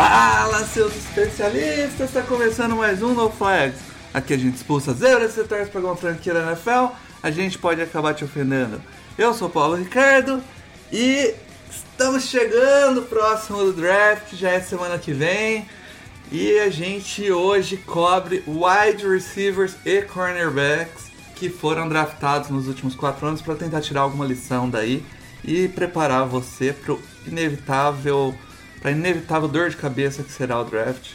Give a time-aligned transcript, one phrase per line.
[0.00, 2.08] Fala, seus especialistas!
[2.08, 3.80] Está começando mais um No Flags.
[4.14, 6.94] Aqui a gente expulsa zebras e torce para alguma franquia da NFL.
[7.20, 8.80] A gente pode acabar te ofendendo.
[9.18, 10.40] Eu sou Paulo Ricardo
[10.92, 11.34] e
[11.68, 15.68] estamos chegando próximo do draft, já é semana que vem.
[16.30, 23.26] E a gente hoje cobre wide receivers e cornerbacks que foram draftados nos últimos quatro
[23.26, 25.04] anos para tentar tirar alguma lição daí
[25.42, 28.32] e preparar você para o inevitável
[28.80, 31.12] para inevitável dor de cabeça que será o draft.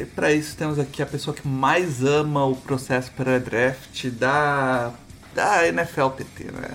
[0.00, 4.92] E para isso temos aqui a pessoa que mais ama o processo pré-draft da
[5.34, 6.70] da NFLPT, né?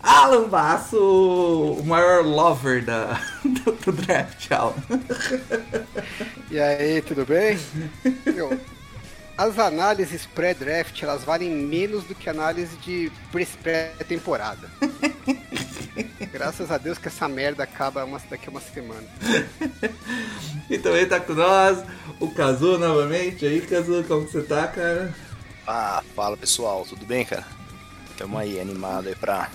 [0.00, 4.74] Alan Basso, o maior lover da, do, do draft, Alan.
[6.50, 7.58] E aí, tudo bem?
[8.24, 8.58] Meu,
[9.38, 13.12] as análises pré-draft, elas valem menos do que análise de
[13.62, 14.68] pré-temporada.
[16.32, 19.06] Graças a Deus que essa merda acaba uma, daqui a uma semana.
[20.68, 21.84] e também tá com nós
[22.18, 23.44] o Kazu novamente.
[23.44, 25.14] E aí, Kazu, como que você tá, cara?
[25.64, 27.46] Ah, fala pessoal, tudo bem, cara?
[28.16, 29.48] Tamo aí animado aí pra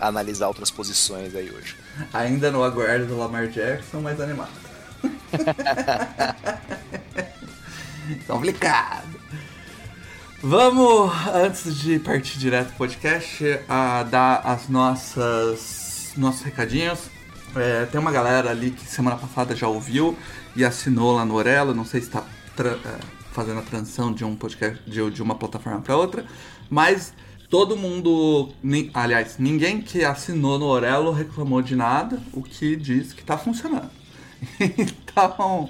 [0.00, 1.76] analisar outras posições aí hoje.
[2.14, 4.52] Ainda no aguardo do Lamar Jackson, mas animado.
[8.26, 9.17] Complicado.
[10.40, 17.10] Vamos, antes de partir direto pro podcast, a dar as nossas nossos recadinhos.
[17.56, 20.16] É, tem uma galera ali que semana passada já ouviu
[20.54, 21.74] e assinou lá no Orelo.
[21.74, 22.24] Não sei se está
[22.60, 22.98] é,
[23.32, 26.24] fazendo a transição de um podcast de, de uma plataforma para outra,
[26.70, 27.12] mas
[27.50, 33.12] todo mundo, ni, aliás, ninguém que assinou no Orelo reclamou de nada, o que diz
[33.12, 33.90] que está funcionando.
[34.60, 35.68] então,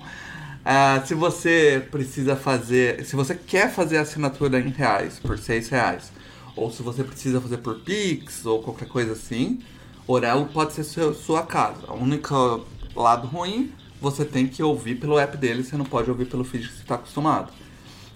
[0.68, 5.68] uh, se você precisa fazer, se você quer fazer a assinatura em reais por seis
[5.68, 6.12] reais,
[6.54, 9.60] ou se você precisa fazer por Pix ou qualquer coisa assim,
[10.06, 11.90] Orelo pode ser seu, sua casa.
[11.92, 16.26] O único lado ruim, você tem que ouvir pelo app dele, você não pode ouvir
[16.26, 17.52] pelo feed que você está acostumado.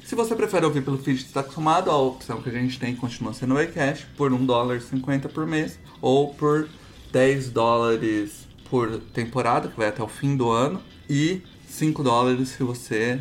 [0.05, 2.95] Se você prefere ouvir pelo feed que está acostumado, a opção que a gente tem
[2.95, 6.69] continua sendo o iCash por 1 dólar 50 por mês ou por
[7.13, 11.43] 10 dólares por temporada, que vai até o fim do ano, e
[11.73, 13.19] 5 dólares se você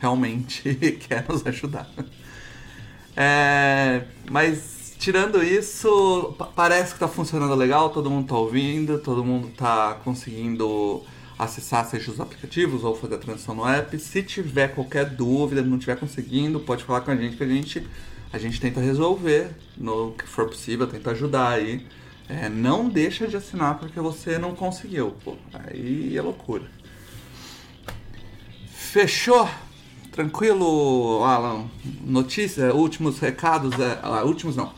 [0.00, 0.74] realmente
[1.06, 1.88] quer nos ajudar.
[3.14, 9.48] É, mas tirando isso, parece que está funcionando legal, todo mundo está ouvindo, todo mundo
[9.48, 11.02] está conseguindo
[11.38, 13.98] acessar seja os aplicativos ou fazer a transição no app.
[13.98, 17.86] Se tiver qualquer dúvida, não estiver conseguindo, pode falar com a gente que a gente,
[18.32, 21.86] a gente tenta resolver no que for possível, tenta ajudar aí.
[22.28, 25.36] É, não deixa de assinar porque você não conseguiu, pô.
[25.52, 26.79] Aí é loucura.
[28.90, 29.48] Fechou?
[30.10, 31.70] Tranquilo, Alan?
[32.04, 34.72] Notícia, últimos recados, é, ah, últimos não,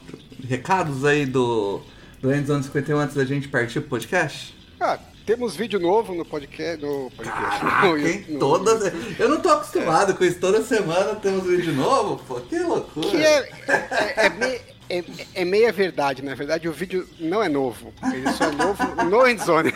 [0.46, 1.80] recados aí do,
[2.20, 4.54] do Endzone 51 antes da gente partir pro podcast?
[4.78, 6.84] Ah, temos vídeo novo no podcast.
[6.84, 10.14] No podcast Caraca, no, no, toda, eu não tô acostumado é.
[10.14, 10.38] com isso.
[10.38, 12.34] Toda semana temos vídeo novo, pô.
[12.34, 13.08] Que loucura.
[13.08, 15.04] Que é, é, é, é,
[15.34, 16.22] é, meia verdade.
[16.22, 17.94] Na verdade, o vídeo não é novo.
[18.12, 19.72] Ele só é novo no Endzone.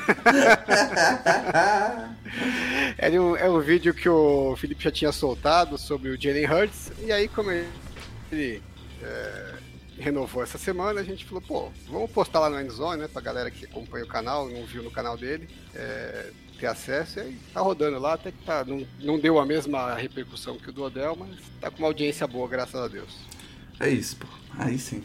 [2.98, 6.92] é, um, é um vídeo que o Felipe já tinha soltado sobre o Jalen Hurts.
[7.02, 8.62] E aí, como ele
[9.02, 9.54] é,
[9.98, 13.50] renovou essa semana, a gente falou, pô, vamos postar lá no Endzone, né, pra galera
[13.50, 17.60] que acompanha o canal, não viu no canal dele, é, ter acesso, e aí tá
[17.60, 21.16] rodando lá, até que tá, não, não deu a mesma repercussão que o do Odell,
[21.16, 23.35] mas tá com uma audiência boa, graças a Deus.
[23.78, 24.26] É isso, pô,
[24.58, 25.02] aí sim.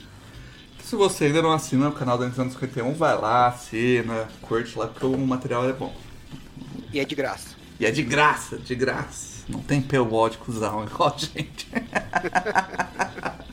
[0.83, 4.87] Se você ainda não assina o canal do Endzone 51, vai lá, assina, curte lá,
[4.87, 5.93] porque o material é bom.
[6.91, 7.55] E é de graça.
[7.79, 9.45] E é de graça, de graça.
[9.47, 11.67] Não tem paywall de cuzão igual a gente.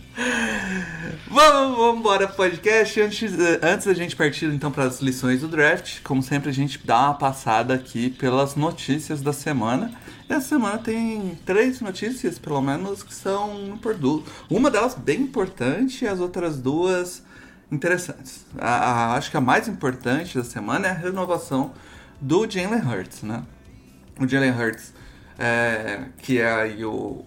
[1.31, 3.01] Vamos, vamos embora pro podcast.
[3.01, 3.33] Antes,
[3.63, 6.99] antes da gente partir então para as lições do draft, como sempre a gente dá
[6.99, 9.93] uma passada aqui pelas notícias da semana.
[10.29, 14.25] Essa semana tem três notícias, pelo menos, que são duas.
[14.51, 17.23] Uma delas bem importante e as outras duas
[17.73, 18.45] interessantes.
[18.59, 21.73] A, a, acho que a mais importante da semana é a renovação
[22.21, 23.43] do Jalen Hurts, né?
[24.21, 24.93] O Jalen Hurts,
[25.39, 27.25] é, que é aí o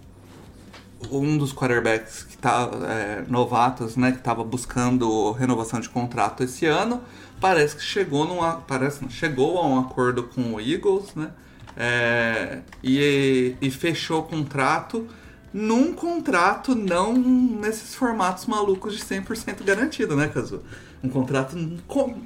[1.10, 6.64] um dos quarterbacks que tá é, novatos, né, que estava buscando renovação de contrato esse
[6.66, 7.02] ano,
[7.40, 11.32] parece que chegou num parece chegou a um acordo com o Eagles, né,
[11.76, 15.08] é, e, e fechou o contrato
[15.52, 20.62] num contrato não nesses formatos malucos de 100% garantido, né, Caso?
[21.04, 21.56] Um contrato,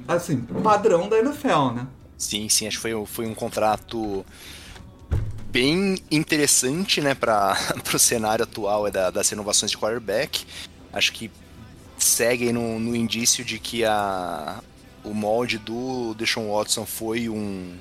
[0.07, 1.87] assim, padrão da NFL, né?
[2.17, 4.25] Sim, sim, acho que foi, foi um contrato
[5.49, 7.57] bem interessante, né, para
[7.93, 10.45] o cenário atual é da, das renovações de quarterback.
[10.93, 11.31] Acho que
[11.97, 14.61] segue no, no indício de que a,
[15.03, 17.75] o molde do Deshaun Watson foi um,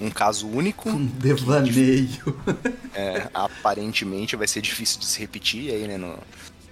[0.00, 0.88] um caso único.
[0.88, 2.42] Um devaneio.
[2.96, 6.16] É, aparentemente vai ser difícil de se repetir aí, né, no,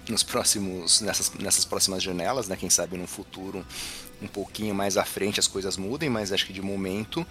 [0.09, 3.67] nos próximos, nessas, nessas próximas janelas, né, quem sabe no futuro
[4.23, 7.27] um pouquinho mais à frente as coisas mudem, mas acho que de momento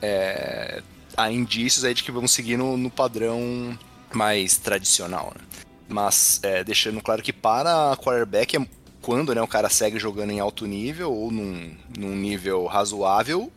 [0.00, 0.82] é,
[1.16, 3.76] há indícios aí de que vão seguir no, no padrão
[4.12, 5.44] mais tradicional, né?
[5.88, 8.68] Mas é, deixando claro que para quarterback é
[9.00, 13.50] quando né, o cara segue jogando em alto nível ou num, num nível razoável,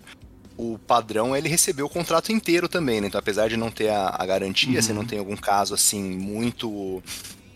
[0.58, 3.08] o padrão é ele receber o contrato inteiro também, né?
[3.08, 4.82] Então, apesar de não ter a, a garantia, uhum.
[4.82, 7.02] se não tem algum caso assim muito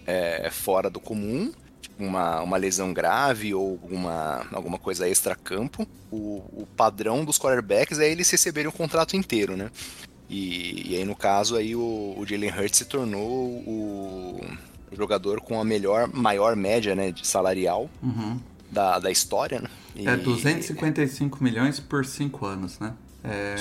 [0.06, 1.52] é, fora do comum,
[1.82, 8.00] tipo uma, uma lesão grave ou alguma, alguma coisa extra-campo, o, o padrão dos quarterbacks
[8.00, 9.70] é eles receberem o contrato inteiro, né?
[10.30, 14.42] E, e aí, no caso, aí o, o Jalen Hurts se tornou o,
[14.92, 18.40] o, jogador com a melhor, maior média né, de salarial uhum.
[18.72, 19.70] Da, da história, né?
[19.96, 22.94] É, e, é 255 milhões por 5 anos, né?
[23.24, 23.56] É,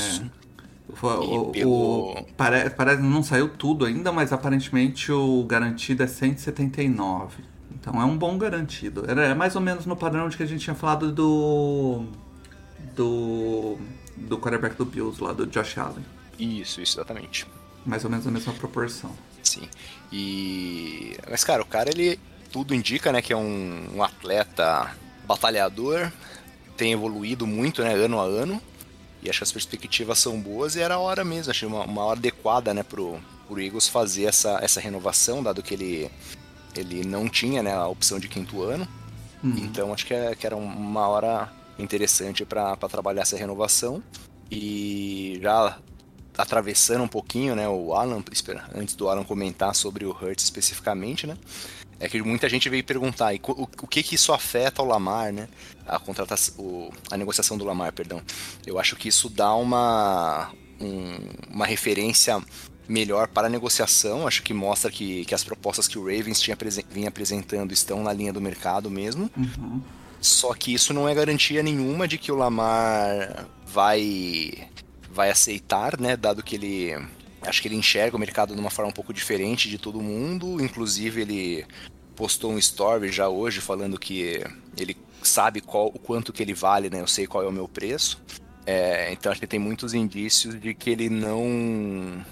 [0.89, 2.19] o, pegou...
[2.19, 7.43] o, parece, parece não saiu tudo ainda, mas aparentemente o garantido é 179.
[7.73, 9.05] Então é um bom garantido.
[9.07, 12.05] É mais ou menos no padrão de que a gente tinha falado do.
[12.95, 13.79] do.
[14.17, 16.05] do quarterback do Bills lá, do Josh Allen.
[16.39, 17.47] Isso, isso, exatamente.
[17.85, 19.13] Mais ou menos a mesma proporção.
[19.43, 19.69] Sim.
[20.11, 21.17] E.
[21.31, 22.19] Mas, cara, o cara, ele.
[22.55, 24.95] Tudo indica, né, que é um, um atleta
[25.27, 26.13] batalhador,
[26.77, 28.63] tem evoluído muito, né, ano a ano.
[29.21, 32.05] E acho que as perspectivas são boas e era a hora mesmo, achei uma, uma
[32.05, 33.19] hora adequada, né, pro,
[33.49, 36.09] pro Eagles fazer essa, essa renovação, dado que ele,
[36.77, 38.87] ele não tinha, né, a opção de quinto ano.
[39.43, 39.57] Uhum.
[39.57, 44.01] Então acho que, é, que era uma hora interessante para trabalhar essa renovação.
[44.49, 45.77] E já
[46.39, 48.23] atravessando um pouquinho, né, o Alan,
[48.77, 51.37] antes do Alan comentar sobre o Hurts especificamente, né,
[52.01, 55.49] é que muita gente veio perguntar o, o que que isso afeta o Lamar, né?
[55.87, 58.23] A contratação, o, a negociação do Lamar, perdão.
[58.67, 60.51] Eu acho que isso dá uma
[60.81, 61.17] um,
[61.51, 62.43] uma referência
[62.89, 64.27] melhor para a negociação.
[64.27, 66.57] Acho que mostra que, que as propostas que o Ravens tinha
[66.91, 69.31] vinha apresentando estão na linha do mercado mesmo.
[69.37, 69.81] Uhum.
[70.21, 74.69] Só que isso não é garantia nenhuma de que o Lamar vai
[75.11, 76.17] vai aceitar, né?
[76.17, 76.97] Dado que ele
[77.47, 80.63] acho que ele enxerga o mercado de uma forma um pouco diferente de todo mundo.
[80.63, 81.67] Inclusive ele
[82.17, 84.43] postou um story já hoje falando que
[84.79, 87.01] ele sabe qual, o quanto que ele vale, né?
[87.01, 88.23] Eu sei qual é o meu preço.
[88.67, 92.25] É, então acho que tem muitos indícios de que ele não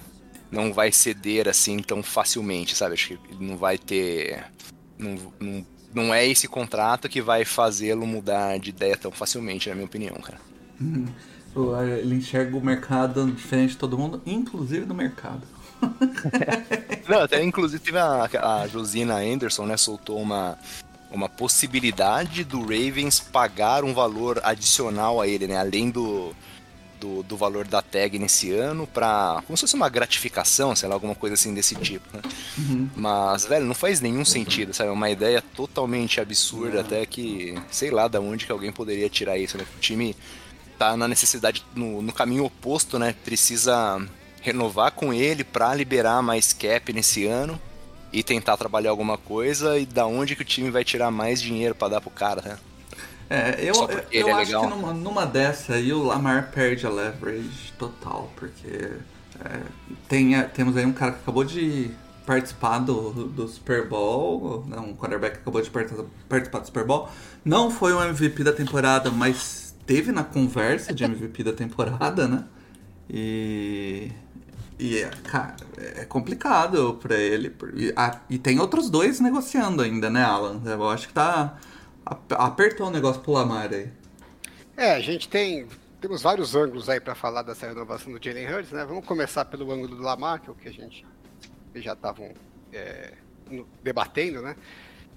[0.51, 2.95] não vai ceder assim tão facilmente, sabe?
[2.95, 4.45] Acho que ele não vai ter
[4.99, 9.75] não, não, não é esse contrato que vai fazê-lo mudar de ideia tão facilmente, na
[9.75, 10.41] minha opinião, cara.
[10.81, 11.07] Hum,
[12.01, 15.43] ele enxerga o mercado diferente de todo mundo, inclusive do mercado.
[17.09, 20.57] Não, até inclusive a, a Josina Anderson, né, soltou uma,
[21.11, 26.35] uma possibilidade do Ravens pagar um valor adicional a ele, né, além do,
[27.03, 30.95] do, do valor da tag nesse ano, pra, como se fosse uma gratificação, sei lá,
[30.95, 32.23] alguma coisa assim desse tipo, né?
[32.57, 32.89] Uhum.
[32.95, 34.91] Mas, velho, não faz nenhum sentido, sabe?
[34.91, 36.81] É uma ideia totalmente absurda, uhum.
[36.81, 39.65] até que, sei lá, da onde que alguém poderia tirar isso, né?
[39.77, 40.17] O time
[40.83, 43.15] tá na necessidade, no, no caminho oposto, né?
[43.25, 44.05] Precisa
[44.41, 47.61] renovar com ele para liberar mais cap nesse ano
[48.13, 51.73] e tentar trabalhar alguma coisa e da onde que o time vai tirar mais dinheiro
[51.73, 52.59] para dar pro cara, né?
[53.31, 53.75] É, eu,
[54.11, 54.63] eu é acho legal.
[54.63, 58.91] que numa, numa, dessa aí o Lamar perde a leverage total, porque
[59.43, 59.61] é,
[60.09, 61.93] tem, temos aí um cara que acabou de
[62.27, 67.09] participar do, do Super Bowl, né, um quarterback que acabou de participar do Super Bowl,
[67.45, 72.45] não foi o MVP da temporada, mas teve na conversa de MVP da temporada, né?
[73.09, 74.11] E
[74.83, 77.55] e, cara, é complicado pra ele.
[77.77, 80.61] E, a, e, tem outros dois negociando ainda, né, Alan?
[80.65, 81.57] Eu acho que tá.
[82.31, 83.93] Apertou o negócio pro Lamar aí.
[84.77, 85.69] É, a gente tem.
[86.01, 88.85] Temos vários ângulos aí para falar dessa renovação do Jalen Hurts, né?
[88.85, 91.07] Vamos começar pelo ângulo do Lamar, que é o que a gente
[91.77, 92.33] já estavam
[92.73, 93.13] é,
[93.85, 94.57] debatendo, né?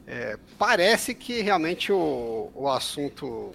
[0.05, 3.51] É, parece que realmente o, o assunto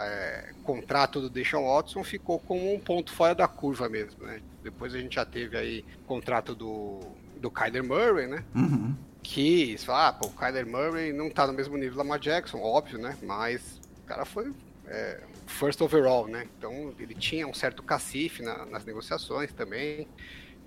[0.00, 4.40] é, contrato do Deshaun Watson ficou como um ponto fora da curva mesmo, né?
[4.62, 7.00] Depois a gente já teve aí contrato do,
[7.36, 8.44] do Kyler Murray, né?
[8.54, 8.94] Uhum.
[9.22, 12.58] que, fala, ah, pô, o Kyler Murray não tá no mesmo nível do Lamar Jackson,
[12.58, 13.16] óbvio, né?
[13.22, 14.52] Mas o cara foi
[14.86, 16.46] é, first overall, né?
[16.58, 20.06] Então ele tinha um certo cacife na, nas negociações também.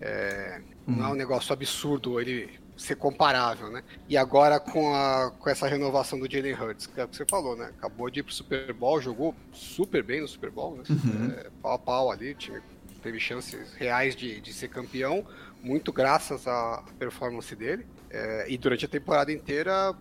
[0.01, 0.95] É, uhum.
[0.95, 3.83] Não é um negócio absurdo ele ser comparável, né?
[4.07, 7.25] E agora com, a, com essa renovação do Jalen Hurts, que é o que você
[7.25, 7.71] falou, né?
[7.77, 10.83] Acabou de ir pro Super Bowl, jogou super bem no Super Bowl, né?
[10.89, 11.31] Uhum.
[11.31, 12.61] É, pau a pau ali, time
[13.03, 15.25] teve chances reais de, de ser campeão,
[15.61, 17.85] muito graças à performance dele.
[18.09, 19.93] É, e durante a temporada inteira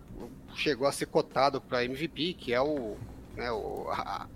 [0.55, 2.95] chegou a ser cotado para MVP, que é o,
[3.35, 4.27] né, o, a,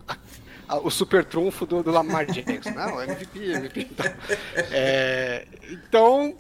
[0.68, 2.86] a, o super trunfo do, do Lamar Jackson, né?
[2.88, 3.88] O MVP, MVP.
[3.92, 4.06] Então,
[4.72, 6.36] é, então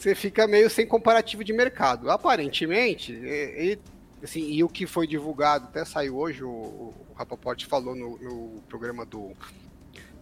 [0.00, 2.10] você fica meio sem comparativo de mercado.
[2.10, 3.78] Aparentemente, e,
[4.22, 8.62] assim, e o que foi divulgado, até saiu hoje, o, o Rapoport falou no, no,
[8.62, 9.32] programa do,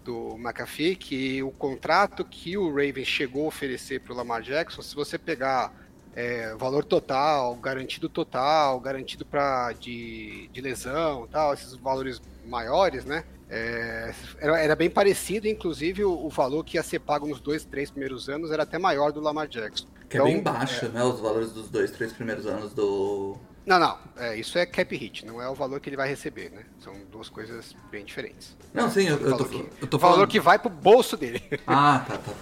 [0.04, 4.82] do McAfee, que o contrato que o Ravens chegou a oferecer para o Lamar Jackson,
[4.82, 5.72] se você pegar
[6.12, 13.24] é, valor total, garantido total, garantido para de, de lesão, tal, esses valores maiores, né?
[13.50, 17.90] É, era, bem parecido, inclusive o, o, valor que ia ser pago nos dois, três
[17.90, 19.86] primeiros anos era até maior do Lamar Jackson.
[20.08, 20.88] Que então, é bem então, baixo, é...
[20.88, 21.02] né?
[21.02, 23.36] Os valores dos dois, três primeiros anos do.
[23.68, 23.98] Não, não.
[24.16, 26.64] É, isso é cap hit, não é o valor que ele vai receber, né?
[26.80, 28.56] São duas coisas bem diferentes.
[28.72, 31.42] Não, sim, eu, eu, tô, que, eu tô o valor que vai pro bolso dele.
[31.66, 32.32] Ah, tá, tá,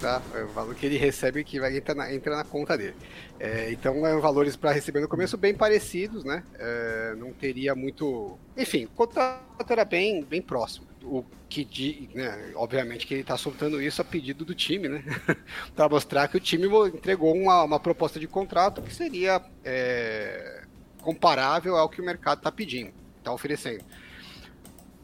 [0.00, 0.20] tá.
[0.20, 0.38] tá?
[0.38, 2.94] É o valor que ele recebe que vai entrar na, entra na conta dele.
[3.40, 6.44] É, então, é valores para receber no começo bem parecidos, né?
[6.54, 8.38] É, não teria muito.
[8.56, 13.80] Enfim, o contrato era bem, bem próximo o que, né, obviamente que ele está soltando
[13.80, 15.04] isso a pedido do time, né,
[15.74, 20.65] para mostrar que o time entregou uma, uma proposta de contrato que seria é,
[21.06, 23.84] comparável ao que o mercado está pedindo, está oferecendo.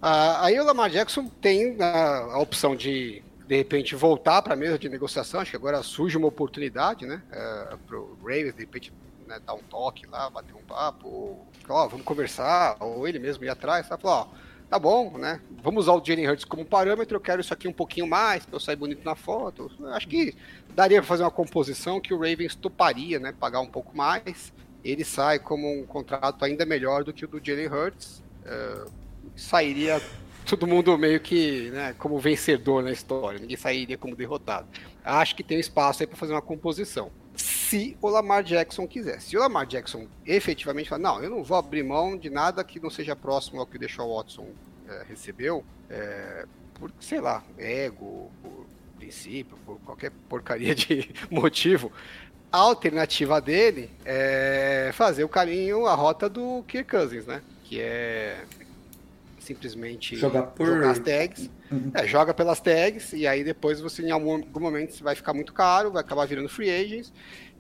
[0.01, 4.57] Ah, aí o Lamar Jackson tem a, a opção de de repente voltar para a
[4.57, 8.61] mesa de negociação, acho que agora surge uma oportunidade, né, é, para o Ravens, de
[8.61, 8.93] repente
[9.27, 11.47] né, dar um toque lá, bater um papo, ou,
[11.89, 13.99] vamos conversar, ou ele mesmo ir atrás, tá?
[13.99, 14.29] Falar, ó,
[14.71, 15.41] tá bom, né?
[15.63, 18.57] Vamos usar o Jalen Hurts como parâmetro, eu quero isso aqui um pouquinho mais, para
[18.57, 19.71] eu sair bonito na foto.
[19.89, 20.35] Acho que
[20.75, 23.35] daria para fazer uma composição que o Ravens toparia, né?
[23.39, 24.53] Pagar um pouco mais.
[24.85, 28.23] Ele sai como um contrato ainda melhor do que o do Jalen Hurts.
[28.45, 28.91] Uh,
[29.37, 30.01] sairia
[30.45, 34.67] todo mundo meio que né, como vencedor na história, ninguém sairia como derrotado.
[35.05, 37.11] Acho que tem espaço aí para fazer uma composição.
[37.35, 39.21] Se o Lamar Jackson quiser.
[39.21, 42.79] Se o Lamar Jackson efetivamente falar, não, eu não vou abrir mão de nada que
[42.79, 44.49] não seja próximo ao que o Deshaun Watson
[44.89, 48.67] é, recebeu, é, por, sei lá, ego, por
[48.99, 51.91] princípio, por qualquer porcaria de motivo,
[52.53, 57.41] a alternativa dele é fazer o caminho, a rota do Kirk Cousins, né?
[57.65, 58.45] Que é
[59.41, 60.67] simplesmente jogar, por...
[60.67, 61.51] jogar as tags.
[61.71, 61.91] Uhum.
[61.95, 65.91] É, joga pelas tags e aí depois você em algum, momento vai ficar muito caro,
[65.91, 67.13] vai acabar virando free agents.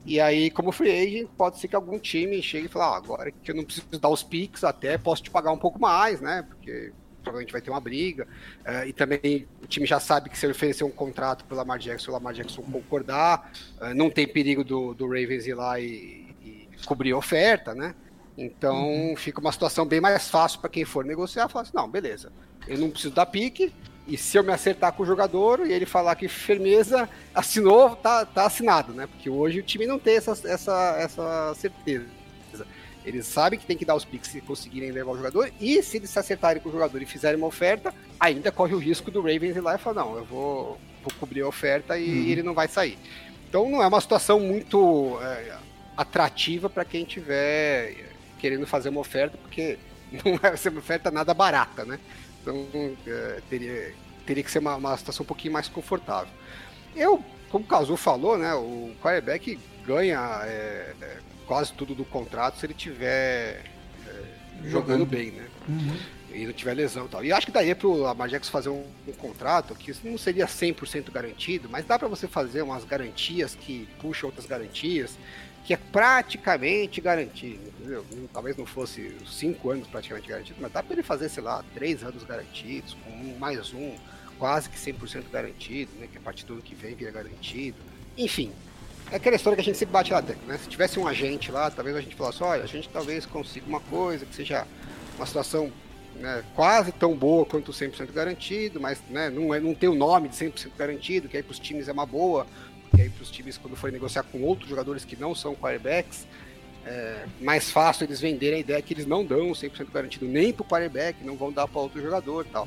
[0.05, 3.31] E aí, como free agent, pode ser que algum time chegue e fale, ah, agora
[3.31, 6.45] que eu não preciso dar os picks, até posso te pagar um pouco mais, né?
[6.49, 6.93] Porque
[7.23, 8.27] provavelmente vai ter uma briga.
[8.61, 11.57] Uh, e também o time já sabe que se ele oferecer um contrato para o
[11.57, 15.79] Lamar Jackson, o Lamar Jackson concordar, uh, não tem perigo do, do Ravens ir lá
[15.81, 17.95] e, e cobrir a oferta, né?
[18.37, 19.17] Então uhum.
[19.17, 22.33] fica uma situação bem mais fácil para quem for negociar, falar assim, não, beleza,
[22.67, 23.73] eu não preciso dar pique,
[24.07, 28.27] e se eu me acertar com o jogador e ele falar que firmeza, assinou, tá,
[28.27, 29.07] tá assinado, né?
[29.07, 32.07] Porque hoje o time não tem essa, essa, essa certeza.
[33.05, 35.97] Eles sabem que tem que dar os piques se conseguirem levar o jogador, e se
[35.97, 39.21] eles se acertarem com o jogador e fizerem uma oferta, ainda corre o risco do
[39.21, 42.29] Ravens ir lá e falar, não, eu vou, vou cobrir a oferta e uhum.
[42.29, 42.99] ele não vai sair.
[43.49, 45.57] Então não é uma situação muito é,
[45.97, 49.79] atrativa para quem tiver querendo fazer uma oferta, porque
[50.25, 51.99] não vai ser uma oferta nada barata, né?
[52.41, 52.67] Então
[53.07, 53.95] é, teria,
[54.27, 56.33] teria que ser uma, uma situação um pouquinho mais confortável.
[56.95, 58.53] Eu, como o Cazu falou, né?
[58.55, 63.65] O quarterback ganha é, é, quase tudo do contrato se ele tiver
[64.07, 65.47] é, jogando bem, né?
[65.69, 65.97] Uhum.
[66.35, 67.25] E não tiver lesão e tal.
[67.25, 71.69] E acho que daria pro Jackson fazer um, um contrato que não seria 100% garantido,
[71.71, 75.19] mas dá para você fazer umas garantias que puxam outras garantias
[75.65, 78.05] que é praticamente garantido, entendeu?
[78.33, 82.03] Talvez não fosse cinco anos praticamente garantido, mas dá para ele fazer, sei lá, três
[82.03, 83.95] anos garantidos, com um, mais um,
[84.39, 86.09] quase que 100% garantido, né?
[86.11, 87.79] Que a partir do ano que vem vira garantido.
[88.19, 88.53] Enfim,
[89.13, 90.57] é aquela história que a gente sempre bate lá dentro, né?
[90.57, 93.81] Se tivesse um agente lá, talvez a gente falasse, olha, a gente talvez consiga uma
[93.81, 94.67] coisa que seja
[95.17, 95.71] uma situação
[96.17, 99.95] né, quase tão boa quanto o 100% garantido, mas né, não, é, não tem o
[99.95, 102.47] nome de 100% garantido, que aí para os times é uma boa,
[102.97, 106.27] e aí para os times quando forem negociar com outros jogadores que não são quarterbacks,
[106.87, 110.63] é mais fácil eles venderem a ideia que eles não dão 100% garantido nem para
[110.63, 112.67] o quarterback, não vão dar para outro jogador tal.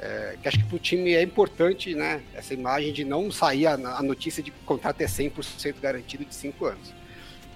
[0.00, 3.66] É, que acho que para o time é importante né, essa imagem de não sair
[3.66, 6.94] a, a notícia de que o contrato é 100% garantido de 5 anos.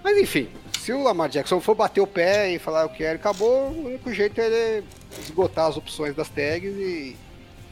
[0.02, 0.48] Mas enfim,
[0.80, 4.12] se o Lamar Jackson for bater o pé e falar eu quero, acabou, o único
[4.12, 4.82] jeito é
[5.20, 7.16] esgotar as opções das tags e,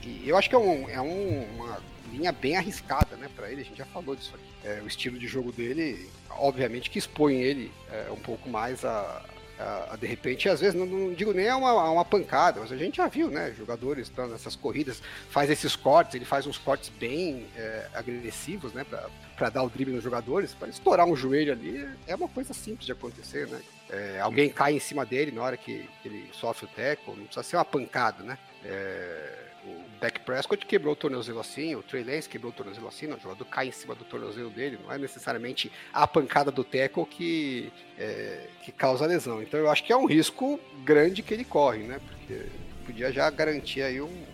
[0.04, 1.80] e eu acho que é, um, é um, uma
[2.12, 3.62] linha bem arriscada, né, para ele.
[3.62, 4.68] A gente já falou disso aqui.
[4.68, 9.24] É, o estilo de jogo dele, obviamente, que expõe ele é, um pouco mais a,
[9.60, 12.60] a, a, de repente, às vezes, não, não digo nem a uma, a uma, pancada,
[12.60, 13.54] mas a gente já viu, né?
[13.56, 18.84] Jogadores estão nessas corridas, faz esses cortes, ele faz uns cortes bem é, agressivos, né?
[19.36, 22.86] Para dar o drible nos jogadores, para estourar um joelho ali, é uma coisa simples
[22.86, 23.60] de acontecer, né?
[23.90, 27.42] É, alguém cai em cima dele na hora que, ele sofre o teco, não precisa
[27.42, 28.38] ser uma pancada, né?
[28.64, 29.39] É,
[30.00, 33.44] Dak Prescott quebrou o tornozelo assim, o Trey Lance quebrou o tornozelo assim, o jogador
[33.44, 38.46] cai em cima do tornozelo dele, não é necessariamente a pancada do tackle que, é,
[38.64, 39.42] que causa lesão.
[39.42, 42.00] Então eu acho que é um risco grande que ele corre, né?
[42.08, 42.46] Porque
[42.86, 44.24] podia já garantir aí um,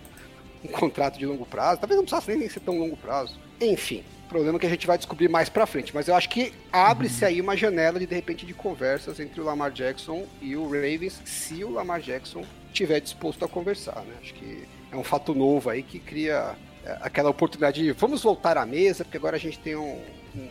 [0.64, 3.38] um contrato de longo prazo, talvez não precisasse nem ser tão longo prazo.
[3.60, 7.24] Enfim, problema que a gente vai descobrir mais para frente, mas eu acho que abre-se
[7.24, 11.20] aí uma janela de de repente de conversas entre o Lamar Jackson e o Ravens,
[11.24, 14.14] se o Lamar Jackson estiver disposto a conversar, né?
[14.20, 18.56] Acho que é um fato novo aí que cria é, aquela oportunidade de vamos voltar
[18.56, 20.00] à mesa, porque agora a gente tem um,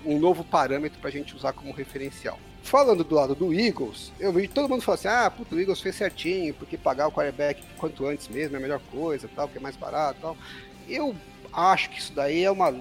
[0.05, 2.37] um novo parâmetro para a gente usar como referencial.
[2.63, 5.79] Falando do lado do Eagles, eu vi todo mundo falar assim: ah, puto, o Eagles
[5.79, 9.57] fez certinho, porque pagar o quarterback quanto antes mesmo é a melhor coisa, tal, que
[9.57, 10.37] é mais barato tal.
[10.89, 11.15] Eu
[11.53, 12.73] acho que isso daí é uma,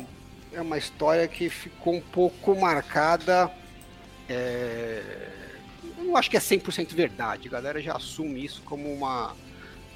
[0.52, 3.50] é uma história que ficou um pouco marcada.
[4.28, 5.28] É...
[5.98, 9.36] Eu não acho que é 100% verdade, a galera já assume isso como uma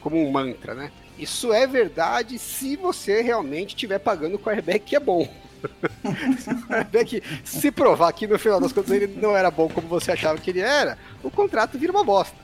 [0.01, 0.93] como um mantra, né?
[1.19, 5.29] Isso é verdade se você realmente estiver pagando o quarterback que é bom.
[6.69, 10.41] quarterback, se provar que no final das contas ele não era bom como você achava
[10.41, 12.37] que ele era, o contrato vira uma bosta.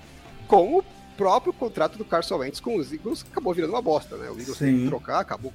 [0.48, 0.84] Como o
[1.16, 4.28] próprio contrato do Carson Wentz com os Eagles acabou virando uma bosta, né?
[4.28, 4.64] O Eagles Sim.
[4.66, 5.52] teve que trocar, acabou,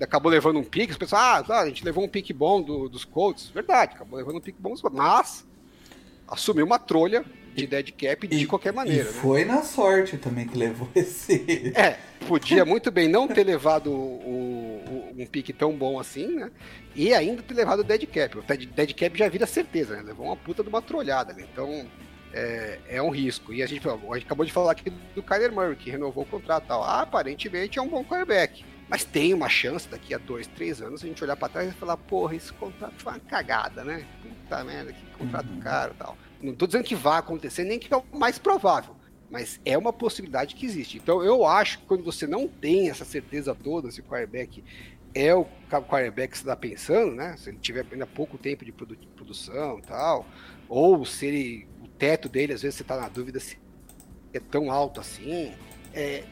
[0.00, 2.88] acabou levando um pique, os pessoal, ah, tá, a gente levou um pique bom do,
[2.88, 5.46] dos Colts, verdade, acabou levando um pique bom, mas
[6.26, 7.22] assumiu uma trolha
[7.54, 9.04] de dead cap de e, qualquer maneira.
[9.04, 9.12] E né?
[9.12, 11.72] foi na sorte também que levou esse.
[11.74, 16.50] É, podia muito bem não ter levado o, o, um pique tão bom assim, né?
[16.94, 18.38] E ainda ter levado o dead cap.
[18.38, 20.02] O dead cap já vira certeza, né?
[20.02, 21.44] Levou uma puta de uma trolhada, né?
[21.52, 21.86] Então.
[22.34, 23.52] É, é, um risco.
[23.52, 26.26] E a gente, a gente acabou de falar aqui do Kyler Murray, que renovou o
[26.26, 26.82] contrato tal.
[26.82, 28.64] Ah, aparentemente é um bom quarterback.
[28.92, 31.74] Mas tem uma chance daqui a dois, três anos a gente olhar para trás e
[31.74, 34.04] falar, porra, esse contrato foi uma cagada, né?
[34.22, 35.60] Puta merda, que contrato uhum.
[35.60, 36.16] caro tal.
[36.42, 38.96] Não estou dizendo que vai acontecer, nem que é o mais provável,
[39.30, 40.98] mas é uma possibilidade que existe.
[40.98, 44.64] Então eu acho que quando você não tem essa certeza toda se o quarterback
[45.14, 47.36] é o quarterback que você está pensando, né?
[47.36, 50.26] Se ele tiver ainda pouco tempo de produ produção tal,
[50.68, 53.58] ou se ele, o teto dele, às vezes você está na dúvida se
[54.32, 55.52] é tão alto assim.
[55.94, 56.24] É,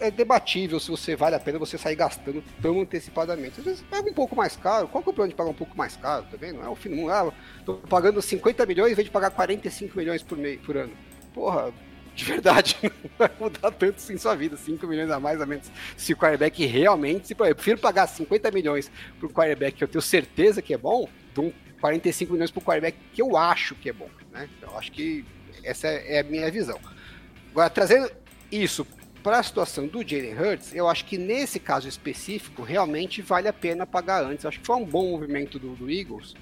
[0.00, 3.60] é debatível se você vale a pena você sair gastando tão antecipadamente.
[3.60, 4.88] Às vezes paga um pouco mais caro.
[4.88, 6.24] Qual que é o problema de pagar um pouco mais caro?
[6.30, 7.10] Também tá não é o fim do mundo.
[7.10, 7.32] Ah,
[7.64, 10.92] tô pagando 50 milhões em vez de pagar 45 milhões por, mês, por ano.
[11.34, 11.72] Porra,
[12.14, 14.56] de verdade, não vai mudar tanto assim sua vida.
[14.56, 15.70] 5 milhões a mais a menos.
[15.96, 17.28] Se o quarterback realmente.
[17.28, 21.08] Se, eu prefiro pagar 50 milhões pro quarterback que eu tenho certeza que é bom,
[21.34, 24.10] do um 45 milhões pro quarterback que eu acho que é bom.
[24.32, 24.48] Né?
[24.56, 25.24] Então, eu acho que
[25.62, 26.78] essa é a minha visão.
[27.50, 28.10] Agora, trazendo
[28.50, 28.86] isso
[29.22, 33.52] para a situação do Jalen Hurts, eu acho que nesse caso específico, realmente vale a
[33.52, 34.44] pena pagar antes.
[34.44, 36.34] Eu acho que foi um bom movimento do, do Eagles,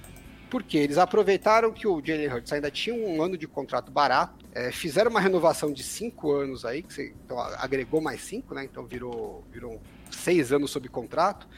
[0.51, 4.71] porque eles aproveitaram que o Jalen Hurts ainda tinha um ano de contrato barato, é,
[4.71, 8.65] fizeram uma renovação de cinco anos aí, que você, então, agregou mais cinco, né?
[8.65, 11.49] Então virou, virou seis anos sob contrato.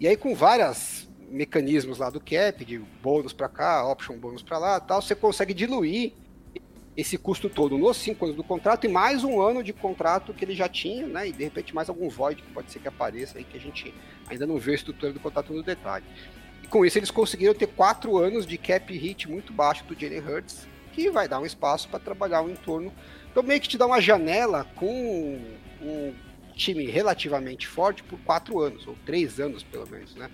[0.00, 4.58] E aí com vários mecanismos lá do cap, de bônus para cá, option bônus para
[4.58, 6.12] lá, tal, você consegue diluir
[6.98, 10.44] esse custo todo nos cinco anos do contrato e mais um ano de contrato que
[10.44, 11.28] ele já tinha, né?
[11.28, 13.94] E de repente mais algum void que pode ser que apareça aí que a gente
[14.28, 16.04] ainda não vê a estrutura do contrato no detalhe.
[16.60, 20.18] E com isso eles conseguiram ter quatro anos de cap hit muito baixo do Jalen
[20.18, 22.92] Hurts, que vai dar um espaço para trabalhar o entorno.
[23.30, 25.38] Então meio que te dá uma janela com
[25.80, 26.12] um
[26.56, 30.28] time relativamente forte por quatro anos, ou três anos pelo menos, né?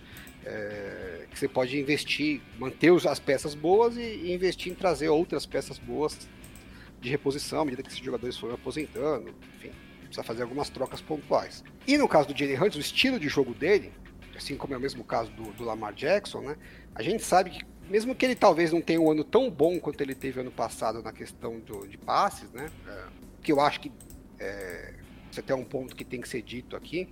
[0.46, 5.78] É, que você pode investir, manter as peças boas e investir em trazer outras peças
[5.78, 6.26] boas
[7.04, 11.62] de reposição à medida que esses jogadores foram aposentando, enfim, precisa fazer algumas trocas pontuais.
[11.86, 13.92] E no caso do Jalen Hurts, o estilo de jogo dele,
[14.34, 16.56] assim como é o mesmo caso do, do Lamar Jackson, né,
[16.94, 20.00] a gente sabe que mesmo que ele talvez não tenha um ano tão bom quanto
[20.00, 23.04] ele teve ano passado na questão do, de passes, né, é,
[23.42, 23.92] que eu acho que
[24.38, 24.94] é,
[25.30, 27.06] isso até é um ponto que tem que ser dito aqui,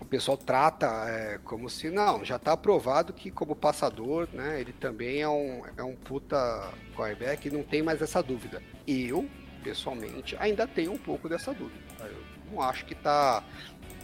[0.00, 4.72] o pessoal trata é, como se não, já está aprovado que como passador, né, ele
[4.72, 8.62] também é um, é um puta quarterback e não tem mais essa dúvida.
[8.86, 9.28] Eu,
[9.62, 11.82] pessoalmente, ainda tenho um pouco dessa dúvida.
[12.00, 13.42] Eu não acho que está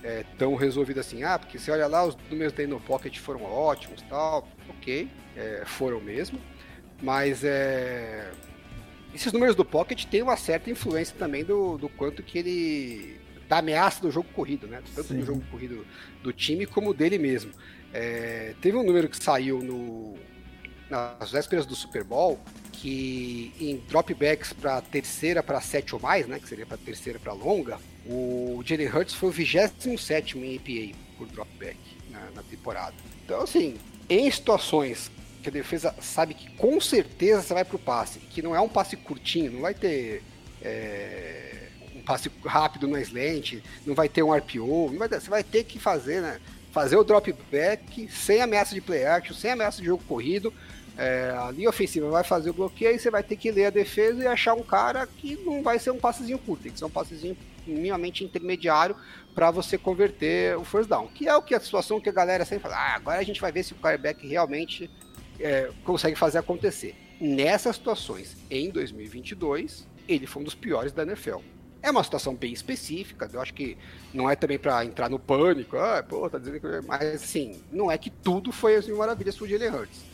[0.03, 1.23] é, tão resolvido assim.
[1.23, 4.47] Ah, porque você olha lá, os números dele no Pocket foram ótimos tal.
[4.69, 6.41] Ok, é, foram mesmo.
[7.03, 8.31] Mas é,
[9.15, 13.20] esses números do Pocket têm uma certa influência também do, do quanto que ele.
[13.51, 14.81] Da ameaça do jogo corrido, né?
[14.95, 15.19] Tanto Sim.
[15.19, 15.85] do jogo corrido
[16.23, 17.51] do time como dele mesmo.
[17.93, 20.15] É, teve um número que saiu no,
[20.89, 22.39] nas vésperas do Super Bowl
[22.73, 27.33] que em dropbacks para terceira para sete ou mais, né, que seria para terceira para
[27.33, 31.77] longa, o Jalen Hurts foi o 27 em EPA por dropback
[32.09, 32.95] na, na temporada.
[33.25, 33.75] Então, assim,
[34.09, 35.11] em situações
[35.43, 38.61] que a defesa sabe que com certeza você vai para o passe, que não é
[38.61, 40.23] um passe curtinho, não vai ter
[40.63, 41.50] é,
[42.11, 45.79] passe rápido no slant, não vai ter um RPO, vai ter, você vai ter que
[45.79, 46.41] fazer, né?
[46.73, 50.53] Fazer o drop back sem ameaça de play action, sem ameaça de jogo corrido.
[50.99, 53.71] É, a linha ofensiva vai fazer o bloqueio, e você vai ter que ler a
[53.71, 56.85] defesa e achar um cara que não vai ser um passezinho curto, tem que ser
[56.85, 58.97] um passezinho minimamente intermediário
[59.33, 61.07] para você converter o first down.
[61.07, 63.41] Que é o que a situação que a galera sempre fala, ah, agora a gente
[63.41, 64.91] vai ver se o quarterback realmente
[65.39, 66.97] é, consegue fazer acontecer.
[67.21, 71.39] Nessas situações, em 2022, ele foi um dos piores da NFL.
[71.83, 73.77] É uma situação bem específica, eu acho que
[74.13, 76.87] não é também para entrar no pânico, ah, pô, tá dizendo que.
[76.87, 80.11] Mas assim, não é que tudo foi as mil maravilhas pro Jalen Hurts.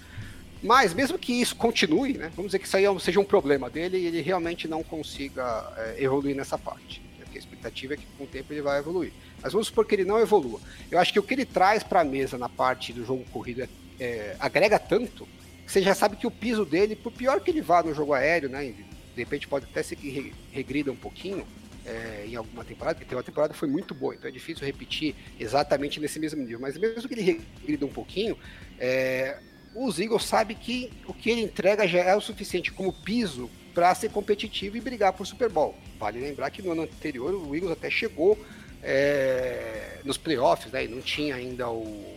[0.63, 3.69] Mas mesmo que isso continue, né, vamos dizer que isso aí é seja um problema
[3.69, 7.03] dele e ele realmente não consiga é, evoluir nessa parte.
[7.19, 9.13] Porque a expectativa é que com o tempo ele vai evoluir.
[9.43, 10.61] Mas vamos supor que ele não evolua.
[10.91, 13.63] Eu acho que o que ele traz para a mesa na parte do jogo corrido
[13.63, 15.27] é é, agrega tanto
[15.65, 18.13] que você já sabe que o piso dele, por pior que ele vá no jogo
[18.13, 18.73] aéreo, né?
[19.17, 21.45] De repente pode até ser que regrida um pouquinho
[21.85, 24.65] é, em alguma temporada, porque tem uma temporada que foi muito boa, então é difícil
[24.65, 26.61] repetir exatamente nesse mesmo nível.
[26.61, 28.37] Mas mesmo que ele regrida um pouquinho,
[28.79, 29.39] é,
[29.75, 33.95] os Eagles sabem que o que ele entrega já é o suficiente como piso para
[33.95, 35.75] ser competitivo e brigar por Super Bowl.
[35.99, 38.39] Vale lembrar que no ano anterior o Eagles até chegou
[38.83, 40.85] é, nos playoffs, né?
[40.85, 42.17] E não tinha ainda o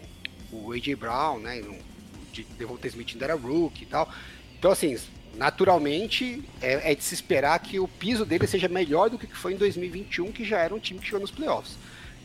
[0.52, 0.96] o A.J.
[0.96, 1.62] Brown, né?
[1.62, 1.78] O
[2.58, 4.12] Devonta Smith ainda era rookie e tal.
[4.58, 4.98] Então, assim,
[5.36, 9.54] naturalmente, é, é, de se esperar que o piso dele seja melhor do que foi
[9.54, 11.78] em 2021, que já era um time que chegou nos playoffs.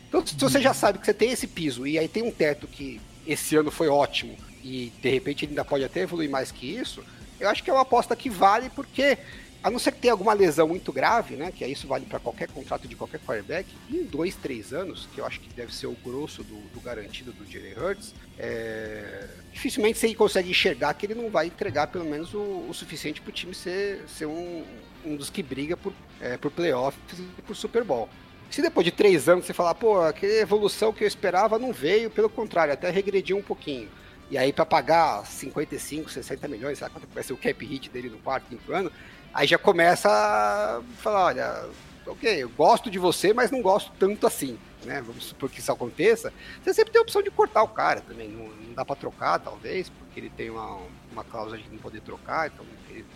[0.07, 2.67] Então, se você já sabe que você tem esse piso e aí tem um teto
[2.67, 6.65] que esse ano foi ótimo e de repente ele ainda pode até evoluir mais que
[6.65, 7.03] isso,
[7.39, 9.17] eu acho que é uma aposta que vale porque
[9.65, 11.51] a não ser que tenha alguma lesão muito grave, né?
[11.51, 15.25] Que isso vale para qualquer contrato de qualquer quarterback, em dois, três anos, que eu
[15.25, 19.27] acho que deve ser o grosso do, do garantido do Jalen Hurts, é...
[19.51, 23.31] dificilmente você consegue enxergar que ele não vai entregar pelo menos o, o suficiente para
[23.31, 24.63] o time ser, ser um,
[25.03, 28.07] um dos que briga por, é, por playoffs e por Super Bowl.
[28.51, 32.11] Se depois de três anos você falar, pô, aquela evolução que eu esperava não veio,
[32.11, 33.89] pelo contrário, até regrediu um pouquinho.
[34.29, 38.09] E aí, para pagar 55, 60 milhões, sabe quanto vai ser o cap hit dele
[38.09, 38.91] no quarto, quinto ano?
[39.35, 41.65] Aí já começa a falar, olha,
[42.07, 45.03] ok, eu gosto de você, mas não gosto tanto assim, né?
[45.05, 46.31] Vamos supor que isso aconteça.
[46.63, 49.37] Você sempre tem a opção de cortar o cara também, não, não dá para trocar,
[49.39, 50.79] talvez, porque ele tem uma,
[51.11, 52.65] uma cláusula de não poder trocar, então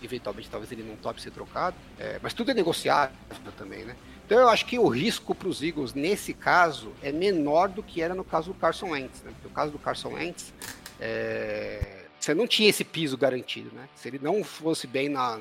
[0.02, 1.74] eventualmente talvez ele não tope ser trocado.
[1.98, 3.16] É, mas tudo é negociável
[3.56, 3.96] também, né?
[4.26, 8.02] Então eu acho que o risco para os Eagles nesse caso é menor do que
[8.02, 9.32] era no caso do Carson Wentz, né?
[9.32, 10.52] Porque o caso do Carson Wentz
[11.00, 12.04] é...
[12.20, 13.88] você não tinha esse piso garantido, né?
[13.96, 15.40] Se ele não fosse bem na,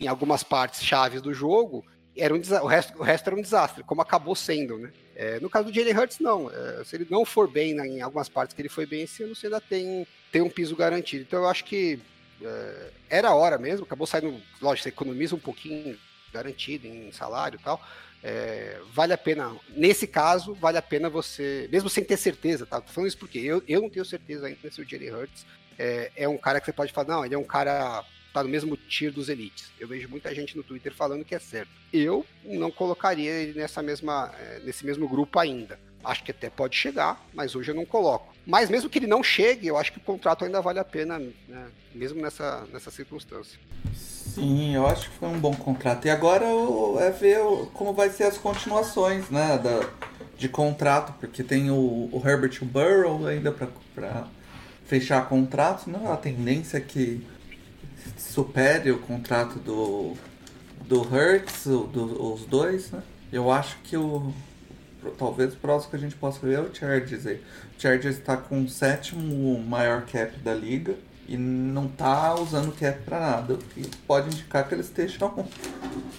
[0.00, 1.84] em algumas partes chaves do jogo,
[2.16, 4.92] era um o, resto, o resto era um desastre, como acabou sendo, né?
[5.14, 6.50] É, no caso do Jalen Hurts, não.
[6.50, 9.22] É, se ele não for bem né, em algumas partes que ele foi bem esse
[9.22, 11.22] ano, você ainda tem, tem um piso garantido.
[11.22, 11.98] Então eu acho que
[12.42, 15.98] é, era a hora mesmo, acabou saindo, lógico, você economiza um pouquinho
[16.32, 17.80] garantido em salário e tal.
[18.22, 22.80] É, vale a pena, nesse caso, vale a pena você, mesmo sem ter certeza, tá?
[22.80, 25.46] Tô falando isso porque eu, eu não tenho certeza ainda se o Jalen Hurts
[25.78, 28.48] é, é um cara que você pode falar, não, ele é um cara tá no
[28.48, 29.70] mesmo tier dos elites.
[29.78, 31.70] Eu vejo muita gente no Twitter falando que é certo.
[31.92, 35.78] Eu não colocaria ele nessa mesma, eh, nesse mesmo grupo ainda.
[36.04, 38.34] Acho que até pode chegar, mas hoje eu não coloco.
[38.44, 41.18] Mas mesmo que ele não chegue, eu acho que o contrato ainda vale a pena,
[41.18, 41.70] né?
[41.94, 43.58] mesmo nessa, nessa circunstância.
[43.94, 46.06] Sim, eu acho que foi um bom contrato.
[46.06, 46.46] E agora
[47.00, 47.38] é ver
[47.72, 49.88] como vai ser as continuações né, da,
[50.36, 54.26] de contrato, porque tem o, o Herbert Burrow ainda para
[54.86, 55.88] fechar contrato.
[55.88, 56.00] Né?
[56.10, 57.24] A tendência é que
[58.16, 60.14] supere o contrato do,
[60.86, 63.02] do Hertz, do, os dois, né?
[63.32, 64.32] Eu acho que o.
[65.18, 67.42] Talvez o próximo que a gente possa ver é o Chargers aí.
[67.76, 70.94] O Chargers está com o sétimo maior cap da liga
[71.26, 73.58] e não está usando cap para nada.
[73.74, 75.48] Que pode indicar que eles estejam,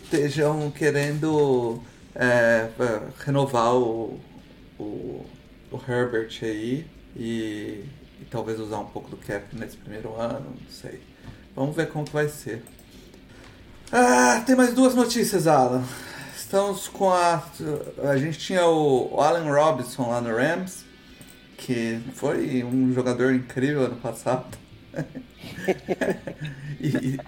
[0.04, 1.82] estejam querendo
[2.16, 4.20] é, é, renovar o,
[4.78, 5.26] o,
[5.72, 7.86] o Herbert aí e,
[8.22, 11.00] e talvez usar um pouco do cap nesse primeiro ano, não sei.
[11.56, 12.64] Vamos ver como que vai ser.
[13.92, 15.84] Ah, tem mais duas notícias, Alan.
[16.36, 17.44] Estamos com a.
[18.10, 20.84] A gente tinha o Allen Robinson lá no Rams,
[21.58, 24.58] que foi um jogador incrível ano passado.
[26.80, 27.20] e,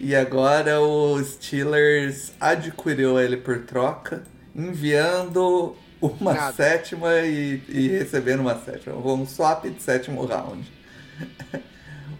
[0.00, 6.52] E agora o Steelers adquiriu ele por troca, enviando uma Nada.
[6.54, 8.96] sétima e, e recebendo uma sétima.
[8.96, 10.70] Um swap de sétimo round.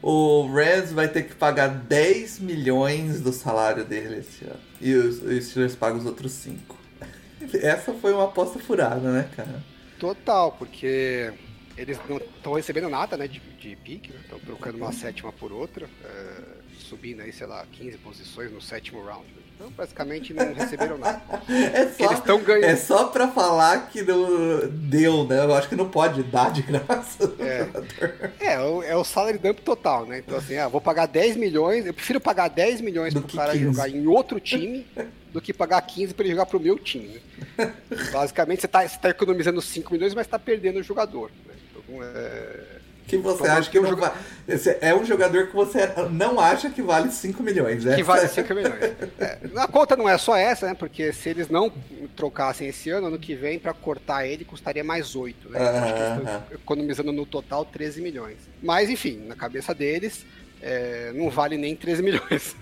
[0.07, 4.61] O Rams vai ter que pagar 10 milhões do salário dele esse ano.
[4.79, 6.79] E os, Steelers pagam os outros 5.
[7.55, 9.64] Essa foi uma aposta furada, né, cara?
[9.99, 11.33] Total, porque
[11.75, 15.88] eles não estão recebendo nada, né, de, de pique, estão trocando uma sétima por outra,
[16.05, 16.43] é,
[16.81, 19.25] subindo aí, sei lá, 15 posições no sétimo round.
[19.55, 21.23] Então, basicamente, não receberam nada.
[21.49, 22.64] É só, Eles tão ganhando.
[22.64, 25.38] É só pra falar que não deu, né?
[25.45, 27.33] Eu acho que não pode dar de graça.
[27.38, 27.64] É.
[27.67, 28.31] jogador.
[28.40, 30.19] É, o- é o salary dump total, né?
[30.19, 33.53] Então, assim, ah, vou pagar 10 milhões, eu prefiro pagar 10 milhões Do pro cara
[33.53, 33.64] 15.
[33.64, 34.87] jogar em outro time
[35.33, 37.21] do que pagar 15 pra ele jogar pro meu time.
[37.59, 37.73] né?
[38.12, 41.31] Basicamente, você tá, você tá economizando 5 milhões, mas tá perdendo o jogador.
[41.47, 41.55] Né?
[41.71, 42.61] Então, é...
[43.07, 44.17] Que você acha que ter um não joga- va-
[44.49, 47.97] esse É um jogador que você não acha que vale 5 milhões, né?
[47.97, 48.75] Que vale 5 milhões.
[49.21, 50.75] É, a conta não é só essa, né?
[50.75, 51.71] Porque se eles não
[52.17, 55.51] trocassem esse ano, ano que vem, pra cortar ele, custaria mais 8.
[55.51, 55.59] Né?
[55.61, 56.17] Acho que eles Aham.
[56.19, 58.38] estão economizando no total 13 milhões.
[58.62, 60.25] Mas, enfim, na cabeça deles,
[60.62, 62.57] é, não vale nem 13 milhões.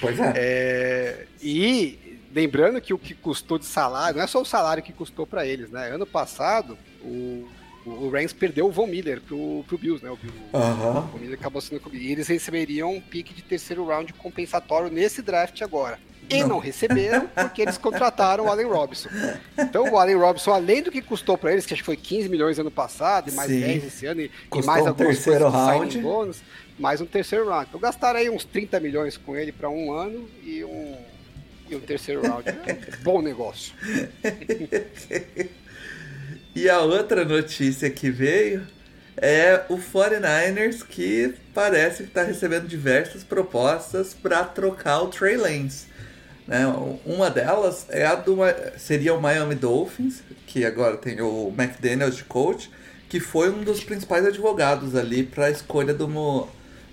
[0.00, 0.32] Pois é.
[0.36, 4.92] É, e lembrando que o que custou de salário, não é só o salário que
[4.92, 5.88] custou pra eles, né?
[5.90, 7.48] Ano passado, o,
[7.88, 10.10] o Rams perdeu o Von Miller pro, pro Bills, né?
[10.10, 11.80] O, Bill- o Von Miller acabou sendo.
[11.92, 15.98] E eles receberiam um pique de terceiro round compensatório nesse draft agora.
[16.30, 19.08] E não, receberam porque eles contrataram o Allen Robinson.
[19.56, 22.28] Então o Allen Robinson, além do que custou pra eles, que acho que foi 15
[22.28, 23.60] milhões ano passado, e mais Sim.
[23.60, 25.98] 10 esse ano, e, e mais um algumas coisas round.
[26.00, 26.42] bônus,
[26.78, 27.66] mais um terceiro round.
[27.70, 30.96] Então gastaram aí uns 30 milhões com ele pra um ano e um,
[31.70, 32.46] e um terceiro round.
[32.46, 32.52] É
[33.00, 33.72] um bom negócio.
[36.58, 38.66] E a outra notícia que veio
[39.16, 45.86] é o 49ers que parece que está recebendo diversas propostas para trocar o Trey Lance.
[46.48, 46.66] Né?
[47.06, 48.38] Uma delas é a do
[48.76, 52.68] seria o Miami Dolphins, que agora tem o McDaniels de coach,
[53.08, 56.48] que foi um dos principais advogados ali para a escolha do,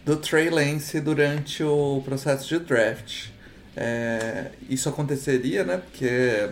[0.05, 3.29] do Trey Lance durante o processo de draft.
[3.75, 5.77] É, isso aconteceria, né?
[5.77, 6.49] Porque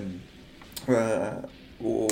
[0.90, 1.44] ah,
[1.80, 2.08] o,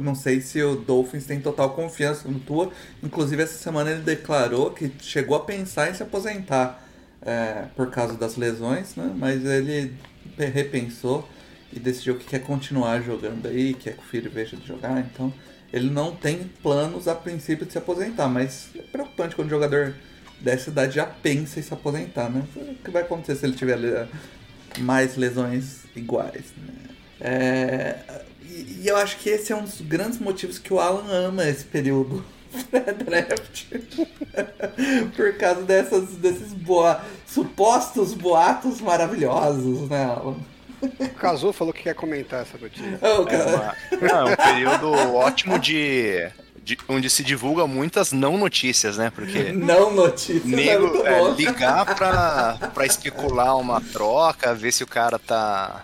[0.00, 2.70] não sei se o Dolphins tem total confiança no Tua.
[3.02, 6.82] Inclusive, essa semana ele declarou que chegou a pensar em se aposentar
[7.22, 9.12] é, por causa das lesões, né?
[9.16, 9.94] Mas ele
[10.36, 11.28] repensou
[11.72, 14.98] e decidiu que quer continuar jogando aí, quer que o filho veja de jogar.
[15.00, 15.32] Então,
[15.72, 19.94] ele não tem planos a princípio de se aposentar, mas é preocupante quando o jogador
[20.40, 22.44] dessa idade já pensa em se aposentar, né?
[22.56, 24.08] O que vai acontecer se ele tiver le-
[24.78, 26.74] mais lesões iguais, né?
[27.20, 27.98] É,
[28.60, 31.44] e, e eu acho que esse é um dos grandes motivos que o Alan ama
[31.48, 32.24] esse período
[32.70, 33.64] pré-draft.
[35.16, 40.36] Por causa dessas, desses boa, supostos boatos maravilhosos, né, Alan?
[40.80, 42.98] O Kazu falou que quer comentar essa notícia.
[43.02, 43.74] Oh, É, uma-
[44.08, 46.30] é um período ótimo de,
[46.62, 49.10] de- onde se divulga muitas não notícias, né?
[49.12, 51.32] Porque Não notícia, é nego é, bom.
[51.34, 55.82] ligar pra, pra especular uma troca, ver se o cara tá.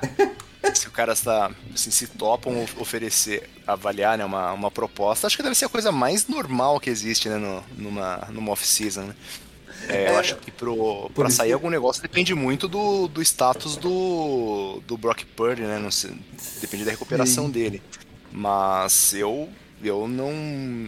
[0.73, 1.51] Se o cara está.
[1.75, 5.69] Assim, se topam of- oferecer, avaliar né, uma, uma proposta, acho que deve ser a
[5.69, 9.15] coisa mais normal que existe né, no, numa, numa off-season, né?
[9.89, 13.77] É, eu É, acho que pro, pra sair algum negócio depende muito do, do status
[13.77, 15.79] do, do Brock Purdy, né?
[15.79, 16.13] Não sei,
[16.61, 17.53] depende da recuperação Sim.
[17.53, 17.83] dele.
[18.33, 19.49] Mas eu,
[19.83, 20.31] eu não.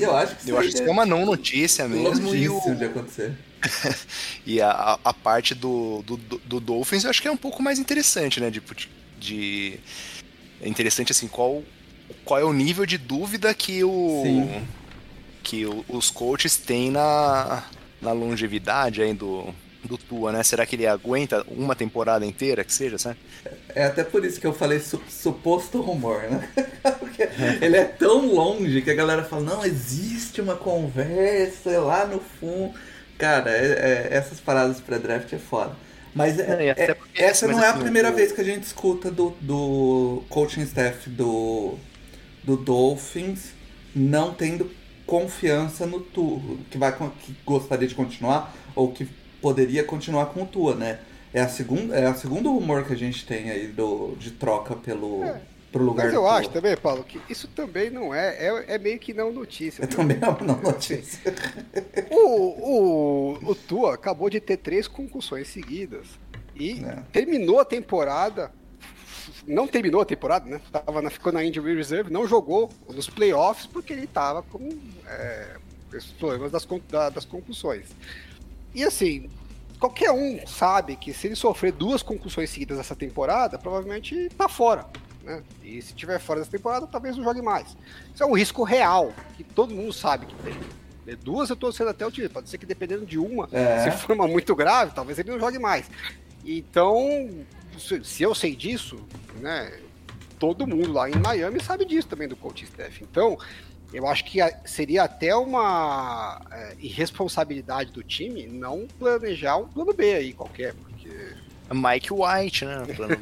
[0.00, 2.34] Eu acho que eu acho que isso é uma não notícia mesmo.
[2.34, 3.36] E, o, de acontecer.
[4.46, 7.62] e a, a- a parte do, do, do Dolphins eu acho que é um pouco
[7.62, 8.50] mais interessante, né?
[8.50, 9.78] Tipo, de, de-
[10.62, 11.62] É interessante assim, qual,
[12.24, 14.22] qual é o nível de dúvida que o.
[14.24, 14.66] Sim.
[15.42, 17.62] que o- os coaches têm na,
[18.02, 20.42] na longevidade aí do, do Tua, né?
[20.42, 23.18] Será que ele aguenta uma temporada inteira, que seja, sabe?
[23.74, 26.48] É até por isso que eu falei su- suposto rumor, né?
[26.98, 27.28] Porque
[27.60, 32.74] ele é tão longe que a galera fala, não, existe uma conversa lá no fundo.
[33.16, 35.76] Cara, é- é- essas paradas pré-draft é foda.
[36.16, 38.32] Mas é- Não, até é- porque- essa mas não é a assim, primeira o- vez
[38.32, 41.74] que a gente escuta do, do coaching staff do,
[42.42, 43.50] do Dolphins
[43.94, 44.70] não tendo
[45.06, 49.06] confiança no Tua, que, vai, que gostaria de continuar ou que
[49.40, 50.98] poderia continuar com o Tua, né?
[51.34, 54.74] É a segunda, é a segundo rumor que a gente tem aí do, de troca
[54.74, 55.40] pelo É.
[55.76, 58.28] pro lugar Mas eu acho também, Paulo, que isso também não é.
[58.48, 59.84] É, é meio que não notícia.
[59.84, 61.20] É também uma não notícia.
[62.10, 66.06] O, o, o Tua acabou de ter três concussões seguidas
[66.54, 67.02] e É.
[67.12, 68.52] terminou a temporada.
[69.46, 70.60] Não terminou a temporada, né?
[70.72, 74.68] Tava na, ficou na Injury Reserve, não jogou nos playoffs porque ele tava com
[75.06, 75.56] é,
[75.92, 77.86] esses problemas das, da- das concussões.
[78.74, 79.28] E assim,
[79.78, 84.86] qualquer um sabe que se ele sofrer duas concussões seguidas essa temporada, provavelmente tá fora.
[85.26, 85.42] Né?
[85.64, 87.76] E se tiver fora dessa temporada, talvez não jogue mais.
[88.14, 90.54] Isso é um risco real, que todo mundo sabe que tem.
[91.04, 92.28] É, duas eu tô sendo até o time.
[92.28, 93.90] Pode ser que dependendo de uma, é.
[93.90, 95.90] se for uma muito grave, talvez ele não jogue mais.
[96.44, 97.28] Então,
[97.76, 98.96] se eu sei disso,
[99.40, 99.80] né?
[100.38, 103.02] Todo mundo lá em Miami sabe disso também do coach staff.
[103.02, 103.38] Então,
[103.92, 110.14] eu acho que seria até uma é, irresponsabilidade do time não planejar um plano B
[110.14, 110.74] aí qualquer.
[111.74, 112.82] Mike White, né?
[112.94, 113.16] Plano...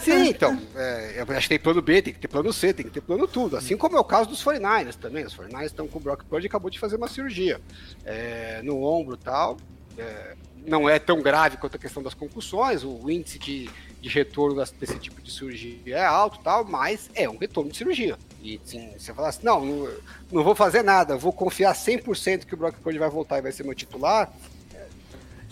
[0.00, 0.60] Sim, então.
[0.74, 3.00] É, eu acho que tem plano B, tem que ter plano C, tem que ter
[3.00, 3.56] plano tudo.
[3.56, 5.24] Assim como é o caso dos 49ers também.
[5.24, 7.60] Os 49ers estão com o Brock Purdy e acabou de fazer uma cirurgia
[8.04, 9.56] é, no ombro e tal.
[9.98, 14.62] É, não é tão grave quanto a questão das concussões, o índice de, de retorno
[14.78, 18.18] desse tipo de cirurgia é alto tal, mas é um retorno de cirurgia.
[18.42, 19.88] E assim, você fala assim, não, não,
[20.30, 23.52] não vou fazer nada, vou confiar 100% que o Brock Purdy vai voltar e vai
[23.52, 24.32] ser meu titular,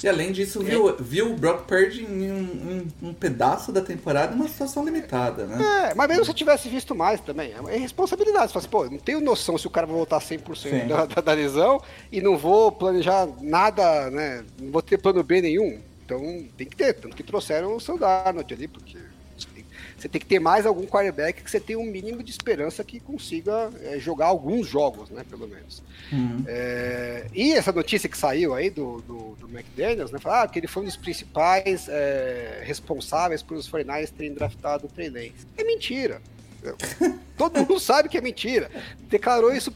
[0.04, 4.34] e além disso, viu, viu o Brock Purdy em um, um, um, pedaço da temporada
[4.34, 5.88] numa situação limitada, né?
[5.90, 8.48] É, mas mesmo se eu tivesse visto mais também, é responsabilidade.
[8.48, 11.20] Você fala assim, pô, não tenho noção se o cara vai voltar 100% da, da,
[11.22, 11.80] da lesão
[12.12, 14.44] e não vou planejar nada, né?
[14.60, 15.80] Não vou ter plano B nenhum.
[16.04, 16.20] Então
[16.54, 18.98] tem que ter, tanto que trouxeram o seu Darnold ali, porque
[19.96, 23.00] você tem que ter mais algum quarterback que você tenha um mínimo de esperança que
[23.00, 25.82] consiga é, jogar alguns jogos, né, pelo menos.
[26.12, 26.44] Uhum.
[26.46, 30.58] É, e essa notícia que saiu aí do, do, do McDaniels, né, falar ah, que
[30.58, 35.32] ele foi um dos principais é, responsáveis por os 49ers terem draftado o Trey.
[35.56, 36.20] É mentira.
[37.36, 38.70] Todo mundo sabe que é mentira.
[39.08, 39.72] Declarou isso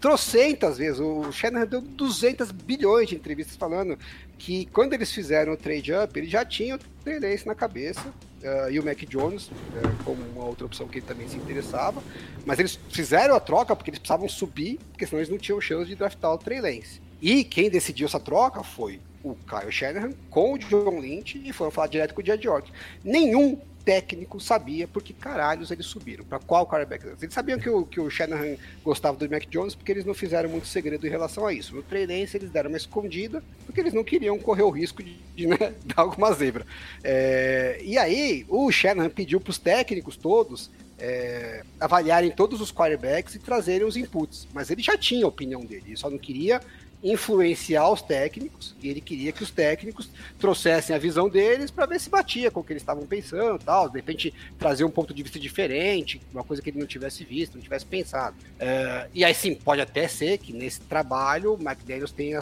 [0.00, 1.00] trocentas vezes.
[1.00, 3.98] O Shanahan deu 200 bilhões de entrevistas falando
[4.38, 8.12] que quando eles fizeram o trade up, ele já tinha o Trey Lance na cabeça
[8.46, 12.02] uh, e o Mac Jones uh, como uma outra opção que ele também se interessava.
[12.44, 15.86] Mas eles fizeram a troca porque eles precisavam subir, porque senão eles não tinham chance
[15.86, 17.00] de draftar o Trey Lance.
[17.20, 21.70] E quem decidiu essa troca foi o Kyle Shanahan com o John Lynch e foram
[21.70, 22.70] falar direto com o Jed York.
[23.02, 27.06] Nenhum técnico sabia por que caralhos eles subiram, para qual quarterback.
[27.22, 30.48] Eles sabiam que o, que o Shanahan gostava do Mac Jones porque eles não fizeram
[30.50, 31.76] muito segredo em relação a isso.
[31.76, 35.46] No treinense eles deram uma escondida porque eles não queriam correr o risco de, de
[35.46, 36.66] né, dar alguma zebra.
[37.04, 40.68] É, e aí o Shanahan pediu para os técnicos todos
[40.98, 44.48] é, avaliarem todos os quarterbacks e trazerem os inputs.
[44.52, 46.60] Mas ele já tinha a opinião dele, ele só não queria
[47.12, 52.00] influenciar os técnicos e ele queria que os técnicos trouxessem a visão deles para ver
[52.00, 55.22] se batia com o que eles estavam pensando, tal, de repente trazer um ponto de
[55.22, 58.34] vista diferente, uma coisa que ele não tivesse visto, não tivesse pensado.
[58.58, 62.40] É, e aí sim, pode até ser que nesse trabalho o McDaniels tenha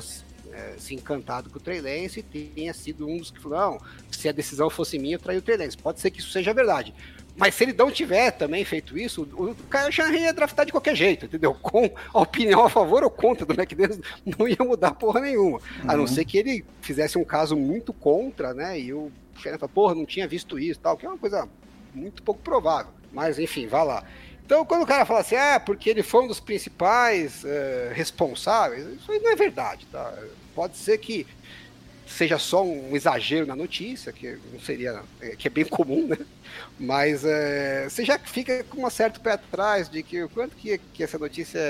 [0.54, 3.80] é, se encantado com o Trey Lance e tenha sido um dos que falou, não,
[4.10, 5.76] se a decisão fosse minha, eu traí o Trey Lance.
[5.76, 6.94] Pode ser que isso seja verdade.
[7.36, 10.94] Mas se ele não tiver também feito isso, o Kyle Shanahan ia draftar de qualquer
[10.94, 11.54] jeito, entendeu?
[11.60, 15.58] Com a opinião a favor ou contra do McDaniels, não ia mudar porra nenhuma.
[15.58, 15.90] Uhum.
[15.90, 16.06] A não uhum.
[16.06, 18.78] ser que ele fizesse um caso muito contra, né?
[18.78, 21.48] E o Shanahan fala, porra, não tinha visto isso tal, que é uma coisa
[21.92, 22.92] muito pouco provável.
[23.12, 24.04] Mas enfim, vá lá.
[24.44, 28.86] Então, quando o cara fala assim, ah, porque ele foi um dos principais é, responsáveis,
[28.86, 30.12] isso aí não é verdade, tá?
[30.54, 31.26] Pode ser que
[32.06, 36.18] seja só um exagero na notícia, que não seria, é, que é bem comum, né?
[36.78, 40.78] Mas é, você já fica com um certo pé atrás de que o quanto que,
[40.92, 41.60] que essa notícia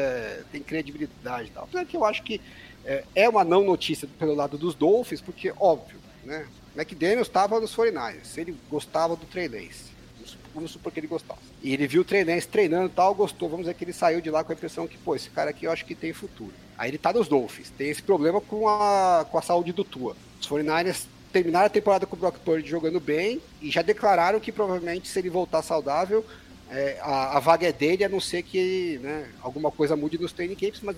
[0.50, 1.64] tem credibilidade e tal.
[1.64, 2.40] Apesar que eu acho que
[2.84, 6.46] é, é, uma não notícia pelo lado dos Dolphins, porque, óbvio, né?
[6.76, 9.94] McDaniels estava nos 49ers, ele gostava do Lance.
[10.54, 11.40] Vamos supor que ele gostasse.
[11.62, 13.48] E ele viu o Trey treinando e tal, gostou.
[13.48, 15.66] Vamos dizer que ele saiu de lá com a impressão que, pô, esse cara aqui
[15.66, 16.52] eu acho que tem futuro.
[16.76, 17.70] Aí ele tá nos Dolphins.
[17.70, 20.16] Tem esse problema com a, com a saúde do Tua.
[20.40, 24.52] Os 49ers terminaram a temporada com o Brock Purdy jogando bem e já declararam que
[24.52, 26.24] provavelmente se ele voltar saudável,
[26.70, 30.32] é, a, a, vaga é dele, a não ser que né, alguma coisa mude nos
[30.32, 30.96] training camps, mas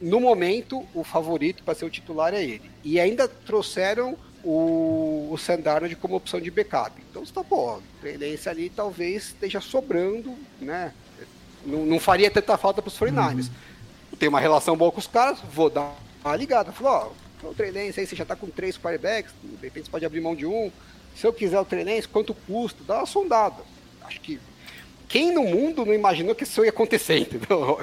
[0.00, 2.70] no momento o favorito para ser o titular é ele.
[2.84, 6.92] E ainda trouxeram o, o Sandarnold como opção de backup.
[7.10, 10.92] Então está bom, a tendência ali talvez esteja sobrando, né?
[11.64, 13.48] Não, não faria tanta falta para os 49ers.
[13.48, 13.65] Uhum
[14.18, 16.72] tem uma relação boa com os caras, vou dar uma ligada.
[16.72, 20.04] Falou, ó, o Treinense aí, você já tá com três quarterbacks, de repente você pode
[20.04, 20.70] abrir mão de um.
[21.14, 22.82] Se eu quiser o Treinense, quanto custa?
[22.84, 23.62] Dá uma sondada.
[24.02, 24.40] Acho que
[25.08, 27.80] quem no mundo não imaginou que isso ia acontecer, entendeu?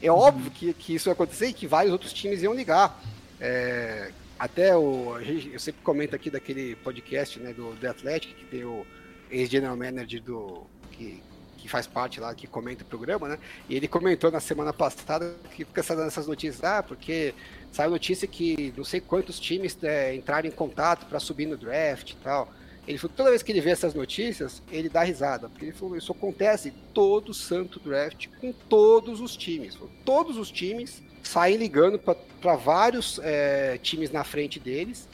[0.00, 3.02] É óbvio que, que isso ia acontecer e que vários outros times iam ligar.
[3.40, 5.18] É, até o.
[5.52, 8.86] Eu sempre comento aqui daquele podcast né, do The Athletic, que tem o
[9.30, 10.66] ex-general manager do.
[10.92, 11.22] Que,
[11.60, 13.38] que faz parte lá, que comenta o programa, né?
[13.68, 17.34] E ele comentou na semana passada que fica dando essas notícias, ah, porque
[17.70, 22.10] saiu notícia que não sei quantos times é, entraram em contato para subir no draft
[22.12, 22.50] e tal.
[22.88, 25.96] Ele falou toda vez que ele vê essas notícias, ele dá risada, porque ele falou,
[25.96, 29.78] isso acontece todo santo draft com todos os times.
[30.04, 35.06] Todos os times saem ligando para vários é, times na frente deles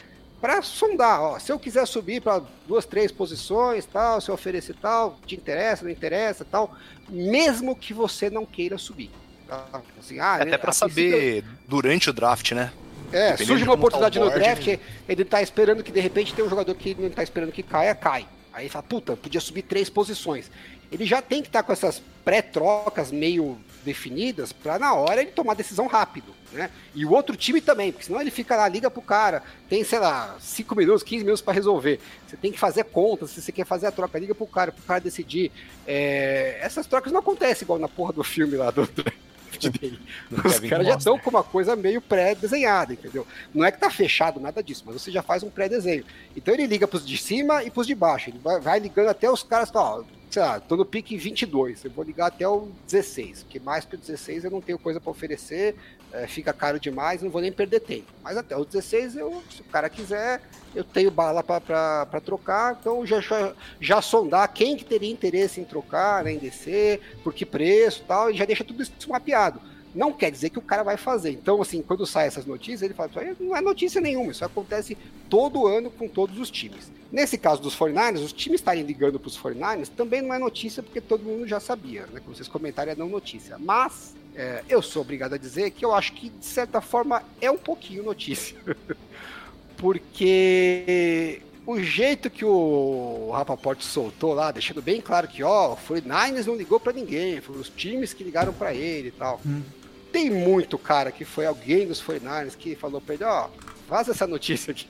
[0.47, 4.77] para sondar, ó, se eu quiser subir para duas, três posições, tal, se eu oferecer
[4.81, 6.73] tal, te interessa, não interessa, tal,
[7.09, 9.11] mesmo que você não queira subir.
[9.49, 9.67] Tá?
[9.99, 12.73] Assim, ah, Até para saber durante o draft, né?
[13.11, 14.79] É, Dependendo surge uma oportunidade tá board, no draft, né?
[15.09, 17.93] ele tá esperando que de repente tem um jogador que não tá esperando que caia,
[17.97, 18.25] cai.
[18.53, 20.49] Aí fala, puta, podia subir três posições.
[20.91, 25.31] Ele já tem que estar tá com essas pré-trocas meio definidas para na hora ele
[25.31, 26.71] tomar decisão rápido, né?
[26.93, 30.01] E o outro time também, porque senão ele fica lá, liga pro cara, tem, sei
[30.01, 32.01] lá, 5 minutos, 15 minutos para resolver.
[32.27, 34.83] Você tem que fazer contas, se você quer fazer a troca, liga pro cara, pro
[34.83, 35.53] cara decidir.
[35.87, 36.59] É...
[36.61, 38.89] Essas trocas não acontecem igual na porra do filme lá do,
[40.45, 43.27] Os caras já estão com uma coisa meio pré-desenhada, entendeu?
[43.55, 46.05] Não é que tá fechado nada disso, mas você já faz um pré-desenho.
[46.37, 48.31] Então ele liga pros de cima e pros de baixo.
[48.31, 51.91] Ele vai, vai ligando até os caras, ó, sei lá, tô no pique 22, eu
[51.91, 55.11] vou ligar até o 16, porque mais que o 16 eu não tenho coisa para
[55.11, 55.75] oferecer,
[56.13, 58.13] é, fica caro demais, não vou nem perder tempo.
[58.23, 60.43] Mas até o 16, eu, se o cara quiser,
[60.75, 65.65] eu tenho bala para trocar, então já, já, já, sondar quem que teria interesse em
[65.65, 69.61] trocar, né, em descer, por que preço tal, e já deixa tudo isso mapeado
[69.97, 71.31] não quer dizer que o cara vai fazer.
[71.31, 74.97] Então, assim, quando saem essas notícias, ele fala, não é notícia nenhuma, isso acontece
[75.29, 76.93] todo ano com todos os times.
[77.11, 80.83] Nesse caso dos 49ers, os times estarem ligando para os 49ers também não é notícia,
[80.83, 82.21] porque todo mundo já sabia, né?
[82.21, 83.57] Como vocês comentaram, é não notícia.
[83.59, 87.51] Mas é, eu sou obrigado a dizer que eu acho que, de certa forma, é
[87.51, 88.57] um pouquinho notícia.
[89.79, 96.47] porque o jeito que o Rapaport soltou lá, deixando bem claro que, ó, o 49ers
[96.47, 99.41] não ligou para ninguém, foram os times que ligaram para ele e tal.
[99.47, 99.63] Hum.
[100.17, 103.49] Tem muito cara que foi alguém dos 49ers que falou pra ele, ó,
[103.87, 104.89] vaza essa notícia aqui.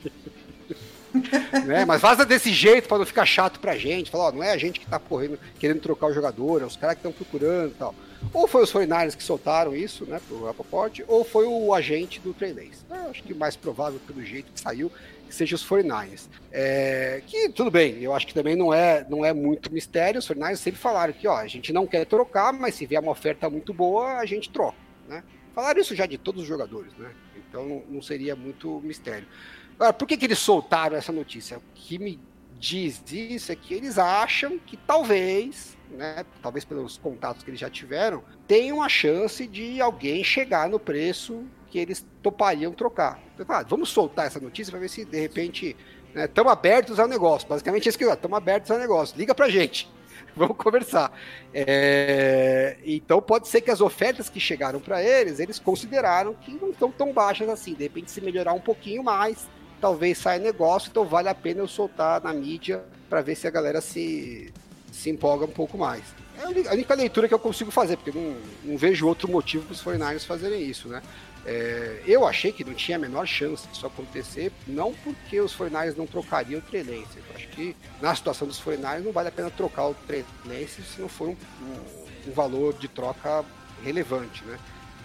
[1.66, 1.84] né?
[1.84, 4.08] Mas vaza desse jeito para não ficar chato pra gente.
[4.08, 6.76] Fala, ó, não é a gente que tá correndo, querendo trocar o jogador, é os
[6.76, 7.92] caras que estão procurando e tal.
[8.32, 12.28] Ou foi os 49ers que soltaram isso, né, pro Rapoport, ou foi o agente do
[12.40, 12.84] Lance.
[12.88, 14.92] É, acho que mais provável, pelo jeito que saiu,
[15.26, 16.28] que seja os 49ers.
[16.52, 20.20] É, que tudo bem, eu acho que também não é, não é muito mistério.
[20.20, 23.10] Os 49ers sempre falaram que ó, a gente não quer trocar, mas se vier uma
[23.10, 25.24] oferta muito boa, a gente troca né?
[25.54, 27.12] Falaram isso já de todos os jogadores, né?
[27.36, 29.26] Então não seria muito mistério.
[29.74, 31.58] Agora, por que, que eles soltaram essa notícia?
[31.58, 32.20] O que me
[32.58, 37.68] diz isso é que eles acham que talvez, né, talvez pelos contatos que eles já
[37.68, 43.20] tiveram, tenham a chance de alguém chegar no preço que eles topariam trocar.
[43.34, 45.76] Então, ah, vamos soltar essa notícia para ver se de repente
[46.14, 47.48] estamos né, abertos ao negócio.
[47.48, 49.16] Basicamente, isso que estamos abertos ao negócio.
[49.18, 49.88] Liga para gente.
[50.38, 51.10] vamos conversar.
[51.52, 56.70] É, então pode ser que as ofertas que chegaram para eles, eles consideraram que não
[56.70, 57.72] estão tão baixas assim.
[57.72, 59.48] De repente, se melhorar um pouquinho mais,
[59.80, 63.50] talvez saia negócio, então vale a pena eu soltar na mídia para ver se a
[63.50, 64.52] galera se,
[64.92, 66.02] se empolga um pouco mais.
[66.38, 69.72] É a única leitura que eu consigo fazer, porque não, não vejo outro motivo para
[69.72, 71.00] os 49ers fazerem isso, né?
[71.48, 75.96] É, eu achei que não tinha a menor chance disso acontecer, não porque os 49ers
[75.96, 77.18] não trocariam o Trelense.
[77.18, 81.00] Eu acho que na situação dos 49ers não vale a pena trocar o Trelense se
[81.00, 83.44] não for um, um, um, valor de troca
[83.84, 84.58] relevante, né?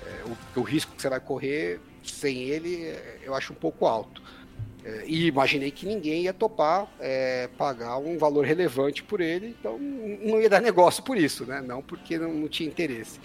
[0.04, 3.86] É, o, o, risco que você vai correr sem ele é, eu acho um pouco
[3.86, 4.24] alto.
[4.84, 9.78] É, e imaginei que ninguém ia topar é, pagar um valor relevante por ele, então
[9.78, 11.62] não ia dar negócio por isso, né?
[11.62, 13.20] Não porque não, não tinha interesse.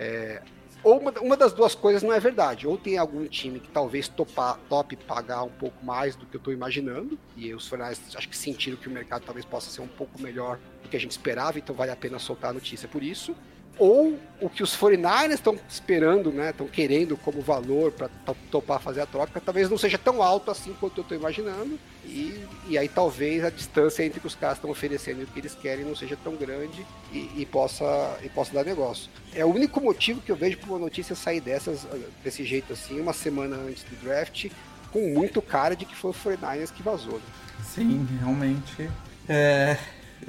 [0.00, 0.42] É,
[0.82, 2.66] ou uma, uma, das duas coisas não é verdade.
[2.66, 6.38] Ou tem algum time que talvez topar, top pagar um pouco mais do que eu
[6.38, 9.88] estou imaginando, e os finais acho que sentiram que o mercado talvez possa ser um
[9.88, 13.02] pouco melhor do que a gente esperava, então vale a pena soltar a notícia por
[13.02, 13.34] isso
[13.78, 18.08] ou o que os 49ers estão esperando, né, estão querendo como valor para
[18.50, 22.44] topar fazer a troca, talvez não seja tão alto assim quanto eu estou imaginando, e,
[22.68, 25.40] e aí talvez a distância entre o que os caras estão oferecendo e o que
[25.40, 29.10] eles querem não seja tão grande e, e, possa, e possa dar negócio.
[29.34, 31.86] É o único motivo que eu vejo para uma notícia sair dessas,
[32.22, 34.50] desse jeito assim, uma semana antes do draft,
[34.92, 37.14] com muito cara de que foi o 49ers que vazou.
[37.14, 37.24] Né?
[37.64, 38.90] Sim, realmente.
[39.28, 39.76] É...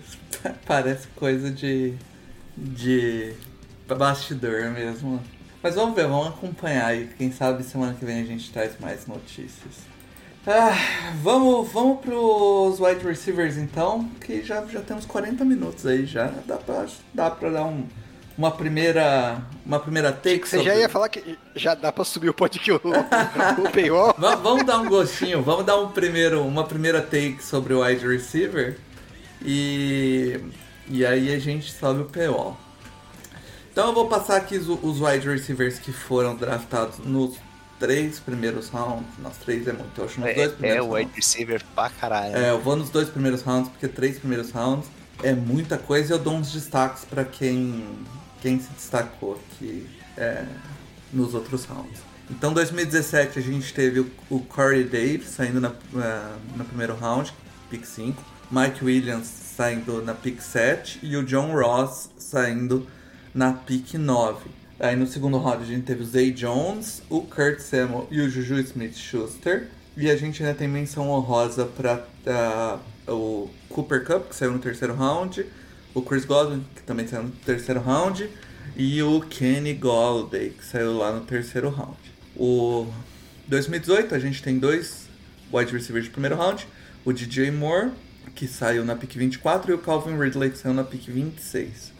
[0.66, 1.95] Parece coisa de
[2.58, 3.34] de
[3.88, 5.22] bastidor mesmo.
[5.62, 7.10] Mas vamos ver, vamos acompanhar aí.
[7.18, 9.88] Quem sabe semana que vem a gente traz mais notícias.
[10.45, 10.78] Ah,
[11.22, 16.32] vamos, vamos pros wide receivers então, que já, já temos 40 minutos aí já.
[16.45, 17.86] Dá pra, dá pra dar um,
[18.38, 20.72] uma primeira uma primeira take Você sobre...
[20.72, 22.91] já ia falar que já dá pra subir o podcast o,
[23.62, 24.16] o paywall?
[24.18, 28.78] vamos dar um gostinho, vamos dar um primeiro, uma primeira take sobre o wide receiver.
[29.41, 30.39] E
[30.90, 32.56] e aí a gente sobe o PO.
[33.72, 37.38] Então eu vou passar aqui os, os wide receivers que foram draftados nos
[37.80, 39.08] três primeiros rounds.
[39.20, 41.90] Nas três é muito, eu acho nos é, dois primeiros É, o wide receiver pra
[41.90, 42.36] caralho.
[42.36, 44.90] É, eu vou nos dois primeiros rounds, porque três primeiros rounds
[45.24, 47.86] é muita coisa e eu dou uns destaques para quem,
[48.42, 50.46] quem se destacou aqui é,
[51.14, 52.00] nos outros rounds.
[52.30, 55.76] Então, 2017 a gente teve o, o Corey Davis saindo na, uh,
[56.56, 57.34] no primeiro round,
[57.70, 58.22] pick 5.
[58.52, 62.86] Mike Williams saindo na pick 7 e o John Ross saindo
[63.34, 64.51] na pick 9.
[64.80, 68.30] Aí no segundo round a gente teve o Zay Jones, o Kurt Samuel e o
[68.30, 69.68] Juju Smith-Schuster.
[69.97, 72.05] E a gente ainda tem menção honrosa para
[73.08, 75.43] uh, o Cooper Cup, que saiu no terceiro round,
[75.95, 78.30] o Chris Godwin, que também saiu no terceiro round,
[78.76, 81.97] e o Kenny Golladay, que saiu lá no terceiro round.
[82.36, 82.86] O
[83.47, 85.10] 2018 a gente tem dois
[85.51, 86.68] wide receivers de primeiro round,
[87.03, 87.89] o DJ Moore,
[88.38, 91.92] que saiu na pick 24, e o Calvin Ridley, que saiu na pick 26.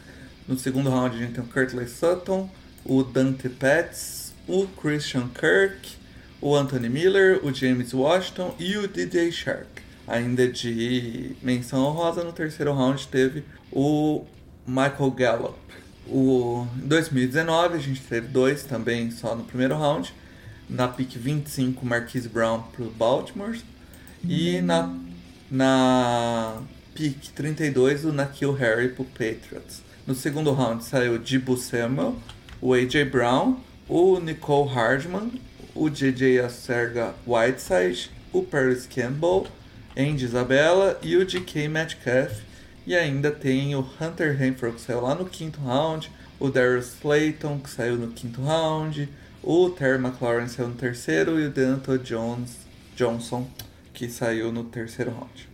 [0.46, 2.48] No segundo round a gente tem o Curtley Sutton,
[2.84, 5.96] o Dante Pettis, o Christian Kirk,
[6.40, 9.66] o Anthony Miller, o James Washington e o DJ Shark.
[10.06, 14.24] Ainda de menção honrosa no terceiro round teve o
[14.64, 15.58] Michael Gallup.
[16.06, 20.14] O, em 2019 a gente teve dois também só no primeiro round.
[20.70, 23.58] Na pick 25, Marquise Brown para o Baltimore.
[24.24, 24.94] E na,
[25.50, 26.62] na
[26.94, 29.82] pick 32, o Nakil Harry para o Patriots.
[30.06, 32.16] No segundo round saiu Dibu Samuel,
[32.60, 35.40] o AJ Brown, o Nicole Hardman,
[35.74, 39.46] o JJ Acerga Whiteside, o Paris Campbell,
[39.96, 42.42] Andy Isabella e o DK Metcalf.
[42.86, 47.58] E ainda tem o Hunter Renfrew que saiu lá no quinto round, o Darius Slayton
[47.58, 49.08] que saiu no quinto round,
[49.42, 52.56] o Terry McLaurin saiu no terceiro e o Deanto Jones
[52.96, 53.46] Johnson
[53.98, 55.48] que saiu no terceiro round.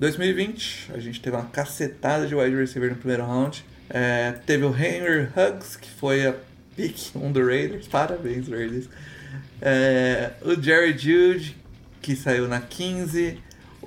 [0.00, 3.62] 2020, a gente teve uma cacetada de wide receiver no primeiro round.
[3.90, 6.34] É, teve o Henry Huggs, que foi a
[6.74, 7.86] pick um do Raiders.
[7.86, 8.88] Parabéns, Raiders.
[9.60, 11.54] É, o Jerry Jude,
[12.00, 13.38] que saiu na 15.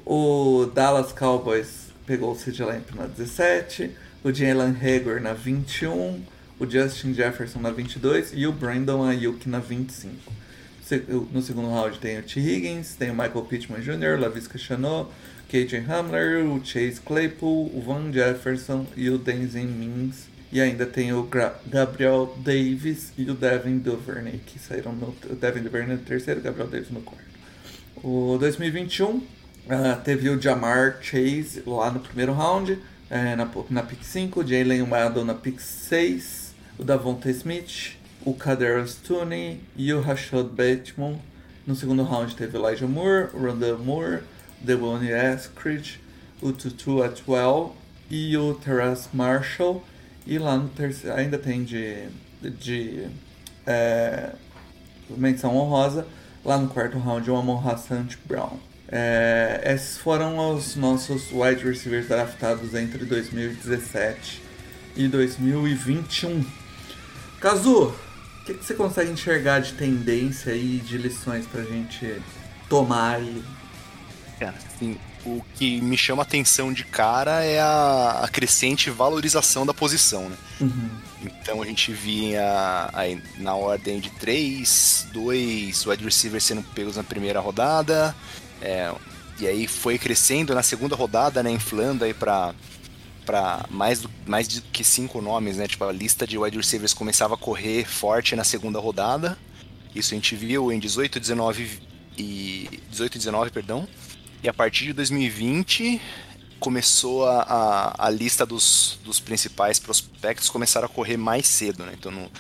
[0.06, 3.90] O Dallas Cowboys pegou o CJ Lamp na 17.
[4.24, 6.22] O Jalen Hager na 21.
[6.60, 8.32] O Justin Jefferson na 22.
[8.36, 10.41] E o Brandon Ayuk na 25.
[11.32, 12.40] No segundo round tem o T.
[12.40, 15.10] Higgins, tem o Michael Pittman Jr., Lavisca Chanot,
[15.50, 21.14] KJ Hamler, o Chase Claypool, o Van Jefferson e o Denzin Mins e ainda tem
[21.14, 25.16] o Gra Gabriel Davis e o Devin Duvernay, que saíram no.
[25.30, 27.32] O Devin Duvernay no terceiro, Gabriel Davis no quarto.
[28.04, 29.24] O 2021 uh,
[30.04, 32.80] teve o Jamar Chase lá no primeiro round, uh,
[33.38, 38.86] na, na pick 5, o Jalen Waddle na pick 6, o Davonta Smith, o Kader
[39.08, 41.20] Tooney e o Rashad Bateman.
[41.66, 44.24] No segundo round teve Elijah Moore, o Moore,
[44.60, 46.00] Devon Eskridge,
[46.42, 47.76] o Tutu Atwell
[48.10, 49.84] e o Terrace Marshall.
[50.26, 52.08] E lá no terceiro, ainda tem de,
[52.60, 53.08] de
[53.66, 54.32] é,
[55.10, 56.06] menção honrosa,
[56.44, 58.58] lá no quarto round, o Amon Hassan Brown.
[58.88, 64.42] É, esses foram os nossos wide receivers draftados entre 2017
[64.96, 66.46] e 2021.
[67.40, 67.94] Kazu,
[68.42, 72.22] o que, que, você consegue enxergar de tendência e de lições pra gente
[72.68, 73.44] tomar e.
[74.40, 79.74] Cara, assim, o que me chama atenção de cara é a, a crescente valorização da
[79.74, 80.38] posição, né?
[80.60, 80.90] Uhum.
[81.22, 87.04] Então a gente vinha aí, na ordem de 3, 2 wide receivers sendo pegos na
[87.04, 88.16] primeira rodada,
[88.60, 88.92] é,
[89.40, 92.56] e aí foi crescendo na segunda rodada, né, inflando aí para
[93.26, 95.68] para mais do, mais do que cinco nomes, né?
[95.68, 99.38] Tipo, a lista de wide receivers começava a correr forte na segunda rodada.
[99.96, 101.80] Isso a gente viu em 18, 19
[102.18, 103.88] e 18 e 19, perdão.
[104.44, 106.02] E a partir de 2020
[106.60, 111.94] começou a, a, a lista dos, dos principais prospectos começaram a correr mais cedo, né?
[111.98, 112.32] Então no,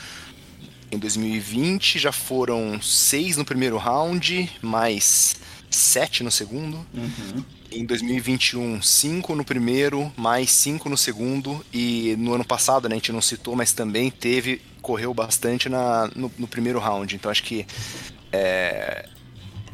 [0.91, 5.37] em 2020 já foram seis no primeiro round, mais
[5.71, 6.85] sete no segundo.
[6.93, 7.43] Uhum.
[7.71, 11.65] Em 2021, cinco no primeiro, mais cinco no segundo.
[11.73, 16.11] E no ano passado, né, a gente não citou, mas também teve, correu bastante na,
[16.15, 17.15] no, no primeiro round.
[17.15, 17.65] Então acho que
[18.33, 19.07] é,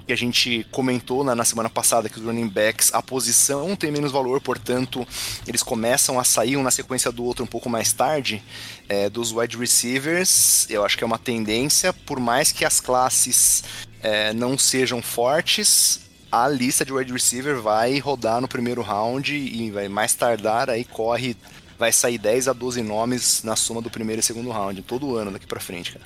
[0.07, 3.91] que a gente comentou na, na, semana passada que os running backs, a posição tem
[3.91, 5.05] menos valor, portanto,
[5.45, 8.41] eles começam a sair um na sequência do outro um pouco mais tarde.
[8.87, 13.65] É, dos wide receivers, eu acho que é uma tendência, por mais que as classes
[14.07, 15.99] é, não sejam fortes,
[16.31, 20.85] a lista de wide receiver vai rodar no primeiro round e vai mais tardar, aí
[20.85, 21.35] corre,
[21.77, 25.31] vai sair 10 a 12 nomes na soma do primeiro e segundo round, todo ano
[25.31, 26.05] daqui para frente, cara.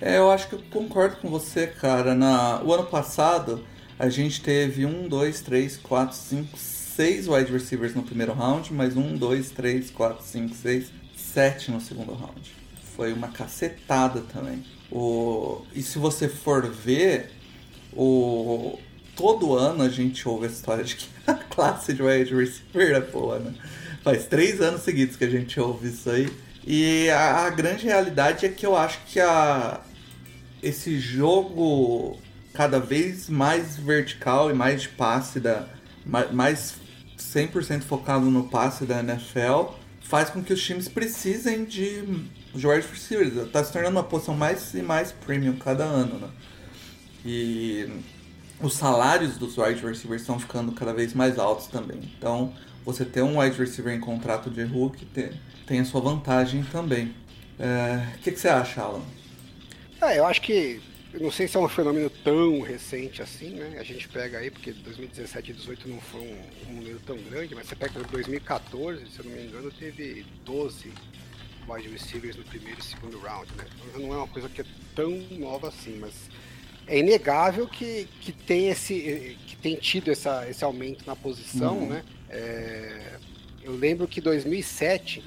[0.00, 2.14] É, eu acho que eu concordo com você, cara.
[2.14, 3.66] Na, o ano passado,
[3.98, 8.96] a gente teve um, dois, três, quatro, cinco, seis wide receivers no primeiro round, mais
[8.96, 10.86] um, dois, três, quatro, cinco, seis,
[11.16, 12.54] sete no segundo round.
[12.96, 14.64] Foi uma cacetada também.
[14.90, 17.30] O, e se você for ver,
[17.92, 18.78] o,
[19.14, 23.00] todo ano a gente ouve a história de que a classe de wide receiver é
[23.00, 23.54] boa, né?
[24.02, 26.28] Faz três anos seguidos que a gente ouve isso aí.
[26.66, 29.80] E a, a grande realidade é que eu acho que a,
[30.62, 32.18] esse jogo
[32.52, 35.66] cada vez mais vertical e mais de passe da
[36.32, 36.76] mais
[37.18, 39.74] 100% focado no passe da NFL
[40.08, 42.02] faz com que os times precisem de,
[42.54, 43.50] de wide receivers.
[43.50, 46.28] Tá se tornando uma posição mais e mais premium cada ano, né?
[47.26, 47.86] E
[48.58, 52.00] os salários dos wide receivers estão ficando cada vez mais altos também.
[52.16, 52.54] Então,
[52.86, 55.30] você ter um wide receiver em contrato de rookie tem,
[55.66, 57.14] tem a sua vantagem também.
[57.58, 59.02] O é, que, que, você acha, Alan?
[60.00, 60.80] É, eu acho que
[61.12, 63.76] eu não sei se é um fenômeno tão recente assim, né?
[63.78, 67.54] A gente pega aí, porque 2017 e 2018 não foi um, um número tão grande,
[67.54, 70.92] mas você pega 2014, se eu não me engano, teve 12
[71.68, 73.64] wide receivers no primeiro e segundo round, né?
[73.88, 76.12] Então não é uma coisa que é tão nova assim, mas
[76.86, 81.88] é inegável que, que tem esse que tem tido essa, esse aumento na posição, uhum.
[81.88, 82.04] né?
[82.30, 83.18] É,
[83.62, 85.24] eu lembro que 2007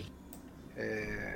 [0.76, 1.31] é,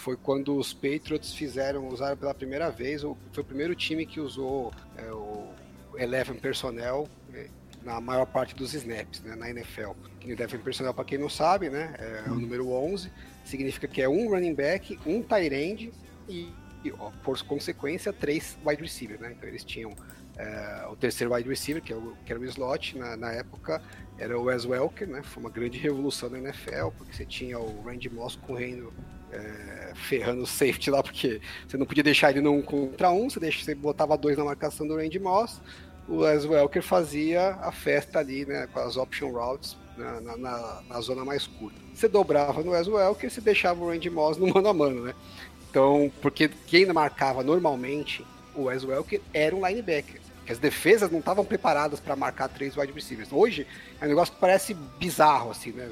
[0.00, 4.72] foi quando os Patriots fizeram, usaram pela primeira vez, foi o primeiro time que usou
[4.96, 5.46] é, o
[5.94, 7.48] Eleven Personnel é,
[7.82, 9.90] na maior parte dos snaps né, na NFL.
[10.24, 13.12] Eleven Personnel, para quem não sabe, né, é o número 11,
[13.44, 15.92] significa que é um running back, um tight end
[16.26, 16.50] e,
[16.82, 19.20] e ó, por consequência, três wide receivers.
[19.20, 19.34] Né?
[19.36, 19.94] Então eles tinham
[20.38, 23.82] é, o terceiro wide receiver, que, é o, que era o slot, na, na, época
[24.16, 25.22] era o Wes Welker, né?
[25.22, 28.92] Foi uma grande revolução na NFL, porque você tinha o Randy Moss correndo
[29.32, 33.40] é, ferrando o safety lá, porque você não podia deixar ele num contra um, você,
[33.40, 35.60] deixa, você botava dois na marcação do Randy Moss,
[36.08, 40.82] o Wes Welker fazia a festa ali, né, com as option routes na, na, na,
[40.88, 41.78] na zona mais curta.
[41.94, 45.14] Você dobrava no Wes Welker, você deixava o Randy Moss no mano a mano, né?
[45.70, 48.26] Então, porque quem marcava normalmente
[48.56, 50.20] o Wes Welker era um linebacker.
[50.48, 53.28] As defesas não estavam preparadas para marcar três wide receivers.
[53.30, 53.64] Hoje
[54.00, 55.88] é um negócio que parece bizarro, assim, né?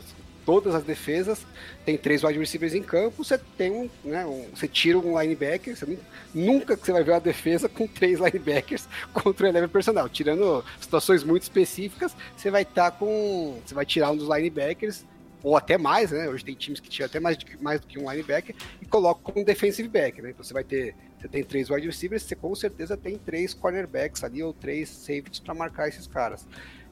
[0.49, 1.46] Todas as defesas,
[1.84, 5.76] tem três wide receivers em campo, você tem um, né, um, você tira um linebacker,
[5.76, 5.99] você
[6.34, 10.64] nunca que você vai ver uma defesa com três linebackers contra o eleven personal, tirando
[10.80, 15.05] situações muito específicas, você vai estar tá com, você vai tirar um dos linebackers
[15.42, 16.26] ou até mais, né?
[16.30, 19.44] Hoje tem times que tiram até mais, mais do que um linebacker e colocam um
[19.44, 20.30] defensive back, né?
[20.30, 24.24] Então você vai ter, você tem três wide receivers, você com certeza tem três cornerbacks
[24.24, 26.46] ali ou três safeties para marcar esses caras.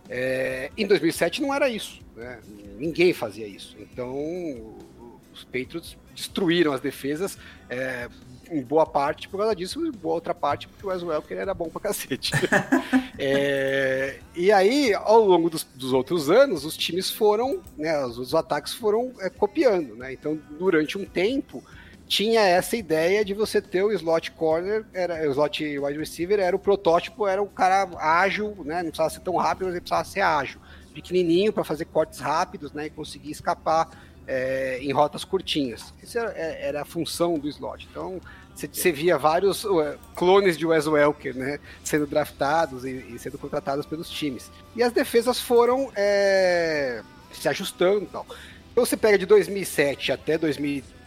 [0.08, 2.38] É, em 2007 não era isso, né?
[2.78, 3.76] ninguém fazia isso.
[3.78, 4.76] Então
[5.32, 7.38] os Patriots destruíram as defesas
[7.68, 8.08] é,
[8.50, 11.52] em boa parte por causa disso e boa outra parte porque o Wes Welker era
[11.52, 12.32] bom pra cacete.
[13.18, 18.34] é, e aí, ao longo dos, dos, outros anos, os times foram, né, os, os
[18.34, 20.12] ataques foram é, copiando, né?
[20.12, 21.62] Então, durante um tempo,
[22.06, 26.54] tinha essa ideia de você ter o slot corner, era o slot wide receiver, era
[26.54, 28.76] o protótipo, era o cara ágil, né?
[28.76, 30.60] Não precisava ser tão rápido, mas ele precisava ser ágil,
[30.94, 32.86] pequenininho para fazer cortes rápidos, né?
[32.86, 33.90] E conseguir escapar
[34.26, 35.92] é, em rotas curtinhas.
[36.02, 37.88] Essa era, era, a função do slot.
[37.90, 38.20] Então
[38.54, 41.58] você via vários uh, clones de Wes Welker, né?
[41.84, 44.50] Sendo draftados e, e, sendo contratados pelos times.
[44.74, 47.02] E as defesas foram é,
[47.32, 48.24] se ajustando, tal.
[48.72, 50.38] Então você pega de 2007 até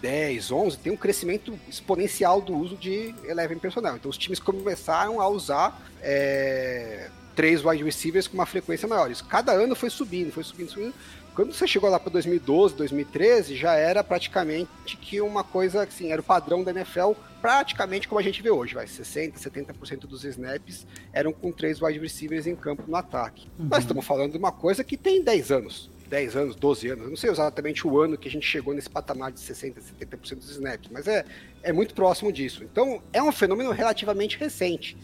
[0.02, 3.96] 2010, 11, tem um crescimento exponencial do uso de Eleven personnel.
[3.96, 9.12] Então os times começaram a usar é, três wide receivers com uma frequência maior.
[9.12, 10.94] Isso cada ano foi subindo, foi subindo, subindo.
[11.36, 16.20] Quando você chegou lá para 2012, 2013, já era praticamente que uma coisa assim, era
[16.20, 20.86] o padrão da NFL, praticamente como a gente vê hoje, vai 60, 70% dos snaps
[21.14, 23.48] eram com três wide receivers em campo no ataque.
[23.58, 23.68] Uhum.
[23.70, 25.90] Nós estamos falando de uma coisa que tem 10 anos.
[26.10, 29.32] 10 anos, 12 anos, não sei exatamente o ano que a gente chegou nesse patamar
[29.32, 31.24] de 60%, 70% dos snaps, mas é,
[31.62, 32.64] é muito próximo disso.
[32.64, 34.98] Então, é um fenômeno relativamente recente.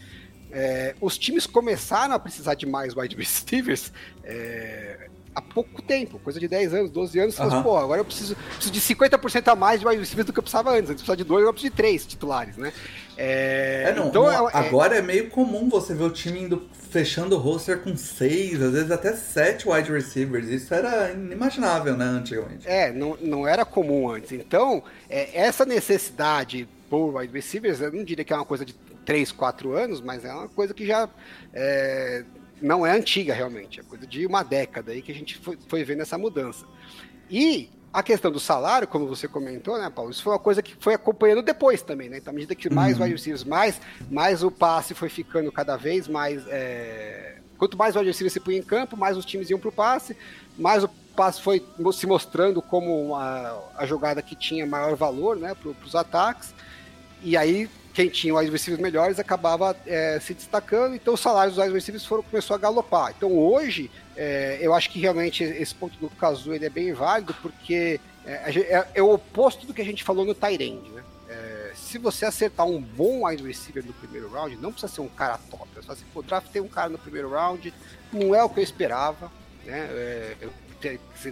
[0.50, 3.92] É, os times começaram a precisar de mais wide receivers
[4.24, 7.62] é, há pouco tempo, coisa de 10 anos, 12 anos, uhum.
[7.62, 10.42] pô, agora eu preciso, preciso de 50% a mais de wide receivers do que eu
[10.42, 10.90] precisava antes.
[10.90, 12.72] Antes eu precisava de dois, agora eu preciso de três titulares, né?
[13.16, 15.02] É, é não, então, não, é, agora é...
[15.02, 19.12] meio comum você ver o time indo fechando o roster com seis, às vezes até
[19.12, 20.48] sete wide receivers.
[20.48, 22.66] Isso era inimaginável, né, antigamente.
[22.66, 24.32] É, não, não era comum antes.
[24.32, 28.72] Então, é, essa necessidade por wide receivers, eu não diria que é uma coisa de
[29.04, 31.06] 3, 4 anos, mas é uma coisa que já
[31.52, 32.24] é,
[32.62, 35.84] não é antiga realmente, é coisa de uma década aí que a gente foi, foi
[35.84, 36.64] vendo essa mudança.
[37.28, 40.10] E a questão do salário, como você comentou, né, Paulo?
[40.10, 42.18] Isso foi uma coisa que foi acompanhando depois também, né?
[42.18, 43.06] Então, à medida que mais uhum.
[43.06, 43.80] wide mais,
[44.10, 46.46] mais o passe foi ficando cada vez mais.
[46.48, 47.36] É...
[47.56, 50.14] Quanto mais wide receivers se punha em campo, mais os times iam para o passe,
[50.58, 55.54] mais o passe foi se mostrando como a, a jogada que tinha maior valor né,
[55.54, 56.54] para os ataques.
[57.22, 61.64] E aí quem tinha wide receivers melhores acabava é, se destacando, então os salários dos
[61.64, 63.14] wide receivers foram, começou a galopar.
[63.16, 67.34] Então hoje, é, eu acho que realmente esse ponto do Cazu ele é bem válido,
[67.42, 71.04] porque é, é, é, o oposto do que a gente falou no Tyrande, né?
[71.28, 75.08] É, se você acertar um bom wide receiver no primeiro round, não precisa ser um
[75.08, 75.68] cara top.
[75.76, 77.72] É só assim, pô, draftei um cara no primeiro round,
[78.12, 79.30] não é o que eu esperava,
[79.64, 79.86] né?
[79.90, 80.52] É, eu,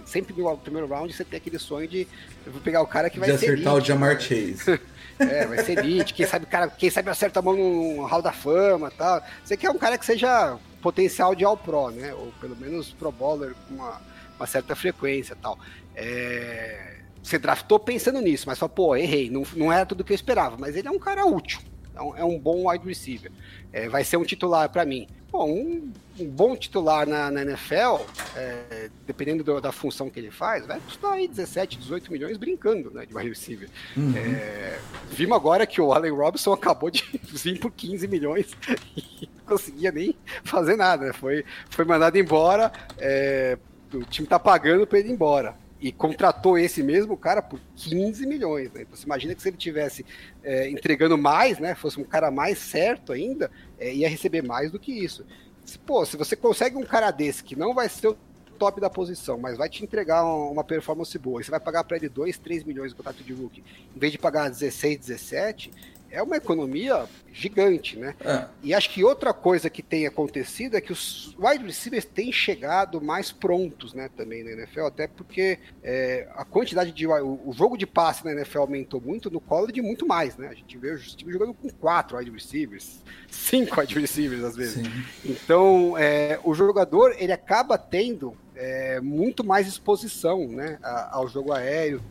[0.05, 2.07] sempre no primeiro round você tem aquele sonho de
[2.45, 4.19] eu vou pegar o cara que vai de ser acertar elite, o Jamar né?
[4.19, 4.79] Chase.
[5.17, 8.33] É, vai ser elite, quem sabe, cara, quem sabe acerta a mão no Hall da
[8.33, 9.23] Fama tal.
[9.45, 12.13] Você quer um cara que seja potencial de All Pro, né?
[12.13, 13.99] Ou pelo menos Pro Bowler com uma,
[14.37, 15.57] uma certa frequência tal.
[15.95, 20.15] É, você draftou pensando nisso, mas falou, pô, errei, não, não era tudo que eu
[20.15, 21.59] esperava, mas ele é um cara útil,
[21.95, 23.31] é um, é um bom wide receiver.
[23.73, 25.07] É, vai ser um titular para mim.
[25.31, 28.05] Bom, um, um, bom titular na, na NFL,
[28.35, 32.91] é, dependendo do, da função que ele faz, vai custar aí 17, 18 milhões brincando
[32.91, 33.69] né, de wide receiver.
[33.97, 34.13] Uhum.
[34.15, 34.79] É,
[35.09, 38.55] vimos agora que o Allen Robinson acabou de vir por 15 milhões
[38.95, 41.13] e conseguia nem fazer nada.
[41.13, 43.57] Foi, foi mandado embora, é,
[43.93, 48.25] o time tá pagando para ele ir embora e contratou esse mesmo cara por 15
[48.25, 48.71] milhões.
[48.71, 48.81] Né?
[48.81, 50.05] Então você imagina que se ele tivesse
[50.43, 54.79] é, entregando mais, né, fosse um cara mais certo ainda, é, ia receber mais do
[54.79, 55.25] que isso.
[55.63, 58.17] Se, pô, se você consegue um cara desse que não vai ser o
[58.57, 61.97] top da posição, mas vai te entregar uma performance boa, e você vai pagar para
[61.97, 63.63] ele 2, 3 milhões de contrato de rookie,
[63.95, 65.71] em vez de pagar 16, 17,
[66.15, 68.15] é uma economia gigante, né?
[68.21, 68.45] É.
[68.63, 73.01] E acho que outra coisa que tem acontecido é que os wide receivers têm chegado
[73.01, 77.85] mais prontos, né, também na NFL, até porque é, a quantidade de o, jogo de
[77.85, 80.47] passe na NFL aumentou muito, no college muito mais, né?
[80.47, 84.85] A gente vê os times jogando com quatro wide receivers, cinco wide receivers às vezes.
[84.85, 84.91] Sim.
[85.25, 90.79] Então, é, o jogador ele acaba tendo é, muito mais exposição, né,
[91.11, 92.01] ao jogo aéreo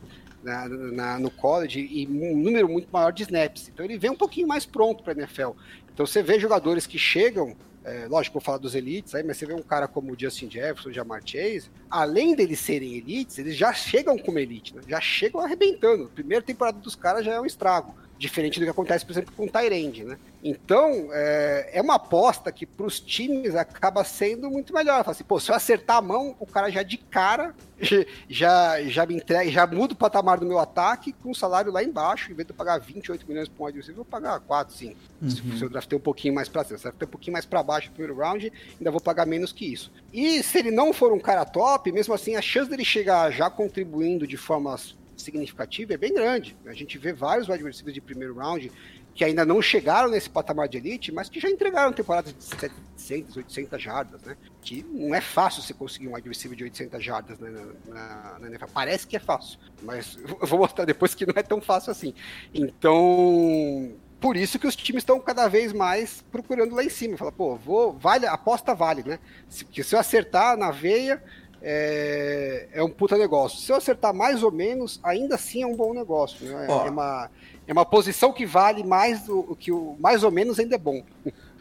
[0.45, 3.69] na, na, no college e um número muito maior de snaps.
[3.69, 5.51] Então ele vem um pouquinho mais pronto para a NFL.
[5.93, 9.47] Então você vê jogadores que chegam, é, lógico, vou falar dos elites aí, mas você
[9.47, 13.57] vê um cara como o Justin Jefferson, o Jamar Chase, além deles serem elites, eles
[13.57, 14.83] já chegam como elite, né?
[14.87, 16.11] já chegam arrebentando.
[16.15, 17.95] Primeira temporada dos caras já é um estrago.
[18.19, 20.17] Diferente do que acontece, por exemplo, com o Tyrande, né?
[20.43, 25.03] Então, é, é uma aposta que para os times acaba sendo muito melhor.
[25.03, 27.55] Fala assim, pô, se eu acertar a mão, o cara já de cara
[28.29, 31.83] já, já me entrega, já muda o patamar do meu ataque com o salário lá
[31.83, 32.31] embaixo.
[32.31, 34.75] Em vez de eu pagar 28 milhões para um wide receiver, eu vou pagar 4,
[34.75, 34.97] 5.
[35.23, 35.31] Uhum.
[35.31, 37.47] Se, se eu draftei um pouquinho mais para cima, se eu draftei um pouquinho mais
[37.47, 39.91] para baixo no primeiro round, ainda vou pagar menos que isso.
[40.13, 43.49] E se ele não for um cara top, mesmo assim, a chance dele chegar já
[43.49, 44.75] contribuindo de forma
[45.23, 46.57] significativa é bem grande.
[46.67, 48.71] A gente vê vários receivers de primeiro round
[49.15, 53.37] que ainda não chegaram nesse patamar de elite, mas que já entregaram temporadas de 700,
[53.37, 54.37] 800 jardas, né?
[54.61, 57.49] Que não é fácil você conseguir um wide de 800 jardas na,
[57.87, 58.67] na, na NFL.
[58.75, 62.13] Parece que é fácil, mas eu vou mostrar depois que não é tão fácil assim.
[62.53, 67.17] Então, por isso que os times estão cada vez mais procurando lá em cima.
[67.17, 69.21] Fala, pô, vou, vale, aposta vale, né?
[69.61, 71.23] Porque se eu acertar na veia,
[71.67, 73.59] é, é um puta negócio.
[73.59, 76.47] Se eu acertar mais ou menos, ainda assim é um bom negócio.
[76.47, 76.67] Né?
[76.69, 77.31] É, uma,
[77.67, 81.03] é uma posição que vale mais do que o mais ou menos ainda é bom.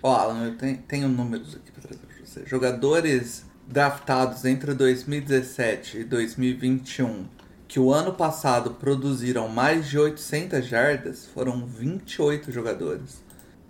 [0.03, 2.43] Ó, Alan, eu tenho, tenho números aqui para trazer para você.
[2.45, 7.25] Jogadores draftados entre 2017 e 2021
[7.65, 13.23] que o ano passado produziram mais de 800 jardas foram 28 jogadores.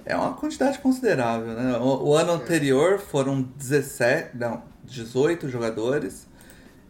[0.04, 1.78] É uma quantidade considerável, né?
[1.78, 2.36] O, o ano é.
[2.36, 6.28] anterior foram 17, não, 18 jogadores.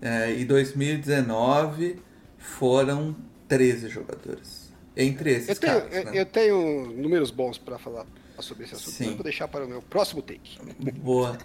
[0.01, 1.99] É, e 2019
[2.37, 3.15] foram
[3.47, 4.71] 13 jogadores.
[4.95, 6.11] Entre esses eu tenho, caras, eu, né?
[6.13, 8.05] eu tenho números bons para falar
[8.39, 9.15] sobre esse assunto, Sim.
[9.15, 10.59] vou deixar para o meu próximo take.
[10.99, 11.37] Boa.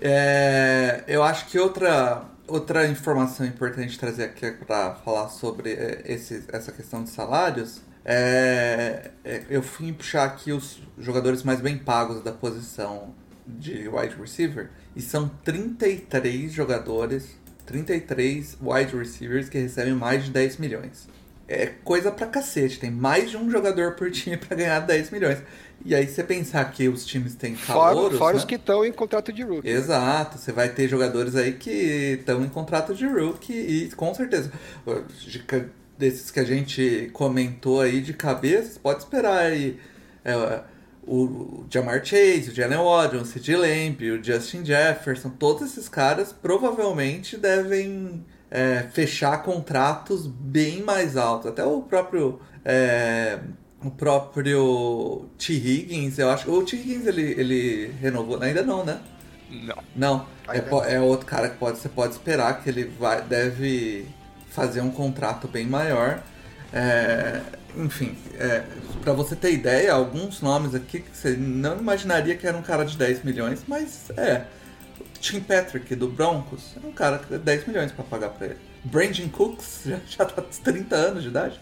[0.00, 6.44] É, eu acho que outra, outra informação importante trazer aqui para falar sobre é, esse,
[6.52, 12.22] essa questão de salários é, é, eu fui puxar aqui os jogadores mais bem pagos
[12.22, 13.12] da posição
[13.46, 17.36] de wide receiver e são 33 jogadores,
[17.66, 21.08] 33 wide receivers que recebem mais de 10 milhões.
[21.48, 25.38] É coisa pra cacete, tem mais de um jogador por time para ganhar 10 milhões.
[25.84, 28.10] E aí você pensar que os times têm calor.
[28.10, 28.38] Fora, fora né?
[28.38, 29.68] os que estão em contrato de rookie.
[29.68, 34.50] Exato, você vai ter jogadores aí que estão em contrato de rookie e com certeza.
[35.96, 39.78] Desses que a gente comentou aí de cabeça, pode esperar aí.
[40.24, 40.60] É,
[41.06, 43.56] o Jamar Chase, o Jalen Waddle, o C.J.
[43.56, 51.50] Lamb, o Justin Jefferson, todos esses caras provavelmente devem é, fechar contratos bem mais altos.
[51.50, 53.38] Até o próprio é,
[53.82, 55.52] o próprio T.
[55.52, 56.50] Higgins, eu acho.
[56.50, 56.76] O T.
[56.76, 58.98] Higgins ele, ele renovou, ainda não, né?
[59.48, 59.76] Não.
[59.94, 60.26] Não.
[60.48, 64.06] É, é outro cara que pode, você pode esperar que ele vai, deve
[64.50, 66.22] fazer um contrato bem maior.
[66.72, 67.40] É,
[67.76, 68.64] enfim, é,
[69.02, 72.84] para você ter ideia, alguns nomes aqui que você não imaginaria que era um cara
[72.84, 74.44] de 10 milhões, mas é.
[75.20, 78.56] Tim Patrick do Broncos é um cara que 10 milhões para pagar para ele.
[78.84, 81.60] Brandon Cooks já, já tá 30 anos de idade.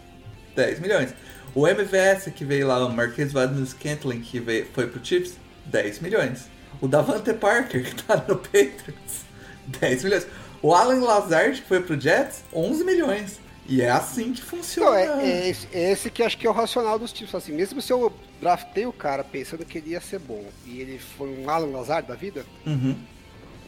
[0.54, 1.14] 10 milhões.
[1.54, 5.34] O MVS que veio lá, o Marquês Valdez Scantling, que veio, foi pro Chiefs,
[5.66, 6.48] 10 milhões.
[6.80, 9.24] O Davante Parker, que tá no Patriots,
[9.66, 10.26] 10 milhões.
[10.60, 13.40] O Alan Lazard, que foi pro Jets, 11 milhões.
[13.66, 14.90] E é assim que funciona.
[14.90, 17.34] Não, é, é, esse, é, esse, que acho que é o racional dos tipos.
[17.34, 20.98] Assim, mesmo se eu draftei o cara pensando que ele ia ser bom e ele
[20.98, 22.94] foi um Alan Lazard da vida, uhum.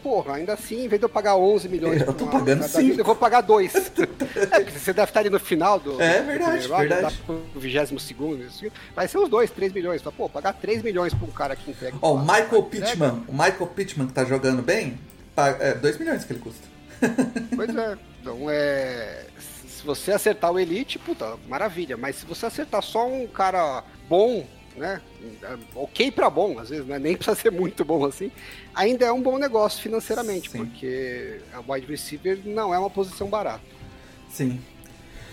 [0.03, 3.05] porra, ainda assim, em vez de eu pagar 11 milhões eu tô pagando vida, eu
[3.05, 3.74] vou pagar 2.
[4.51, 6.01] é, porque você deve estar ali no final do.
[6.01, 7.22] É verdade, do verdade.
[7.24, 8.47] Pro 22 segundo,
[8.94, 10.03] vai ser uns 2, 3 milhões.
[10.03, 11.97] Pô, pagar 3 milhões pra um cara que entrega.
[12.03, 14.99] Ó, oh, o Michael Pittman, o Michael Pittman que tá jogando bem,
[15.61, 16.76] é 2 milhões que ele custa.
[17.55, 19.26] Pois é, então é
[19.87, 21.97] você acertar o Elite, puta, maravilha.
[21.97, 25.01] Mas se você acertar só um cara bom, né?
[25.74, 26.99] Ok para bom, às vezes, né?
[27.01, 28.30] nem precisa ser muito bom assim.
[28.74, 30.59] Ainda é um bom negócio financeiramente, Sim.
[30.59, 33.64] porque a wide receiver não é uma posição barata.
[34.30, 34.61] Sim.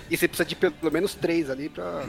[0.10, 2.06] E você precisa de pelo menos três ali para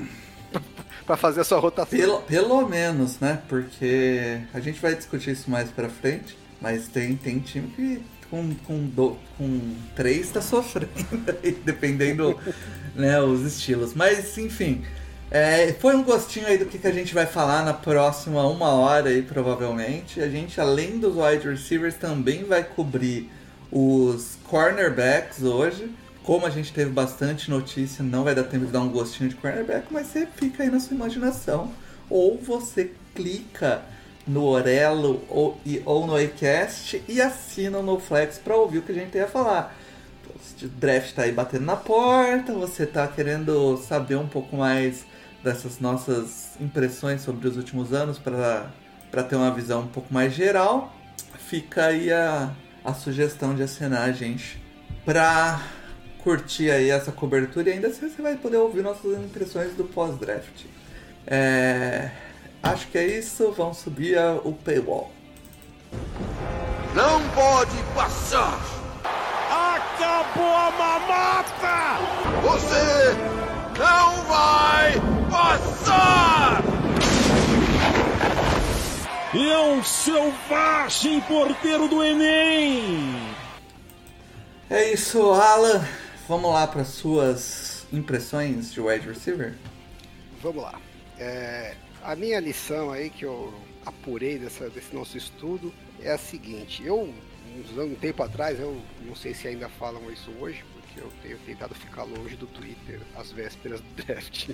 [1.04, 1.98] para fazer a sua rotação.
[1.98, 3.42] Pelo, pelo menos, né?
[3.48, 8.02] Porque a gente vai discutir isso mais para frente, mas tem, tem time que
[8.34, 10.90] com, com, do, com três tá sofrendo,
[11.64, 12.36] dependendo
[12.96, 13.94] né, os estilos.
[13.94, 14.82] Mas, enfim,
[15.30, 18.70] é, foi um gostinho aí do que, que a gente vai falar na próxima uma
[18.70, 20.20] hora aí, provavelmente.
[20.20, 23.30] A gente, além dos wide receivers, também vai cobrir
[23.70, 25.88] os cornerbacks hoje.
[26.24, 29.36] Como a gente teve bastante notícia, não vai dar tempo de dar um gostinho de
[29.36, 31.70] cornerback, mas você fica aí na sua imaginação.
[32.10, 33.82] Ou você clica
[34.26, 38.94] no Orelo ou, ou no iCast e assinam no Flex para ouvir o que a
[38.94, 39.76] gente tem a falar.
[40.62, 45.04] O draft está aí batendo na porta, você está querendo saber um pouco mais
[45.42, 50.94] dessas nossas impressões sobre os últimos anos para ter uma visão um pouco mais geral,
[51.38, 52.50] fica aí a,
[52.82, 54.62] a sugestão de assinar a gente
[55.04, 55.60] para
[56.18, 60.64] curtir aí essa cobertura e ainda assim você vai poder ouvir nossas impressões do pós-draft.
[61.26, 62.10] É...
[62.64, 63.52] Acho que é isso.
[63.52, 65.12] Vamos subir o paywall.
[66.94, 68.58] Não pode passar!
[69.50, 71.98] Acabou a mamata!
[72.42, 73.12] Você
[73.78, 74.92] não vai
[75.30, 76.62] passar!
[79.34, 83.34] E é um selvagem porteiro do Enem!
[84.70, 85.86] É isso, Alan.
[86.26, 89.54] Vamos lá para suas impressões de wide receiver?
[90.40, 90.80] Vamos lá.
[91.18, 91.74] É,
[92.04, 93.52] a minha lição aí que eu
[93.84, 97.12] apurei dessa, desse nosso estudo é a seguinte: eu,
[97.76, 101.74] um tempo atrás, eu não sei se ainda falam isso hoje, porque eu tenho tentado
[101.74, 104.50] ficar longe do Twitter às vésperas do draft.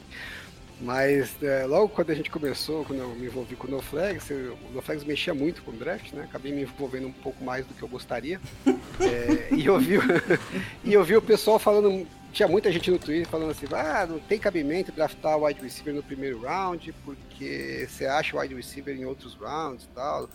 [0.83, 4.73] Mas é, logo quando a gente começou, quando eu me envolvi com o NoFlags, o
[4.73, 6.23] NoFlags mexia muito com o draft, né?
[6.23, 8.41] Acabei me envolvendo um pouco mais do que eu gostaria.
[9.01, 9.95] É, e, eu vi,
[10.85, 14.19] e eu vi o pessoal falando tinha muita gente no Twitter falando assim, ah, não
[14.19, 18.97] tem cabimento draftar o wide receiver no primeiro round, porque você acha o wide receiver
[18.97, 20.29] em outros rounds e tal.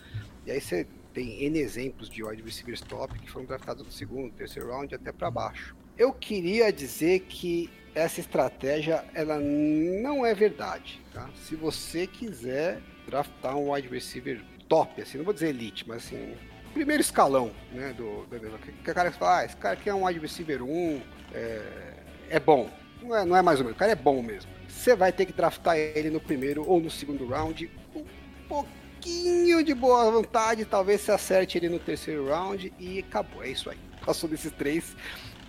[0.46, 4.34] E aí você tem N exemplos de wide receivers top que foram draftados no segundo,
[4.34, 5.76] terceiro round até para baixo.
[5.98, 11.30] Eu queria dizer que essa estratégia ela não é verdade, tá?
[11.36, 16.36] Se você quiser draftar um wide receiver top, assim, não vou dizer elite, mas assim,
[16.74, 20.06] primeiro escalão, né, do, do, que o cara fala, ah, esse cara aqui é um
[20.06, 21.02] wide receiver 1,
[21.36, 21.94] é,
[22.30, 22.70] é bom.
[23.02, 24.50] Não é, não é mais ou menos, o cara é bom mesmo.
[24.68, 28.06] Você vai ter que draftar ele no primeiro ou no segundo round com um
[28.48, 33.44] pouquinho de boa vontade, talvez você acerte ele no terceiro round e acabou.
[33.44, 33.78] É isso aí.
[34.06, 34.96] Passou desses três.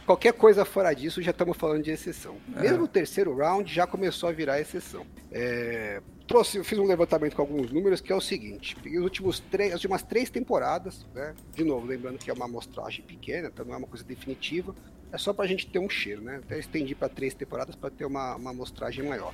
[0.04, 2.36] Qualquer coisa fora disso, já estamos falando de exceção.
[2.54, 2.60] É.
[2.60, 5.04] Mesmo o terceiro round já começou a virar exceção.
[5.32, 9.40] É, trouxe, fiz um levantamento com alguns números que é o seguinte: peguei os últimos
[9.40, 11.34] três, as últimas três temporadas, né?
[11.54, 14.74] De novo, lembrando que é uma amostragem pequena, então não é uma coisa definitiva.
[15.16, 16.40] É só pra gente ter um cheiro, né?
[16.44, 19.32] Até estendi para três temporadas para ter uma, uma amostragem maior.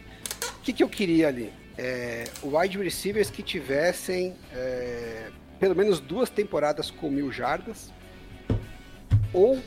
[0.59, 1.53] O que, que eu queria ali?
[1.77, 7.93] É, wide receivers que tivessem é, pelo menos duas temporadas com mil jardas,
[9.33, 9.61] ou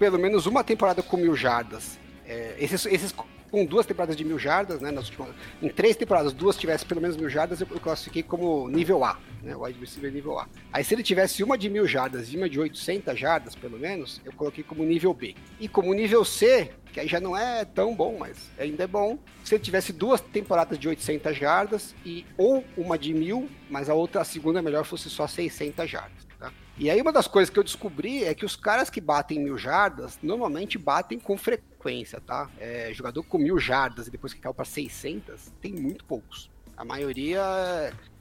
[0.00, 1.96] pelo menos uma temporada com mil jardas.
[2.26, 3.14] É, esses, esses
[3.50, 4.90] com duas temporadas de mil jardas, né?
[4.90, 9.04] Nas últimas, em três temporadas, duas tivessem pelo menos mil jardas, eu, classifiquei como nível
[9.04, 9.54] A, né?
[9.56, 10.48] Wide receiver nível A.
[10.72, 14.20] Aí se ele tivesse uma de mil jardas e uma de 800 jardas, pelo menos,
[14.24, 15.34] eu coloquei como nível B.
[15.60, 19.18] E como nível C, que aí já não é tão bom, mas ainda é bom,
[19.44, 23.94] se ele tivesse duas temporadas de 800 jardas e ou uma de mil, mas a
[23.94, 26.25] outra, a segunda melhor, fosse só 600 jardas.
[26.78, 29.56] E aí uma das coisas que eu descobri é que os caras que batem mil
[29.56, 32.50] jardas normalmente batem com frequência frequência, tá?
[32.58, 36.50] É, jogador com mil jardas e depois que caiu para 600, tem muito poucos.
[36.76, 37.40] A maioria,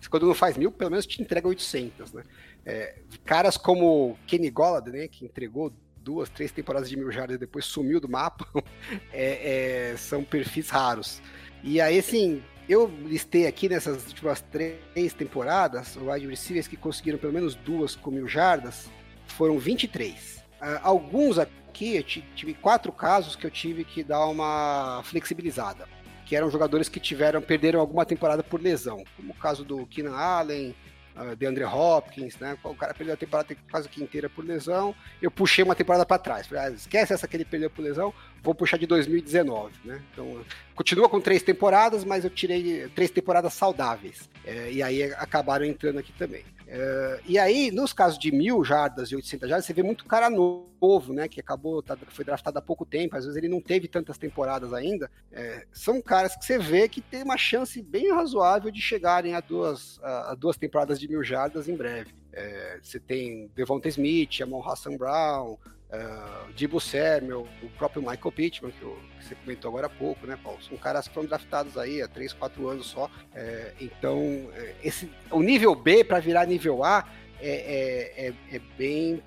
[0.10, 2.24] quando não faz mil, pelo menos te entrega 800, né?
[2.66, 7.40] É, caras como Kenny Golladay, né, que entregou duas, três temporadas de mil jardas e
[7.40, 8.48] depois sumiu do mapa,
[9.12, 11.22] é, é, são perfis raros.
[11.64, 17.34] E aí, assim, eu listei aqui nessas últimas três temporadas, wide receivers que conseguiram pelo
[17.34, 18.90] menos duas com mil jardas
[19.28, 20.14] foram 23.
[20.16, 25.88] Uh, ah, alguns aqui, eu tive quatro casos que eu tive que dar uma flexibilizada,
[26.26, 30.16] que eram jogadores que tiveram perderam alguma temporada por lesão, como o caso do Keenan
[30.16, 30.76] Allen,
[31.16, 32.58] uh, de Andre Hopkins, né?
[32.64, 34.96] O cara perdeu a temporada quase que inteira por lesão.
[35.22, 36.48] Eu puxei uma temporada para trás.
[36.48, 40.02] Falei, ah, esquece essa que ele perdeu por lesão, vou puxar de 2019, né?
[40.12, 40.42] Então,
[40.74, 44.30] continua com três temporadas, mas eu tirei três temporadas saudáveis.
[44.46, 46.44] É, e aí acabaram entrando aqui também.
[46.68, 50.30] É, e aí, nos casos de mil jardas e 800 jardas, você vê muito cara
[50.30, 51.28] novo, né?
[51.28, 54.74] Que acabou, tá, foi draftado há pouco tempo, às vezes ele não teve tantas temporadas
[54.74, 55.10] ainda.
[55.32, 59.40] É, são caras que você vê que tem uma chance bem razoável de chegarem a
[59.40, 62.14] duas, a, a duas temporadas de mil jardas em breve.
[62.34, 65.58] É, você tem Devonta Smith, Amon Hassan Brown,
[65.92, 70.26] uh, Dibu Samuel, o próprio Michael Pittman, que, eu, que, você comentou agora há pouco,
[70.26, 70.62] né, Paulo?
[70.62, 73.10] São caras que foram draftados aí há 3, 4 anos só.
[73.34, 77.08] É, então, é, esse, o nível B para virar nível A
[77.40, 79.24] é, é, é, é bem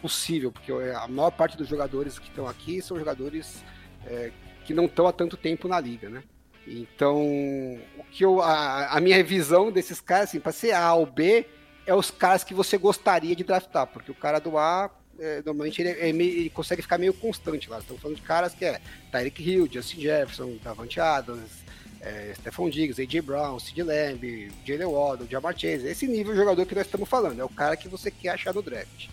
[0.00, 3.64] possível, porque a maior parte dos jogadores que estão aqui são jogadores
[4.06, 4.30] é,
[4.64, 6.22] que não estão há tanto tempo na liga, né?
[6.66, 7.22] Então,
[7.98, 11.46] o que eu, a, a minha revisão desses caras, assim, para ser A ou B,
[11.86, 15.80] é os caras que você gostaria de draftar, porque o cara do A é, normalmente
[15.80, 17.78] ele, é meio, ele, consegue ficar meio constante lá.
[17.78, 21.50] Estamos falando de caras que é Tyreek Hill, Justin Jefferson, Davante Adams,
[22.00, 23.20] é, Stephon Diggs, A.J.
[23.22, 25.86] Brown, Sid Lamb, Jalen Waddle, Jamar Chase.
[25.86, 28.52] Esse nível de jogador que nós estamos falando, é o cara que você quer achar
[28.52, 29.08] no draft.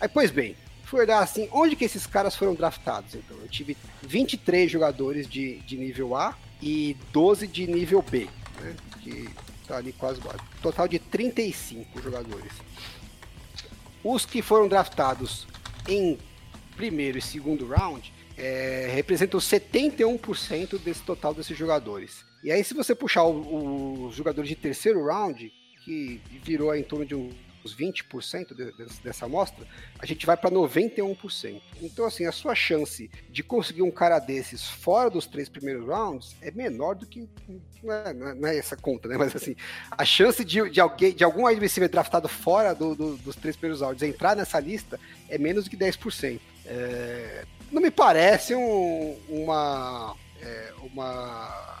[0.00, 3.14] Aí, pois bem, fui olhar assim, onde que esses caras foram draftados?
[3.14, 8.28] Então, eu tive 23 jogadores de, de nível A e 12 de nível B,
[8.60, 8.76] né?
[9.00, 9.28] Que
[9.66, 10.20] tá ali quase,
[10.60, 12.52] total de 35 jogadores.
[14.02, 15.46] Os que foram draftados
[15.88, 16.18] em
[16.76, 22.24] primeiro e segundo round é, representam 71% desse total desses jogadores.
[22.42, 25.52] E aí, se você puxar os jogadores de terceiro round,
[25.84, 27.30] que virou em torno de um
[27.64, 29.66] os 20% de, de, dessa amostra,
[29.98, 31.60] a gente vai para 91%.
[31.82, 36.36] Então, assim, a sua chance de conseguir um cara desses fora dos três primeiros rounds
[36.40, 37.28] é menor do que.
[37.82, 39.16] Não é, não é essa conta, né?
[39.16, 39.56] Mas, assim,
[39.90, 43.80] a chance de, de, alguém, de algum receiver draftado fora do, do, dos três primeiros
[43.80, 44.98] rounds entrar nessa lista
[45.28, 46.40] é menos do que 10%.
[46.66, 50.16] É, não me parece um, uma.
[50.42, 51.79] É, uma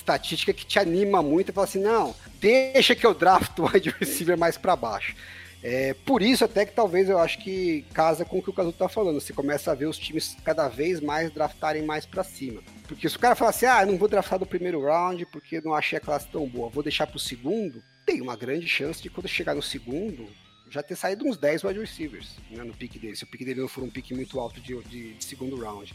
[0.00, 3.94] estatística que te anima muito e fala assim, não, deixa que eu drafto o wide
[3.98, 5.14] receiver mais para baixo.
[5.62, 8.72] É, por isso até que talvez eu acho que casa com o que o Caso
[8.72, 9.20] tá falando.
[9.20, 12.62] Você começa a ver os times cada vez mais draftarem mais para cima.
[12.88, 15.74] Porque se o cara falar assim, ah, não vou draftar do primeiro round porque não
[15.74, 19.28] achei a classe tão boa, vou deixar pro segundo, tem uma grande chance de quando
[19.28, 20.28] chegar no segundo,
[20.70, 23.16] já ter saído uns 10 wide receivers né, no pique dele.
[23.16, 25.94] Se o pique dele não for um pique muito alto de, de, de segundo round.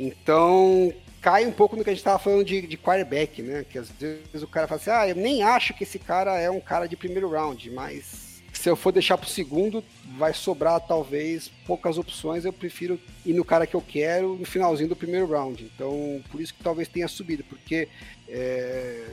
[0.00, 0.90] Então,
[1.20, 3.66] cai um pouco no que a gente estava falando de, de quarterback, né?
[3.68, 6.50] Que às vezes o cara fala assim, ah, eu nem acho que esse cara é
[6.50, 9.84] um cara de primeiro round, mas se eu for deixar pro segundo,
[10.16, 14.88] vai sobrar talvez poucas opções, eu prefiro ir no cara que eu quero no finalzinho
[14.88, 15.70] do primeiro round.
[15.74, 17.86] Então, por isso que talvez tenha subido, porque
[18.26, 19.04] é,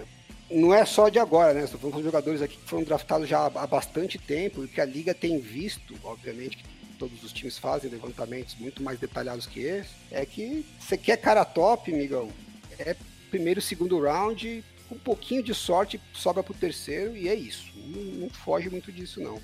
[0.49, 1.65] não é só de agora, né?
[1.65, 4.85] Estou falando de jogadores aqui que foram draftados já há bastante tempo e que a
[4.85, 6.63] liga tem visto, obviamente,
[6.97, 11.45] todos os times fazem levantamentos muito mais detalhados que esse, é que você quer cara
[11.45, 12.31] top, migão,
[12.79, 12.95] é
[13.29, 17.65] primeiro, segundo round, um pouquinho de sorte, sobra pro terceiro e é isso.
[17.75, 19.41] Não, não foge muito disso, não.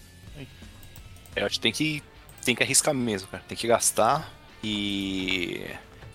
[1.36, 2.04] É, acho que tem que,
[2.44, 3.44] tem que arriscar mesmo, cara.
[3.48, 4.32] Tem que gastar
[4.64, 5.66] e...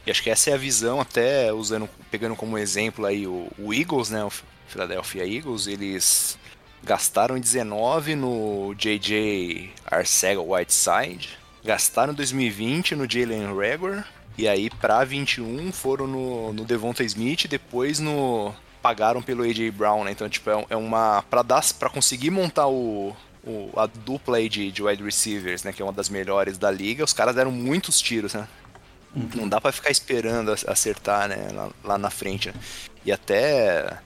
[0.07, 3.75] e acho que essa é a visão, até usando, pegando como exemplo aí o, o
[3.75, 4.25] Eagles, né?
[4.25, 4.31] O
[4.67, 6.38] Philadelphia Eagles, eles
[6.83, 14.05] gastaram 19 no JJ Arcega Whiteside, gastaram 2020 no Jalen Rager,
[14.37, 20.05] e aí pra 21 foram no, no Devonta Smith, depois no pagaram pelo AJ Brown,
[20.05, 20.13] né?
[20.13, 23.15] Então, tipo, é, é uma para dar para conseguir montar o,
[23.45, 26.71] o, a dupla aí de, de wide receivers, né, que é uma das melhores da
[26.71, 28.47] liga, os caras deram muitos tiros, né?
[29.15, 29.29] Uhum.
[29.35, 32.49] Não dá para ficar esperando acertar, né, lá, lá na frente.
[32.49, 32.55] Né?
[33.05, 33.99] E até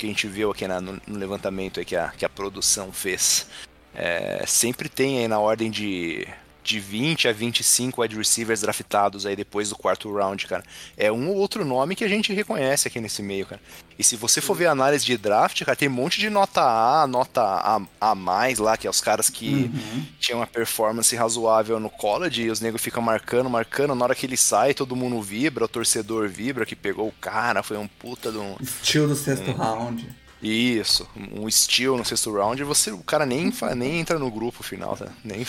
[0.00, 3.46] que a gente viu aqui na, no, no, levantamento que, a, que a produção fez,
[3.94, 6.26] é, sempre tem aí na ordem de
[6.62, 10.64] de 20 a 25 wide receivers draftados aí depois do quarto round, cara.
[10.96, 13.60] É um ou outro nome que a gente reconhece aqui nesse meio, cara.
[13.98, 16.62] E se você for ver a análise de draft, cara, tem um monte de nota
[16.62, 20.06] A, nota A, a mais lá, que é os caras que uhum.
[20.18, 24.24] tinham uma performance razoável no college, e os negros ficam marcando, marcando, na hora que
[24.24, 28.32] ele sai, todo mundo vibra, o torcedor vibra, que pegou o cara, foi um puta
[28.32, 28.56] de um...
[28.60, 30.08] Estilo do sexto um, round.
[30.42, 34.96] Isso, um steal no sexto round, você, o cara nem, nem entra no grupo final,
[34.96, 35.12] tá?
[35.22, 35.46] Nem,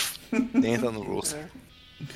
[0.54, 1.40] nem entra no roster.
[1.40, 1.62] É.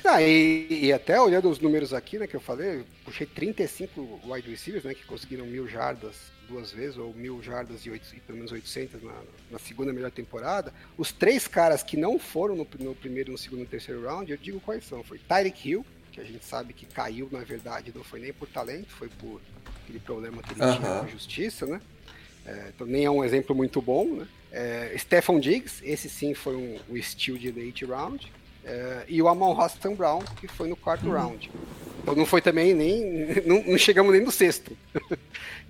[0.04, 4.20] Ah, e, e, até olhando os números aqui, né, que eu falei, eu puxei 35
[4.24, 6.16] wide receivers, né, que conseguiram mil jardas
[6.48, 9.14] duas vezes, ou mil jardas e, oito, e pelo menos 800 na,
[9.50, 10.72] na, segunda melhor temporada.
[10.96, 14.30] Os três caras que não foram no, no primeiro, no segundo e no terceiro round,
[14.30, 15.02] eu digo quais são.
[15.02, 18.48] Foi Tyreek Hill, que a gente sabe que caiu, na verdade, não foi nem por
[18.48, 19.40] talento, foi por
[19.82, 21.80] aquele problema que ele tinha com a justiça, né?
[22.46, 24.26] É, nem é um exemplo muito bom, né?
[24.52, 28.32] É, Stephon Diggs, esse sim foi um, um steal de late round.
[28.64, 31.12] É, e o Amon Hassan Brown, que foi no quarto uhum.
[31.12, 31.50] round.
[32.02, 33.26] Então não foi também nem.
[33.44, 34.76] Não, não chegamos nem no sexto.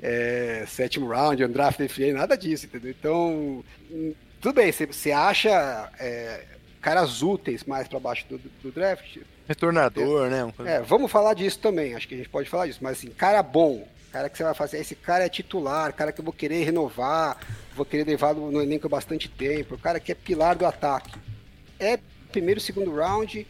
[0.03, 2.91] é, sétimo round, undrafted free, nada disso, entendeu?
[2.91, 3.65] Então,
[4.41, 6.45] tudo bem, você acha é,
[6.81, 9.17] caras úteis mais para baixo do, do, draft.
[9.49, 10.53] Retornador, né?
[10.67, 13.43] É, vamos falar disso também, acho que a gente pode falar disso, mas assim, cara
[13.43, 16.65] bom, cara que você vai fazer, esse cara é titular, cara que eu vou querer
[16.65, 17.39] renovar,
[17.75, 21.19] vou querer levar no, no elenco bastante tempo, o cara que é pilar do ataque.
[21.79, 21.99] É
[22.33, 23.47] primeiro, segundo round,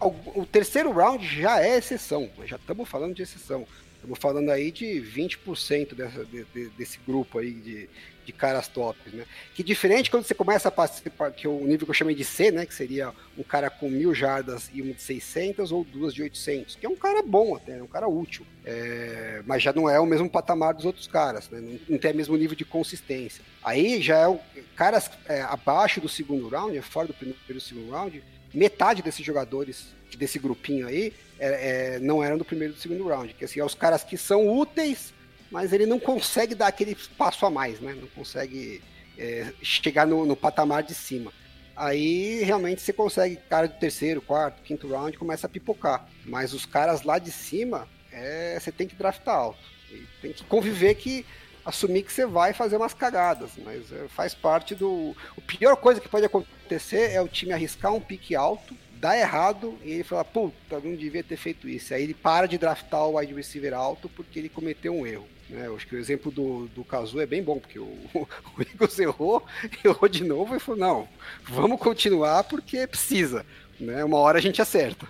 [0.00, 3.66] o, terceiro round já é exceção, já estamos falando de exceção.
[3.96, 7.88] Estamos falando aí de 20% dessa, de, de, desse grupo aí de,
[8.26, 9.24] de caras tops, né?
[9.54, 12.24] Que diferente quando você começa a participar, que é o nível que eu chamei de
[12.24, 12.66] C, né?
[12.66, 16.74] Que seria um cara com mil jardas e uma de 600 ou duas de 800,
[16.76, 18.44] que é um cara bom até, é um cara útil.
[18.64, 21.60] É, mas já não é o mesmo patamar dos outros caras, né?
[21.60, 23.44] Não, não tem o mesmo nível de consistência.
[23.62, 24.40] Aí já é o
[24.74, 28.22] caras é, abaixo do segundo round, fora do primeiro e segundo round,
[28.52, 33.06] metade desses jogadores desse grupinho aí é, é, não eram do primeiro e do segundo
[33.06, 33.34] round.
[33.34, 35.12] Que assim, é os caras que são úteis,
[35.50, 37.94] mas ele não consegue dar aquele passo a mais, né?
[37.94, 38.82] Não consegue
[39.18, 41.32] é, chegar no, no, patamar de cima.
[41.74, 46.08] Aí realmente você consegue, cara do terceiro, quarto, quinto round, começa a pipocar.
[46.24, 49.76] Mas os caras lá de cima, é, você tem que draftar alto.
[50.20, 51.24] Tem que conviver que
[51.64, 55.14] assumir que você vai fazer umas cagadas, mas é, faz parte do.
[55.36, 59.76] A pior coisa que pode acontecer é o time arriscar um pique alto dá errado
[59.84, 61.94] e ele fala, puta, não devia ter feito isso.
[61.94, 65.26] Aí ele para de draftar o wide receiver alto porque ele cometeu um erro.
[65.48, 65.66] Né?
[65.66, 67.84] Eu acho que o exemplo do, do Kazu é bem bom, porque o,
[68.14, 68.28] o
[68.60, 69.44] Eagles errou,
[69.84, 71.08] errou de novo e falou, não,
[71.44, 73.44] vamos continuar porque precisa.
[73.78, 74.02] Né?
[74.04, 75.06] Uma hora a gente acerta.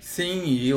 [0.00, 0.70] Sim, e.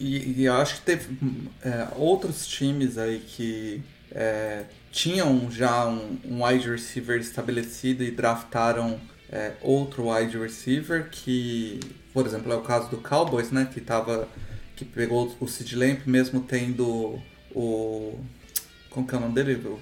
[0.00, 1.18] E, e eu acho que teve
[1.60, 9.00] é, outros times aí que é, tinham já um, um wide receiver estabelecido e draftaram
[9.30, 11.80] é, outro wide receiver que,
[12.12, 13.68] por exemplo, é o caso do Cowboys, né?
[13.72, 14.28] Que tava.
[14.74, 17.20] que pegou o Sid Lamp mesmo tendo
[17.54, 18.18] o.
[18.90, 19.54] Como que é o nome dele?
[19.66, 19.78] O,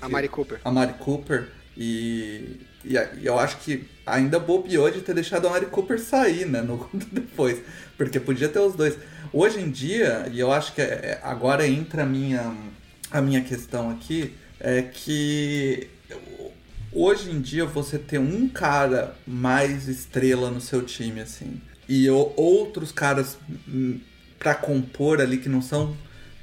[0.00, 0.60] a Mari Cooper.
[0.64, 1.48] A Mari Cooper.
[1.76, 6.46] E, e, e, eu acho que ainda bobeou de ter deixado a Mari Cooper sair,
[6.46, 6.60] né?
[6.60, 7.62] No, depois.
[7.96, 8.96] Porque podia ter os dois.
[9.32, 12.54] Hoje em dia, e eu acho que é, é, agora entra a minha,
[13.10, 15.88] a minha questão aqui, é que
[16.98, 22.90] hoje em dia você ter um cara mais estrela no seu time, assim, e outros
[22.90, 23.38] caras
[23.68, 24.00] hum,
[24.38, 25.96] para compor ali que não são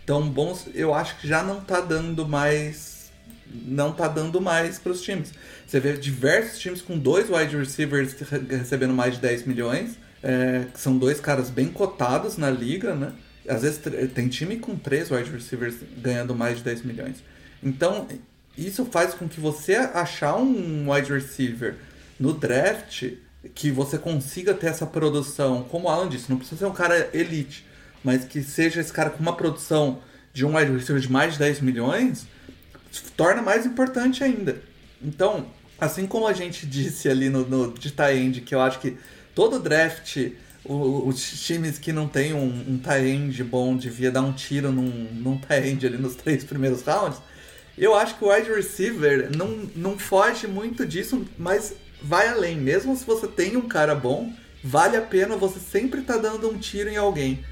[0.06, 3.12] tão bons, eu acho que já não tá dando mais.
[3.48, 5.32] Não tá dando mais para os times.
[5.66, 8.16] Você vê diversos times com dois wide receivers
[8.50, 13.14] recebendo mais de 10 milhões, é, que são dois caras bem cotados na liga, né?
[13.48, 13.80] Às vezes
[14.14, 17.24] tem time com três wide receivers ganhando mais de 10 milhões.
[17.64, 18.08] Então,
[18.58, 21.76] isso faz com que você achar um wide receiver
[22.20, 23.14] no draft
[23.54, 27.10] que você consiga ter essa produção, como o Alan disse, não precisa ser um cara
[27.14, 27.66] elite,
[28.04, 30.02] mas que seja esse cara com uma produção
[30.34, 32.28] de um wide receiver de mais de 10 milhões,
[33.16, 34.62] torna mais importante ainda.
[35.02, 35.48] Então,
[35.80, 38.98] assim como a gente disse ali no, no de end que eu acho que
[39.34, 40.18] todo draft,
[40.64, 45.08] o, os times que não tem um, um end bom devia dar um tiro num,
[45.14, 47.20] num end ali nos três primeiros rounds,
[47.78, 52.58] eu acho que o wide receiver não, não foge muito disso, mas vai além.
[52.58, 54.32] Mesmo se você tem um cara bom,
[54.64, 57.44] vale a pena você sempre estar tá dando um tiro em alguém.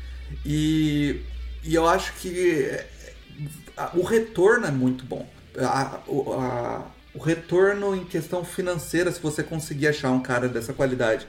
[0.46, 1.22] E,
[1.64, 2.72] e eu acho que
[3.94, 5.28] o retorno é muito bom.
[5.58, 6.82] A, a,
[7.14, 11.28] o retorno em questão financeira, se você conseguir achar um cara dessa qualidade.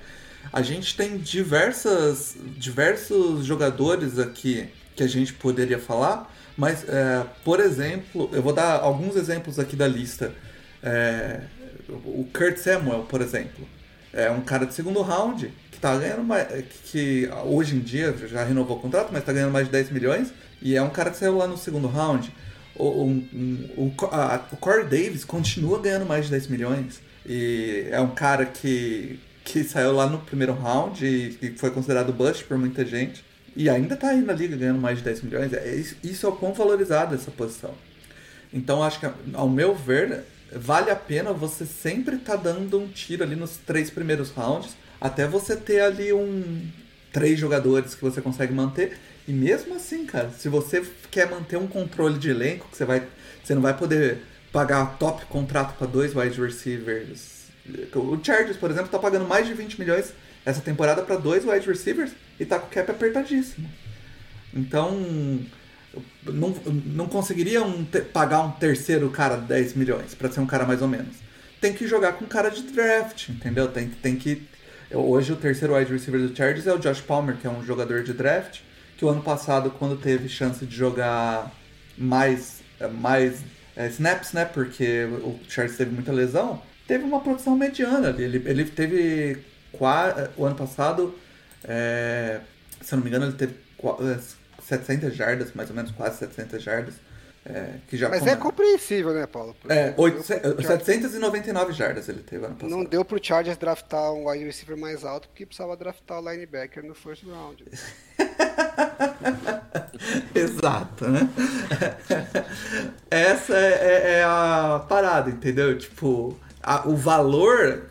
[0.52, 7.60] A gente tem diversas, diversos jogadores aqui que a gente poderia falar mas, é, por
[7.60, 10.32] exemplo, eu vou dar alguns exemplos aqui da lista.
[10.82, 11.40] É,
[11.88, 13.66] o Kurt Samuel, por exemplo,
[14.12, 16.46] é um cara de segundo round que tá ganhando mais.
[16.84, 20.32] que hoje em dia já renovou o contrato, mas tá ganhando mais de 10 milhões.
[20.62, 22.32] E é um cara que saiu lá no segundo round.
[22.76, 27.00] O, um, um, o, a, o Corey Davis continua ganhando mais de 10 milhões.
[27.26, 32.12] E é um cara que, que saiu lá no primeiro round e, e foi considerado
[32.12, 33.24] bust por muita gente.
[33.56, 35.52] E ainda tá aí na liga ganhando mais de 10 milhões.
[35.52, 37.74] É, isso é o quão valorizado essa posição.
[38.52, 43.22] Então acho que, ao meu ver, vale a pena você sempre tá dando um tiro
[43.22, 44.76] ali nos três primeiros rounds.
[45.00, 46.66] até você ter ali um
[47.12, 48.98] três jogadores que você consegue manter.
[49.26, 53.06] E mesmo assim, cara, se você quer manter um controle de elenco, que você vai,
[53.42, 54.18] você não vai poder
[54.52, 57.44] pagar top contrato para dois wide receivers.
[57.94, 60.12] O Chargers, por exemplo, tá pagando mais de 20 milhões
[60.44, 63.68] essa temporada para dois wide receivers e tá com o cap apertadíssimo.
[64.52, 64.92] Então,
[66.24, 66.54] não,
[66.86, 67.60] não conseguiria
[68.12, 71.16] pagar um terceiro cara 10 milhões para ser um cara mais ou menos.
[71.60, 73.68] Tem que jogar com cara de draft, entendeu?
[73.68, 74.42] Tem, tem que.
[74.92, 78.02] Hoje o terceiro wide receiver do Chargers é o Josh Palmer, que é um jogador
[78.04, 78.60] de draft,
[78.96, 81.50] que o ano passado, quando teve chance de jogar
[81.96, 82.62] mais,
[82.92, 83.42] mais
[83.74, 84.44] é, snaps, né?
[84.44, 88.24] Porque o Chargers teve muita lesão, teve uma produção mediana ali.
[88.24, 89.38] Ele, ele teve.
[90.36, 91.14] O ano passado,
[91.64, 92.40] é,
[92.80, 93.54] se eu não me engano, ele teve
[94.62, 96.94] 700 jardas, mais ou menos, quase 700 jardas.
[97.46, 99.54] É, que já Mas é compreensível, né, Paulo?
[99.60, 102.70] Porque é, 8, 799 jardas ele teve ano passado.
[102.70, 106.82] Não deu pro Chargers draftar um wide receiver mais alto porque precisava draftar o linebacker
[106.82, 107.62] no first round.
[110.34, 111.28] Exato, né?
[113.10, 115.76] Essa é, é, é, a parada, entendeu?
[115.76, 117.82] Tipo, a, o valor,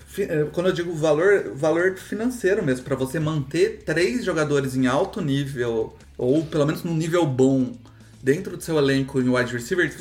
[0.51, 5.95] quando eu digo valor, valor financeiro mesmo, para você manter três jogadores em alto nível
[6.17, 7.73] ou pelo menos num nível bom,
[8.21, 9.93] dentro do seu elenco em wide receiver,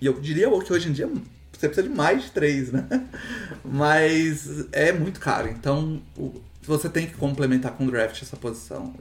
[0.00, 1.08] e eu diria que hoje em dia
[1.52, 2.86] você precisa de mais de três, né?
[3.64, 6.02] Mas é muito caro, então
[6.62, 8.94] você tem que complementar com draft essa posição.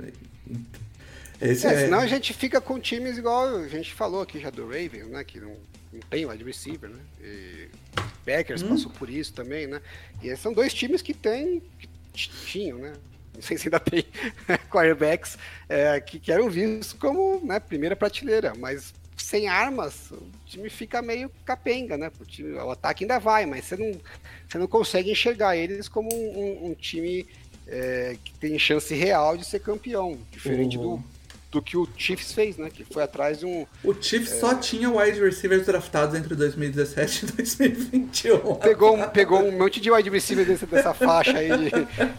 [1.41, 1.85] Esse é, é...
[1.85, 5.23] Senão a gente fica com times igual a gente falou aqui já do Ravens, né?
[5.23, 5.55] Que não,
[5.97, 6.99] não tem wide receiver, né?
[7.21, 7.69] E
[8.25, 8.69] Packers hum.
[8.69, 9.81] passou por isso também, né?
[10.21, 11.61] E são dois times que tem,
[12.13, 12.93] que tinham, né?
[13.37, 14.03] não sei se ainda tem
[14.69, 15.37] quarterbacks
[15.69, 21.01] é, que, que eram vistos como né, primeira prateleira, mas sem armas, o time fica
[21.01, 22.11] meio capenga, né?
[22.19, 23.91] O, time, o ataque ainda vai, mas você não,
[24.47, 27.27] você não consegue enxergar eles como um, um time
[27.67, 30.97] é, que tem chance real de ser campeão, diferente uhum.
[30.97, 31.03] do
[31.57, 32.69] do que o Chiefs fez, né?
[32.69, 33.65] Que foi atrás de um.
[33.83, 34.39] O Chiefs é...
[34.39, 38.55] só tinha wide receivers draftados entre 2017 e 2021.
[38.55, 41.49] Pegou um, pegou um monte de wide receivers dessa, dessa faixa aí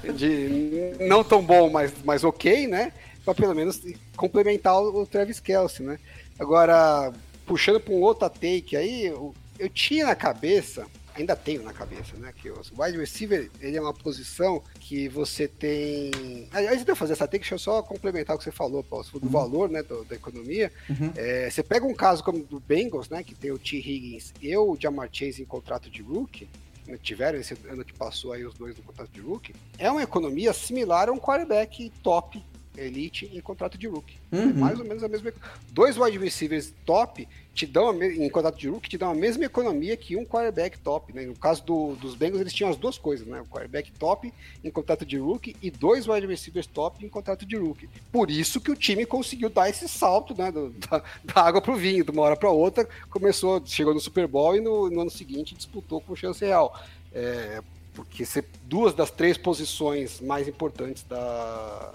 [0.02, 2.92] de, de, não tão bom, mas, mas ok, né?
[3.24, 3.80] Pra pelo menos
[4.16, 5.98] complementar o, o Travis Kelsey, né?
[6.38, 7.12] Agora,
[7.46, 10.84] puxando para um outro take aí, eu, eu tinha na cabeça
[11.22, 12.32] ainda tenho na cabeça, né?
[12.34, 16.48] Que o wide receiver ele é uma posição que você tem.
[16.52, 19.04] Antes de eu fazer essa take, deixa eu só complementar o que você falou, Paulo,
[19.12, 19.28] do uhum.
[19.28, 20.72] valor né, do, da economia.
[20.88, 21.12] Uhum.
[21.16, 23.22] É, você pega um caso como do Bengals, né?
[23.22, 23.76] Que tem o T.
[23.76, 26.48] Higgins e o Jamar Chase em contrato de rookie.
[26.86, 29.54] Né, tiveram esse ano que passou aí os dois no contrato de rookie.
[29.78, 32.42] É uma economia similar a um quarterback top
[32.78, 34.16] elite em contrato de rookie.
[34.30, 34.50] Uhum.
[34.50, 35.32] É mais ou menos a mesma.
[35.70, 39.44] Dois wide receivers top te dão a, em contrato de rookie te dão a mesma
[39.44, 41.12] economia que um quarterback top.
[41.12, 41.26] Né?
[41.26, 43.40] No caso do, dos Bengals, eles tinham as duas coisas, né?
[43.40, 44.32] O quarterback top
[44.62, 47.88] em contrato de rookie e dois wide receivers top em contrato de rookie.
[48.12, 50.52] Por isso que o time conseguiu dar esse salto, né?
[50.52, 54.26] Do, da, da, água pro vinho, de uma hora para outra, começou, chegou no Super
[54.28, 56.78] Bowl e no, no ano seguinte disputou com chance real.
[57.12, 57.60] É,
[57.98, 61.92] porque ser duas das três posições mais importantes da,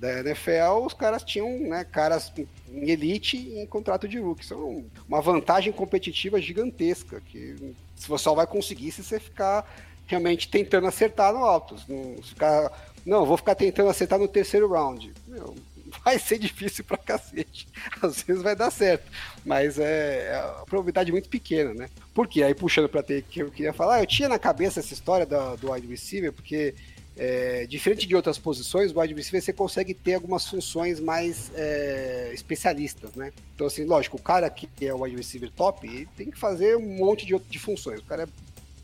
[0.00, 2.32] da NFL, os caras tinham né, caras
[2.72, 4.42] em elite em contrato de rookie.
[4.42, 9.70] Isso é uma vantagem competitiva gigantesca, que você só vai conseguir se você ficar
[10.06, 11.76] realmente tentando acertar no alto.
[11.86, 12.72] Não, ficar,
[13.04, 15.12] não vou ficar tentando acertar no terceiro round.
[15.28, 15.54] Meu,
[16.02, 17.68] vai ser difícil pra cacete.
[18.00, 19.04] Às vezes vai dar certo,
[19.44, 21.90] mas é, é a probabilidade muito pequena, né?
[22.14, 22.42] Por quê?
[22.42, 25.70] Aí puxando pra ter que eu queria falar, eu tinha na cabeça essa história do
[25.70, 26.74] wide receiver, porque
[27.16, 32.30] é, diferente de outras posições, o wide receiver você consegue ter algumas funções mais é,
[32.32, 33.32] especialistas, né?
[33.54, 36.96] Então, assim, lógico, o cara que é o wide receiver top, tem que fazer um
[36.96, 38.00] monte de, de funções.
[38.00, 38.28] O cara é,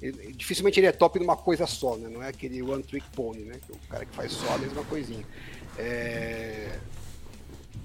[0.07, 2.09] ele, dificilmente ele é top numa coisa só, né?
[2.09, 3.59] Não é aquele one trick pony, né?
[3.71, 5.25] O cara que faz só a mesma coisinha.
[5.79, 6.79] É...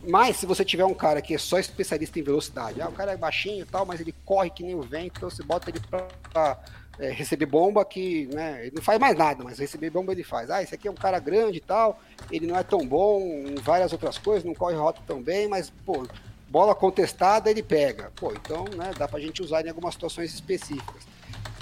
[0.08, 3.12] Mas se você tiver um cara que é só especialista em velocidade, ah, o cara
[3.12, 5.80] é baixinho e tal, mas ele corre que nem o vento, então você bota ele
[5.80, 6.60] pra
[7.02, 10.52] é, receber bomba que, né, ele não faz mais nada, mas receber bomba ele faz.
[10.52, 12.00] Ah, esse aqui é um cara grande e tal,
[12.32, 15.72] ele não é tão bom em várias outras coisas, não corre rota tão bem, mas,
[15.84, 16.08] pô,
[16.48, 18.12] bola contestada ele pega.
[18.16, 21.10] Pô, então, né, dá pra gente usar em algumas situações específicas.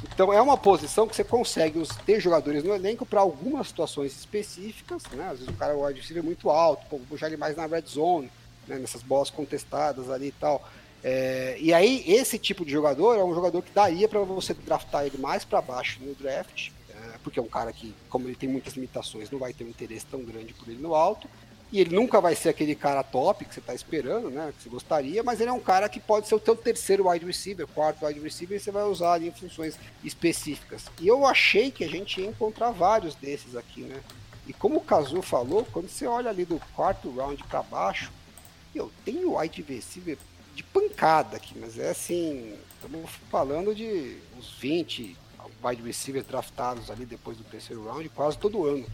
[0.04, 5.04] Então é uma posição que você consegue ter jogadores no elenco para algumas situações específicas,
[5.14, 5.26] né?
[5.26, 7.84] Às vezes o cara o adversário é muito alto, pô, puxar ele mais na red
[7.88, 8.32] zone,
[8.68, 8.78] né?
[8.78, 10.68] nessas bolas contestadas ali e tal.
[11.04, 15.06] É, e aí, esse tipo de jogador é um jogador que daria para você draftar
[15.06, 18.50] ele mais para baixo no draft, é, porque é um cara que, como ele tem
[18.50, 21.30] muitas limitações, não vai ter um interesse tão grande por ele no alto.
[21.72, 24.52] E ele nunca vai ser aquele cara top que você está esperando, né?
[24.58, 27.24] Que você gostaria, mas ele é um cara que pode ser o teu terceiro wide
[27.24, 30.86] receiver, quarto wide receiver, e você vai usar ali em funções específicas.
[31.00, 34.02] E eu achei que a gente ia encontrar vários desses aqui, né?
[34.48, 38.12] E como o Kazu falou, quando você olha ali do quarto round para baixo,
[38.74, 40.18] eu tenho wide receiver
[40.60, 45.16] de pancada aqui, mas é assim, estamos falando de uns 20
[45.64, 48.86] wide receiver draftados ali depois do terceiro round, quase todo ano.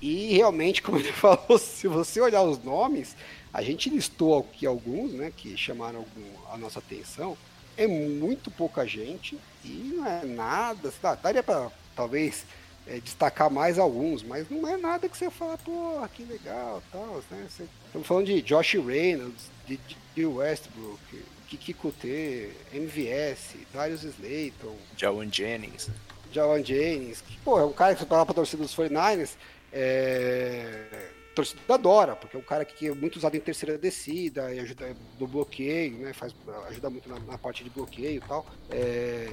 [0.00, 3.16] E realmente, como ele falou, se você olhar os nomes,
[3.52, 7.38] a gente listou aqui alguns, né, que chamaram algum, a nossa atenção.
[7.76, 10.92] É muito pouca gente e não é nada.
[11.22, 12.44] Daria para talvez
[12.84, 17.22] é, destacar mais alguns, mas não é nada que você fala, pô, que legal, tal,
[17.30, 17.46] né?
[17.48, 21.00] Você, estamos falando de Josh Reynolds, de, de Westbrook,
[21.48, 25.90] Kiki Kute, MVS, Darius Slayton, Jawan Jennings.
[26.32, 29.36] Jawan Jennings, que, pô, é um cara que você fala pra torcida dos 49ers,
[29.72, 31.10] é...
[31.34, 34.96] torcida adora, porque é um cara que é muito usado em terceira descida e ajuda
[35.18, 36.12] no bloqueio, né?
[36.12, 36.34] Faz,
[36.68, 39.28] ajuda muito na, na parte de bloqueio e tal, é...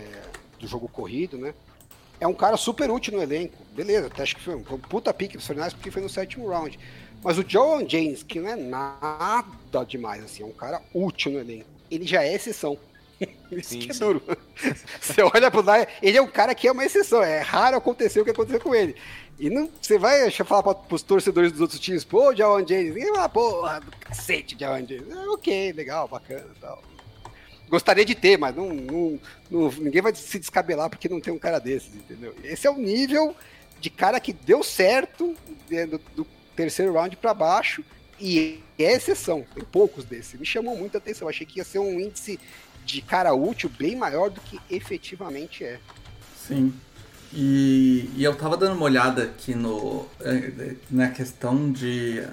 [0.59, 1.53] do jogo corrido, né?
[2.19, 3.55] É um cara super útil no elenco.
[3.73, 6.77] Beleza, até acho que foi um puta pique dos 49 porque foi no sétimo round.
[7.23, 11.39] Mas o Joan James, que não é nada demais, assim, é um cara útil no
[11.39, 11.65] elenco.
[11.91, 12.77] Ele já é exceção.
[13.51, 13.99] Isso sim, que é sim.
[13.99, 14.21] duro.
[15.01, 17.21] você olha pro Dyer, ele é um cara que é uma exceção.
[17.21, 18.95] É raro acontecer o que aconteceu com ele.
[19.37, 23.09] E não, você vai falar para os torcedores dos outros times, pô, Jawan James, e
[23.17, 25.09] ah, porra, do cacete, Jawan James.
[25.09, 26.81] É, ok, legal, bacana tal.
[27.69, 29.19] Gostaria de ter, mas não, não,
[29.49, 32.35] não, ninguém vai se descabelar porque não tem um cara desses, entendeu?
[32.43, 33.35] Esse é o nível
[33.79, 35.35] de cara que deu certo
[35.69, 36.27] do, do
[36.59, 37.81] terceiro round para baixo
[38.19, 40.37] e é exceção, tem poucos desses.
[40.37, 42.37] Me chamou muita atenção, achei que ia ser um índice
[42.85, 45.79] de cara útil bem maior do que efetivamente é.
[46.35, 46.73] Sim.
[47.31, 52.27] E, e eu tava dando uma olhada aqui no, eh, na questão de,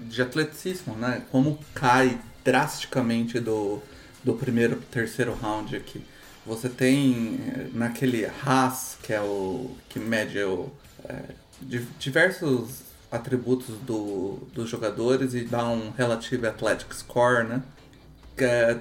[0.00, 1.22] de atleticismo, né?
[1.30, 3.82] Como cai drasticamente do,
[4.24, 6.02] do primeiro pro terceiro round aqui.
[6.46, 10.70] Você tem eh, naquele Haas, que é o que mede o,
[11.04, 11.34] é,
[11.98, 17.62] diversos atributos do, dos jogadores e dá um Relative Athletic Score, né?
[18.36, 18.78] Que é,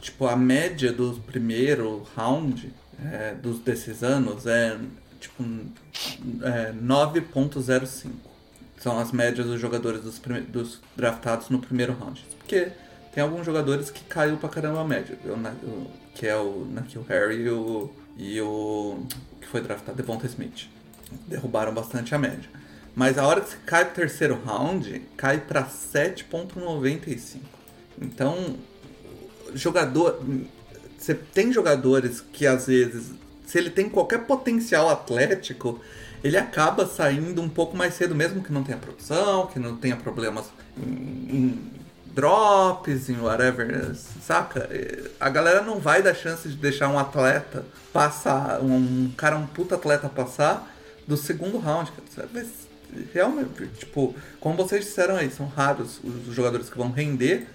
[0.00, 2.72] tipo, a média do primeiro round
[3.04, 4.76] é, dos, desses anos é
[5.20, 5.42] tipo
[6.42, 8.10] é, 9.05.
[8.78, 12.24] São as médias dos jogadores dos, dos draftados no primeiro round.
[12.38, 12.70] Porque
[13.12, 15.18] tem alguns jogadores que caiu pra caramba a média.
[16.14, 19.02] que é o Nakil Harry e o, e o
[19.40, 20.68] que foi draftado, Devonta Smith.
[21.26, 22.57] Derrubaram bastante a média.
[22.98, 27.38] Mas a hora que você cai pro terceiro round, cai para 7.95.
[28.02, 28.56] Então,
[29.54, 30.20] jogador.
[30.98, 33.12] Você tem jogadores que às vezes,
[33.46, 35.80] se ele tem qualquer potencial atlético,
[36.24, 39.94] ele acaba saindo um pouco mais cedo, mesmo que não tenha produção, que não tenha
[39.94, 40.46] problemas
[40.76, 41.72] em, em
[42.06, 44.68] drops, em whatever, saca?
[45.20, 49.76] A galera não vai dar chance de deixar um atleta passar, um cara, um puta
[49.76, 50.74] atleta passar
[51.06, 51.92] do segundo round.
[53.12, 57.46] Realmente, tipo, como vocês disseram aí, são raros os jogadores que vão render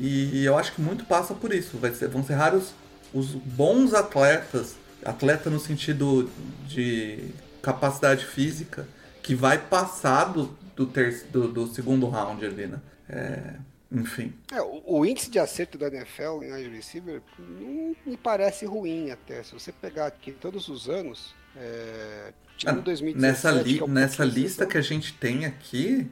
[0.00, 1.76] e eu acho que muito passa por isso.
[1.76, 2.72] Vai ser, vão ser raros
[3.12, 6.30] os bons atletas, atleta no sentido
[6.66, 7.30] de
[7.60, 8.86] capacidade física,
[9.22, 12.78] que vai passar do, do, ter, do, do segundo round ali, né?
[13.08, 13.54] É,
[13.90, 14.32] enfim.
[14.52, 19.10] É, o, o, índice de acerto da NFL em wide receiver não me parece ruim
[19.10, 19.42] até.
[19.42, 22.32] Se você pegar aqui todos os anos, é,
[22.66, 26.08] ah, 2017, nessa, li, é um nessa lista que a gente tem aqui.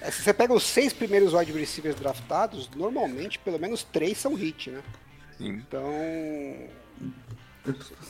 [0.00, 4.34] É, se você pega os seis primeiros wide receivers draftados, normalmente pelo menos três são
[4.34, 4.82] hit, né?
[5.36, 5.48] Sim.
[5.48, 5.92] Então.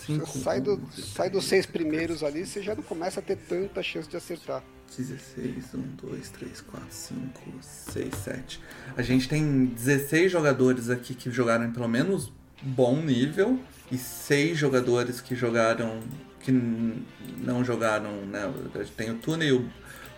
[0.06, 3.82] Cinco, sai, do, sai dos seis primeiros ali, você já não começa a ter tanta
[3.82, 4.62] chance de acertar.
[4.97, 8.60] 16, 1, 2, 3, 4, 5, 6, 7.
[8.97, 12.32] A gente tem 16 jogadores aqui que jogaram em pelo menos
[12.62, 13.59] bom nível
[13.90, 16.01] e 6 jogadores que jogaram
[16.49, 17.05] que
[17.37, 18.51] não jogaram, né?
[18.97, 19.69] Tem o Tune, o,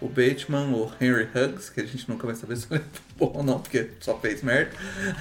[0.01, 2.85] o Bateman, o Henry Huggs, que a gente nunca vai saber se ele é
[3.19, 4.71] bom ou não, porque só fez merda.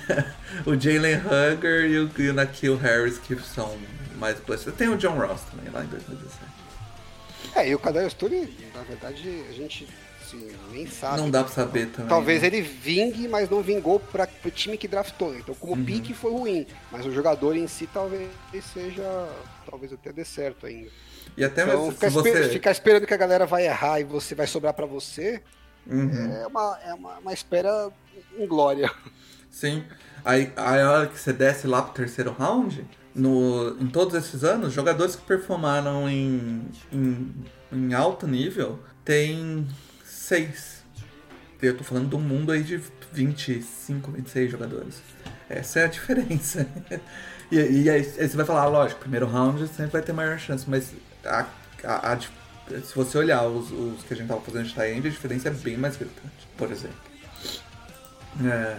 [0.68, 3.76] o Jalen Hugger e o, e o Nakil Harris, que são
[4.18, 4.64] mais plus.
[4.78, 6.40] Tem o John Ross também, lá em 2017.
[7.56, 9.88] É, e o Kadarius Tune, na verdade, a gente
[10.30, 11.18] assim, nem sabe.
[11.18, 12.10] Não dá pra saber também.
[12.10, 12.48] Talvez né?
[12.48, 15.36] ele vingue, mas não vingou para o time que draftou.
[15.36, 15.84] Então, como uhum.
[15.84, 18.30] pique foi ruim, mas o jogador em si talvez
[18.74, 19.28] seja,
[19.70, 20.90] talvez até dê certo ainda.
[21.38, 22.30] E até então, ficar, você...
[22.30, 25.42] esper ficar esperando que a galera vai errar e você vai sobrar para você,
[25.88, 26.34] uhum.
[26.34, 27.90] é, uma, é uma, uma espera
[28.38, 28.92] em glória.
[29.50, 29.84] Sim.
[30.24, 32.86] Aí, aí a hora que você desce lá pro terceiro round,
[33.16, 37.36] no, em todos esses anos, jogadores que performaram em, em,
[37.72, 39.68] em alto nível tem
[40.30, 40.84] 26.
[41.62, 42.82] Eu tô falando um mundo aí de
[43.12, 45.02] 25, 26 jogadores.
[45.50, 46.68] Essa é a diferença.
[47.52, 50.38] e, e aí, aí, você vai falar, ah, lógico, primeiro round sempre vai ter maior
[50.38, 50.92] chance, mas
[51.26, 51.46] a,
[51.84, 55.50] a, se você olhar os, os que a gente tava fazendo de tie-end, a diferença
[55.50, 56.98] é bem mais gritante, por exemplo.
[58.44, 58.78] É,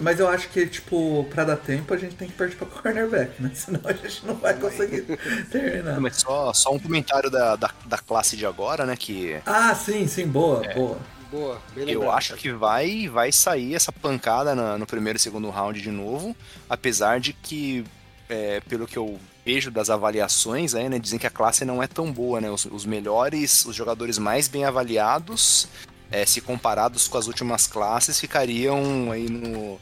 [0.00, 3.42] mas eu acho que, tipo, pra dar tempo, a gente tem que partir pra cornerback,
[3.42, 3.50] né?
[3.54, 5.02] Senão a gente não vai conseguir
[5.50, 6.00] terminar.
[6.00, 8.96] Mas só, só um comentário da, da, da classe de agora, né?
[8.96, 10.98] Que Ah, sim, sim, boa, boa.
[11.30, 15.48] Boa, bem eu acho que vai, vai sair essa pancada na- no primeiro e segundo
[15.50, 16.34] round de novo.
[16.68, 17.84] Apesar de que,
[18.28, 21.86] é, pelo que eu vejo das avaliações, aí, né, dizem que a classe não é
[21.86, 22.50] tão boa, né?
[22.50, 25.68] Os, os melhores, os jogadores mais bem avaliados,
[26.10, 29.78] é, se comparados com as últimas classes, ficariam aí no.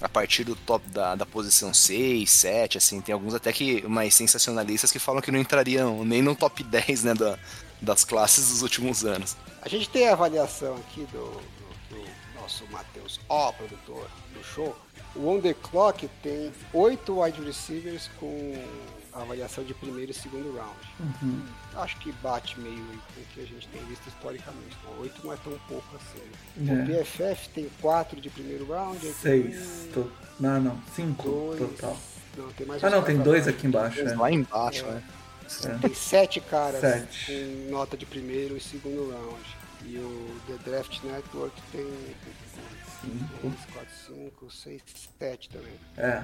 [0.00, 4.14] A partir do top da, da posição 6, 7, assim, tem alguns até que mais
[4.14, 7.38] sensacionalistas que falam que não entrariam nem no top 10, né, da,
[7.80, 9.36] das classes dos últimos anos.
[9.62, 14.76] A gente tem a avaliação aqui do, do- do nosso Matheus, ó, produtor do show.
[15.14, 18.54] O On The Clock tem oito wide receivers com
[19.14, 20.76] avaliação de primeiro e segundo round.
[21.76, 24.76] Acho que bate meio com o que a gente tem visto historicamente.
[25.00, 26.68] Oito não é tão pouco assim.
[26.70, 27.00] É.
[27.00, 28.98] O PFF tem quatro de primeiro round.
[28.98, 29.88] tem Seis.
[29.94, 30.10] To...
[30.38, 31.22] Não, não, cinco
[31.56, 31.58] dois.
[31.60, 31.96] total.
[32.36, 33.56] Não, tem mais Ah, não, tem dois baixo.
[33.58, 34.00] aqui embaixo.
[34.00, 34.14] É.
[34.14, 35.02] Lá embaixo, né?
[35.80, 37.26] Tem sete caras Sete.
[37.26, 39.56] com nota de primeiro e segundo round.
[39.84, 41.86] E o The Draft Network tem
[43.02, 43.40] Cinco.
[43.40, 44.82] 3, 4, 5, 6,
[45.18, 45.72] 7 também.
[45.96, 46.22] É.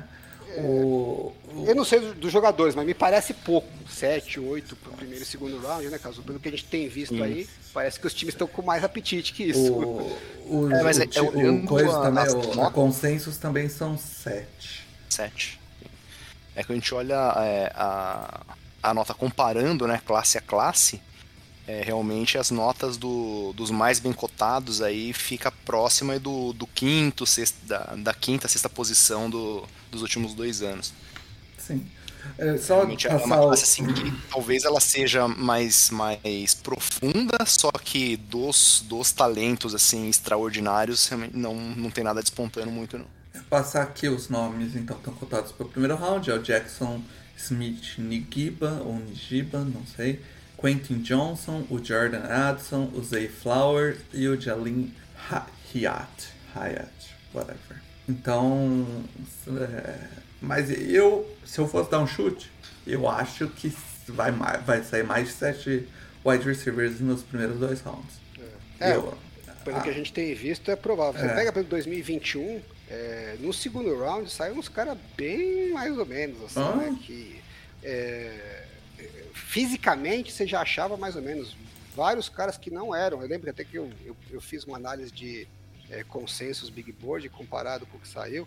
[0.58, 3.68] O, o- Eu não sei do- dos jogadores, mas me parece pouco.
[3.88, 6.22] 7, 8 pro primeiro e segundo round, né, Caso?
[6.22, 9.32] Pelo que a gente tem visto aí, parece que os times estão com mais apetite
[9.32, 9.72] que isso.
[9.72, 13.36] o, o, É, mas o, é- é o olhando coisa a- também, o, a consensus
[13.36, 14.84] também são sete.
[15.10, 15.60] 7.
[16.56, 18.40] É que a gente olha é, a,
[18.82, 21.00] a nota comparando, né, classe a classe,
[21.66, 27.26] é, realmente as notas do- dos mais bem cotados aí fica próxima do, do quinto,
[27.26, 30.94] sexto, da, da quinta, sexta posição do- dos últimos dois anos.
[31.56, 31.86] Sim.
[32.38, 37.70] É, só Realmente é uma classe assim que talvez ela seja mais, mais profunda, só
[37.72, 43.06] que dos, dos talentos assim extraordinários não, não tem nada despontando muito não.
[43.50, 46.30] passar aqui os nomes então estão cotados para o primeiro round.
[46.30, 47.02] É o Jackson
[47.42, 50.20] Smith Nigiba, ou Nigiba, não sei.
[50.60, 54.92] Quentin Johnson, o Jordan Addison, o Zay Flower e o Jalin
[55.74, 56.28] Hyatt.
[56.54, 57.82] Hyatt, whatever.
[58.08, 58.86] Então,
[59.48, 59.98] é,
[60.40, 62.50] mas eu, se eu fosse dar um chute,
[62.86, 63.72] eu acho que
[64.08, 65.88] vai, mais, vai sair mais de sete
[66.24, 68.20] wide receivers nos primeiros dois rounds.
[68.80, 69.16] É, Eu-
[69.64, 71.20] Pelo ah, que a gente tem visto, é provável.
[71.20, 71.34] Você É.
[71.36, 72.60] pega pelo 2021,
[72.92, 76.76] é, no segundo round saem uns caras bem mais ou menos, assim, Ah.
[76.76, 76.98] né?
[77.02, 77.40] Que
[77.82, 78.64] é,
[79.32, 81.56] fisicamente você já achava mais ou menos
[81.96, 83.22] vários caras que não eram.
[83.22, 85.46] Eu lembro até que eu, eu, eu fiz uma análise de
[85.90, 88.46] é, consensus Big Board comparado com o que saiu.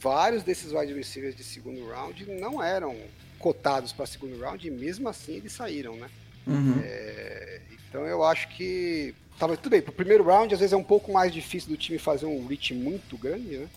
[0.00, 2.96] Vários desses wide receivers de segundo round não eram
[3.38, 6.08] cotados para segundo round e mesmo assim eles saíram, né?
[6.46, 6.80] uhum.
[6.82, 7.60] É,
[7.92, 9.14] então eu acho que.
[9.38, 11.98] Tava, tudo bem, pro primeiro round, às vezes é um pouco mais difícil do time
[11.98, 13.68] fazer um reach muito grande, né?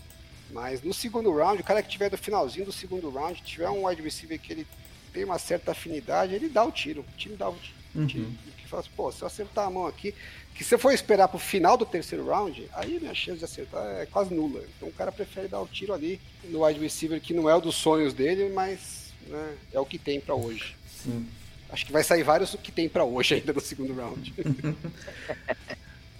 [0.51, 3.87] Mas no segundo round, o cara que tiver do finalzinho do segundo round, tiver um
[3.87, 4.67] wide receiver que ele
[5.11, 7.01] tem uma certa afinidade, ele dá o tiro.
[7.01, 7.75] O time dá o tiro.
[7.95, 8.35] Uhum.
[8.57, 10.13] Que fala assim, pô, se eu acertar a mão aqui,
[10.53, 13.83] que se eu for esperar pro final do terceiro round, aí minha chance de acertar
[13.97, 14.63] é quase nula.
[14.77, 17.61] Então o cara prefere dar o tiro ali no wide receiver que não é o
[17.61, 20.75] dos sonhos dele, mas né, é o que tem pra hoje.
[21.03, 21.27] Sim.
[21.69, 24.33] Acho que vai sair vários o que tem pra hoje ainda no segundo round.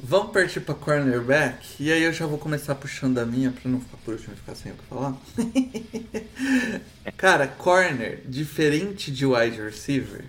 [0.08, 3.80] Vamos partir pra cornerback e aí eu já vou começar puxando a minha pra não
[3.80, 5.18] ficar por último e ficar sem o que falar.
[7.18, 10.24] Cara, corner, diferente de wide receiver,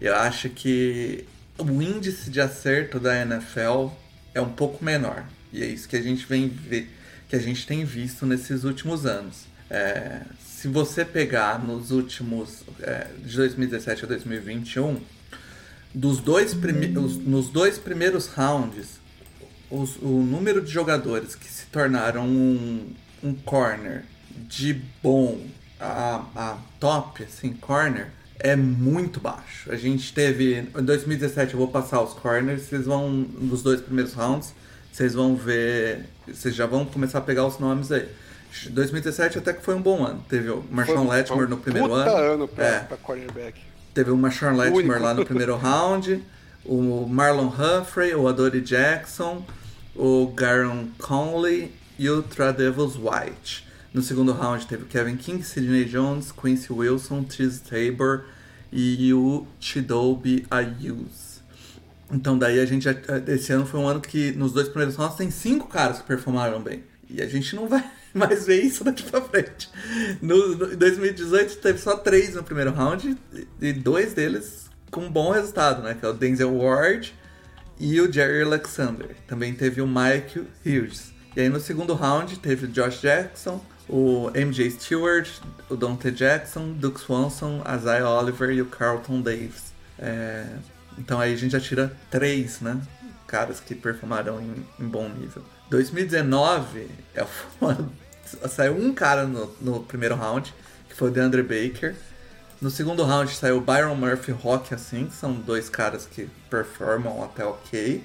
[0.00, 1.24] eu acho que
[1.58, 3.88] o índice de acerto da NFL
[4.34, 5.24] é um pouco menor.
[5.52, 6.90] E é isso que a gente vem ver,
[7.28, 9.44] que a gente tem visto nesses últimos anos.
[9.68, 10.22] É,
[10.60, 15.00] se você pegar nos últimos é, de 2017 a 2021,
[15.94, 19.00] dos dois os- nos dois primeiros rounds,
[19.70, 22.92] os- o número de jogadores que se tornaram um,
[23.22, 24.04] um corner
[24.48, 25.40] de bom
[25.80, 28.08] a, a top, assim, corner,
[28.38, 29.72] é muito baixo.
[29.72, 30.66] A gente teve.
[30.78, 33.10] Em 2017 eu vou passar os corners, vocês vão.
[33.10, 34.52] Nos dois primeiros rounds,
[34.92, 36.04] vocês vão ver.
[36.28, 38.06] Vocês já vão começar a pegar os nomes aí.
[38.70, 40.24] 2017 até que foi um bom ano.
[40.28, 42.10] Teve o Marshawn um no primeiro ano.
[42.16, 42.78] ano pra, É.
[42.80, 43.60] pra cornerback.
[43.94, 44.98] Teve o Marshawn Único.
[44.98, 46.22] lá no primeiro round,
[46.64, 49.44] o Marlon Humphrey, o Adoree Jackson,
[49.96, 53.66] o Garon Conley e o Tradevils White.
[53.92, 58.24] No segundo round teve o Kevin King, Sidney Jones, Quincy Wilson, Tiz Tabor
[58.72, 61.40] e o Chidobe Ayus.
[62.12, 62.94] Então daí a gente já,
[63.28, 66.60] esse ano foi um ano que nos dois primeiros rounds tem cinco caras que performaram
[66.60, 66.84] bem.
[67.08, 67.84] E a gente não vai
[68.14, 69.70] mais ver isso daqui pra frente.
[70.20, 73.16] No, em 2018 teve só três no primeiro round
[73.60, 75.94] e- dois deles com um bom resultado, né?
[75.98, 77.14] Que é o Denzel Ward
[77.78, 79.16] e o Jerry Alexander.
[79.26, 81.12] Também teve o Mike Hughes.
[81.36, 85.28] E aí no segundo round teve o Josh Jackson, o MJ Stewart,
[85.68, 89.72] o Dante Jackson, Duke Swanson, Isaiah Oliver e o Carlton Davis.
[89.98, 90.44] É...
[90.98, 92.80] Então aí a gente já tira três, né?
[93.26, 95.42] Caras que performaram em, em bom nível.
[95.70, 97.24] 2019 é
[97.60, 97.90] uma...
[98.48, 100.54] saiu um cara no, no primeiro round,
[100.88, 101.94] que foi o DeAndre Baker.
[102.60, 107.44] No segundo round saiu Byron Murphy Rock assim, que são dois caras que performam até
[107.44, 108.04] ok.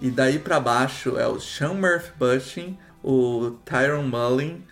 [0.00, 4.62] E daí para baixo é o Sean Murphy Bushing, o Tyron Mullin,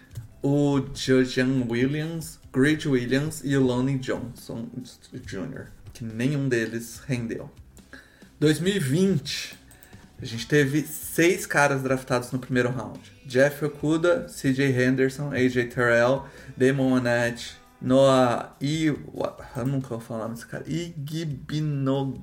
[0.43, 4.69] o Jojan Williams, Grid Williams e o Lonnie Johnson
[5.13, 7.51] Jr., que nenhum deles rendeu.
[8.41, 9.57] 2020,
[10.25, 12.99] a gente teve seis caras draftados no primeiro round.
[13.27, 16.25] Jeff Okuda, CJ Henderson, AJ Terrell,
[16.57, 18.87] Damon Annette, Noah I...
[18.87, 20.65] Eu nunca vou falar desse cara.
[20.67, 22.19] Igbinogne.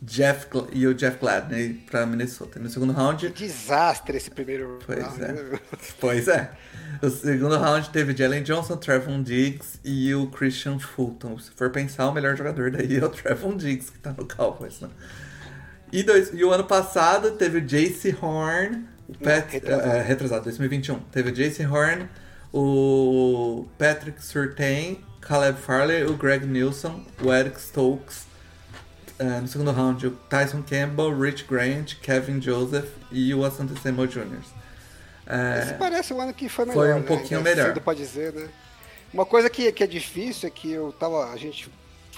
[0.00, 2.58] Jeff e o Jeff Gladney para Minnesota.
[2.58, 3.28] No segundo round.
[3.32, 5.24] Que desastre esse primeiro pois round.
[5.24, 5.60] É.
[6.00, 6.50] pois é.
[7.02, 11.38] No segundo round teve Jalen Johnson, Trevon Diggs e o Christian Fulton.
[11.38, 14.80] Se for pensar, o melhor jogador daí é o Trevon Diggs, que tá no Cowboys,
[14.80, 14.88] né?
[15.92, 19.88] E, dois, e o ano passado teve o JC Horn, o Pat, retrasado.
[19.88, 20.98] é, retrasado, 2021.
[21.10, 22.08] Teve o JC Horn,
[22.52, 28.26] o Patrick Surtain, Caleb Farley, o Greg Nilsson, o Eric Stokes.
[29.18, 34.06] É, no segundo round, o Tyson Campbell, Rich Grant, Kevin Joseph e o Asante Samuel
[34.06, 34.38] Jr.
[35.60, 36.80] Esse parece um ano que foi melhor.
[36.80, 37.06] Foi um né?
[37.06, 37.66] pouquinho Ainda melhor.
[37.66, 38.48] cedo pra dizer, né?
[39.12, 41.30] Uma coisa que, que é difícil é que eu tava.
[41.30, 41.68] A gente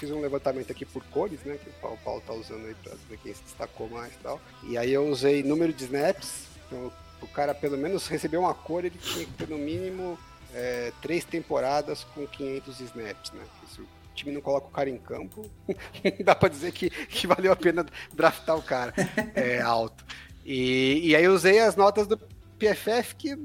[0.01, 1.59] fiz um levantamento aqui por cores, né?
[1.63, 4.41] Que o Paulo, tá usando aí pra ver quem se destacou mais e tal.
[4.63, 6.47] E aí eu usei número de snaps.
[6.65, 6.91] Então,
[7.21, 10.17] o cara pelo menos recebeu uma cor, ele tinha que ter no mínimo
[10.55, 13.43] é, três temporadas com 500 snaps, né?
[13.71, 15.47] Se o time não coloca o cara em campo,
[16.25, 18.91] dá pra dizer que, que valeu a pena draftar o cara
[19.35, 20.03] é, alto.
[20.43, 23.37] E, e aí usei as notas do PFF que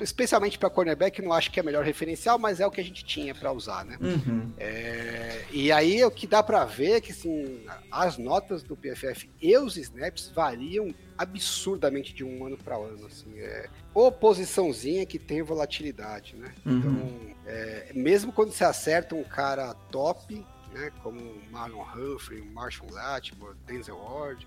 [0.00, 3.04] especialmente para cornerback, não acho que é melhor referencial, mas é o que a gente
[3.04, 3.96] tinha para usar, né?
[4.00, 4.52] Uhum.
[4.58, 9.30] É, e aí o que dá para ver é que assim, as notas do PFF
[9.40, 13.06] e os snaps variam absurdamente de um ano para ano.
[13.06, 16.52] Assim, é, ou posiçãozinha que tem volatilidade, né?
[16.64, 16.78] Uhum.
[16.78, 21.20] Então, é, mesmo quando você acerta um cara top, né, como
[21.50, 24.46] Marlon Humphrey, Marshall Lattimore, Denzel Ward,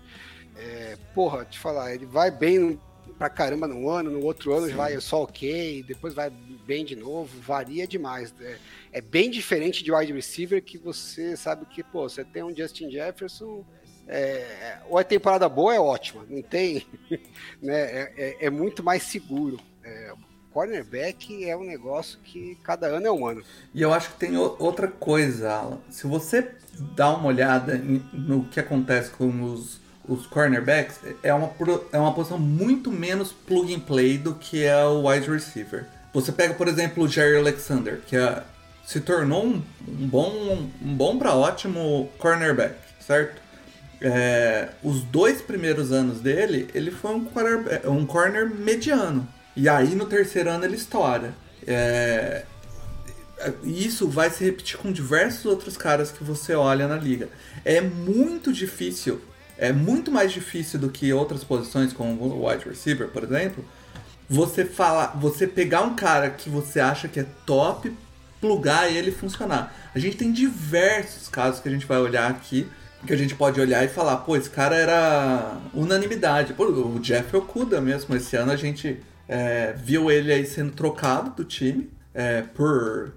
[0.56, 2.78] é, porra, te falar, ele vai bem
[3.20, 4.72] pra caramba no ano, no outro ano Sim.
[4.72, 8.32] vai só ok, depois vai bem de novo, varia demais.
[8.40, 8.56] É,
[8.92, 12.90] é bem diferente de wide receiver que você sabe que, pô, você tem um Justin
[12.90, 13.62] Jefferson,
[14.08, 16.86] é, ou é temporada boa, é ótima, não tem,
[17.60, 19.60] né, é, é- é muito mais seguro.
[19.84, 20.14] É,
[20.50, 23.44] cornerback é um negócio que cada ano é um ano.
[23.74, 25.78] E eu acho que tem outra coisa, Alan.
[25.90, 26.52] Se você
[26.96, 29.78] dá uma olhada no que acontece com os,
[30.08, 31.50] os cornerbacks, é uma,
[31.92, 35.86] é uma posição muito menos plug and play do que é o wide receiver.
[36.12, 38.42] Você pega, por exemplo, o Jerry Alexander, que é-
[38.84, 43.40] se tornou um, um bom, um bom para ótimo cornerback, certo?
[44.00, 49.28] É, os dois primeiros anos dele, ele foi um, quarterback- um corner mediano.
[49.54, 51.34] E aí no terceiro ano ele estoura.
[51.66, 52.44] É,
[53.62, 57.28] isso vai se repetir com diversos outros caras que você olha na liga.
[57.64, 59.20] É muito difícil,
[59.60, 63.62] é muito mais difícil do que outras posições, como o wide receiver, por exemplo,
[64.28, 67.94] você falar, você pegar um cara que você acha que é top,
[68.40, 69.74] plugar ele e funcionar.
[69.94, 72.66] A gente tem diversos casos que a gente vai olhar aqui,
[73.06, 76.54] que a gente pode olhar e falar, pô, esse cara era unanimidade.
[76.54, 81.30] Pô, o Jeff Okuda mesmo, esse ano a gente é, viu ele aí sendo trocado
[81.32, 83.12] do time é, por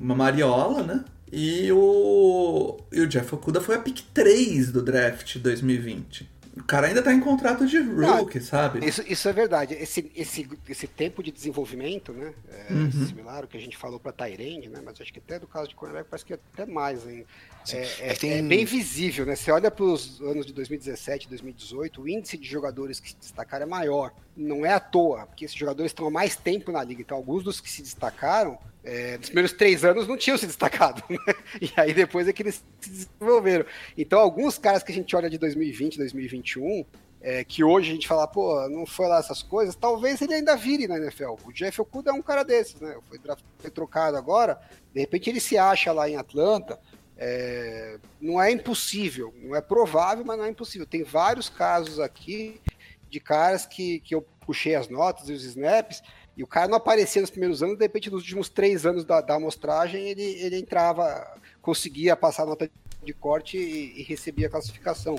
[0.00, 1.04] uma Mariola, né?
[1.32, 6.36] E o, e o Jeff Okuda foi a pick 3 do draft 2020.
[6.56, 8.86] O cara ainda tá em contrato de rookie, sabe?
[8.86, 9.74] Isso, isso é verdade.
[9.74, 12.32] Esse, esse, esse tempo de desenvolvimento, né?
[12.70, 12.90] É Uhum.
[13.06, 14.80] similar ao que a gente falou para Tyrande, né?
[14.82, 17.26] Mas acho que até do caso de cornerback parece que é até mais ainda.
[17.74, 19.34] É, É que tem- é bem visível, né?
[19.34, 23.64] Você olha para os anos de 2017, 2018, o índice de jogadores que se destacaram
[23.64, 24.12] é maior.
[24.36, 27.00] Não é à toa, porque esses jogadores estão há mais tempo na liga.
[27.00, 31.02] Então, alguns dos que se destacaram, é, nos primeiros três anos não tinham se destacado.
[31.10, 31.18] né?
[31.60, 33.64] E aí depois é que eles se desenvolveram.
[33.96, 36.84] Então, alguns caras que a gente olha de 2020, 2021,
[37.20, 40.54] é, que hoje a gente fala, pô, não foi lá essas coisas, talvez ele ainda
[40.54, 41.34] vire na NFL.
[41.44, 42.96] O Jeff Okuda é um cara desses, né?
[43.08, 43.18] Foi,
[43.58, 44.60] foi trocado agora,
[44.94, 46.78] de repente ele se acha lá em Atlanta.
[47.16, 50.86] É, não é impossível, não é provável, mas não é impossível.
[50.86, 52.60] Tem vários casos aqui
[53.08, 56.02] de caras que, que eu puxei as notas e os snaps,
[56.36, 59.20] e o cara não aparecia nos primeiros anos, de repente nos últimos três anos da,
[59.20, 62.70] da amostragem ele, ele entrava, conseguia passar a nota
[63.02, 65.18] de corte e, e recebia a classificação.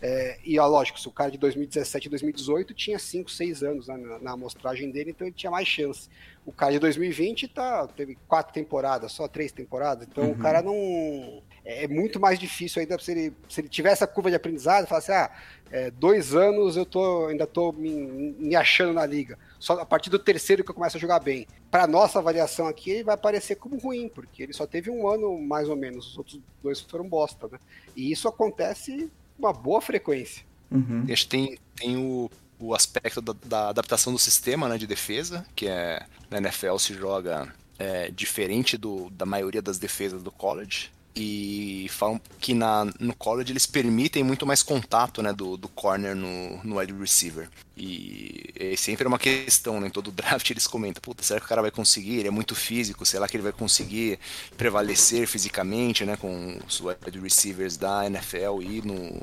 [0.00, 3.88] É, e ó, lógico, se o cara de 2017 e 2018 tinha 5, 6 anos
[3.88, 6.08] né, na, na, amostragem dele, então ele tinha mais chance.
[6.46, 10.32] O cara de 2020 tá, teve quatro temporadas, só três temporadas, então uhum.
[10.32, 11.42] o cara não.
[11.64, 14.86] É, é muito mais difícil ainda se ele, se ele tiver essa curva de aprendizado,
[14.86, 15.30] falar assim: ah,
[15.70, 17.90] é, dois anos eu tô, ainda tô me,
[18.38, 19.36] me, achando na liga.
[19.58, 21.44] Só a partir do terceiro que eu começo a jogar bem.
[21.72, 25.38] Para nossa avaliação aqui, ele vai aparecer como ruim, porque ele só teve um ano
[25.40, 27.58] mais ou menos, os outros dois foram bosta, né?
[27.96, 30.44] E isso acontece uma boa frequência.
[30.70, 31.04] Uhum.
[31.04, 35.46] A gente tem, tem o, o aspecto da, da, adaptação do sistema né, de defesa,
[35.54, 40.90] que é na NFL se joga é, diferente do, da maioria das defesas do college.
[41.14, 46.14] E falam que na, no college eles permitem muito mais contato né, do, do corner
[46.14, 47.48] no, no wide receiver.
[47.76, 49.88] E é sempre uma questão, né?
[49.88, 52.18] Em todo draft eles comentam, puta, será que o cara vai conseguir?
[52.18, 54.18] Ele é muito físico, será que ele vai conseguir
[54.56, 56.16] prevalecer fisicamente, né?
[56.16, 59.20] Com os wide receivers da NFL e no,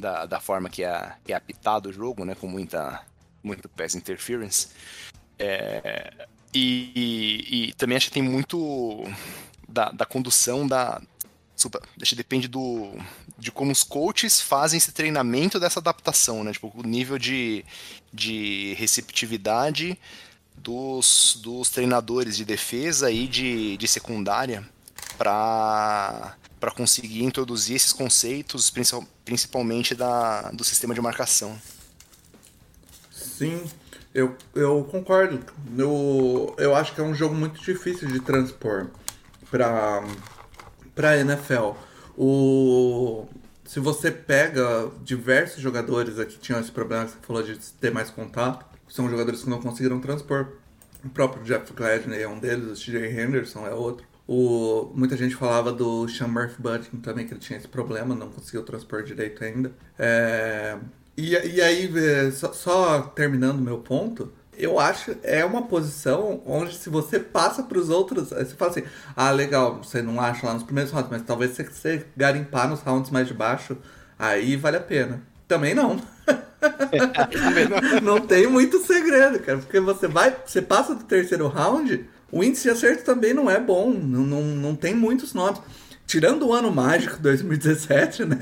[0.00, 2.34] da, da forma que é, que é apitado o jogo, né?
[2.34, 3.02] Com muita,
[3.42, 4.68] muito pass interference.
[5.38, 9.04] É, e, e, e, também acho que tem muito
[9.68, 11.00] da, da condução da,
[11.96, 12.92] deixa, depende do
[13.38, 16.52] de como os coaches fazem esse treinamento dessa adaptação, né?
[16.52, 17.64] Tipo, o nível de,
[18.12, 19.98] de receptividade
[20.56, 24.66] dos, dos treinadores de defesa e de, de secundária
[25.18, 28.72] para para conseguir introduzir esses conceitos,
[29.24, 31.56] principalmente da, do sistema de marcação.
[33.12, 33.62] Sim,
[34.14, 35.44] eu, eu concordo.
[35.76, 38.88] Eu, eu acho que é um jogo muito difícil de transpor
[39.56, 40.04] para
[40.94, 41.72] para NFL.
[42.16, 43.26] O
[43.64, 48.10] se você pega diversos jogadores aqui tinham esse problema que você falou de ter mais
[48.10, 50.48] contato, são jogadores que não conseguiram transpor.
[51.04, 54.06] O próprio Jeff Gladney é um deles, o TJ Henderson é outro.
[54.28, 58.28] O, muita gente falava do Sean Murphy Bunting também, que ele tinha esse problema, não
[58.28, 59.72] conseguiu transpor direito ainda.
[59.98, 60.76] É,
[61.16, 61.90] e, e aí,
[62.32, 67.78] só, só terminando meu ponto, eu acho é uma posição onde se você passa para
[67.78, 68.82] os outros, você fala assim,
[69.14, 72.80] ah, legal, você não acha lá nos primeiros rounds, mas talvez você, você garimpar nos
[72.80, 73.76] rounds mais de baixo,
[74.18, 75.22] aí vale a pena.
[75.46, 76.00] Também não.
[78.02, 82.64] não tem muito segredo, cara, porque você vai, você passa do terceiro round, o índice
[82.64, 85.60] de acerto também não é bom, não, não, não tem muitos nomes.
[86.06, 88.36] Tirando o ano mágico 2017, né?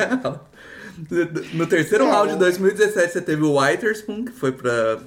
[1.55, 5.01] No terceiro round de 2017 você teve o Witherspoon, que foi para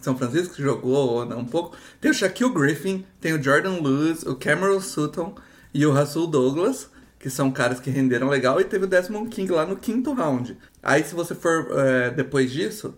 [0.00, 1.76] são Francisco, que jogou um pouco.
[2.00, 5.34] Tem o Shaquille Griffin, tem o Jordan Lewis, o Cameron Sutton
[5.74, 6.88] e o Russell Douglas,
[7.18, 10.56] que são caras que renderam legal, e teve o Desmond King lá no quinto round.
[10.82, 12.94] Aí, se você for é, depois disso,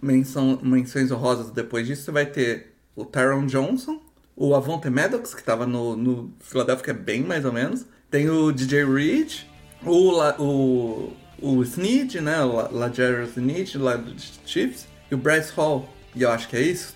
[0.00, 4.00] menção, menções honrosas depois disso, você vai ter o Tyron Johnson,
[4.36, 7.84] o Avonte Maddox, que estava no, no Philadelphia, bem mais ou menos.
[8.10, 9.42] Tem o DJ Reed,
[9.84, 12.42] o, o, o Snead, né?
[12.42, 14.14] O LaJarus Snead, lá do
[14.46, 15.88] Chiefs, e o Bryce Hall.
[16.14, 16.94] E eu acho que é isso.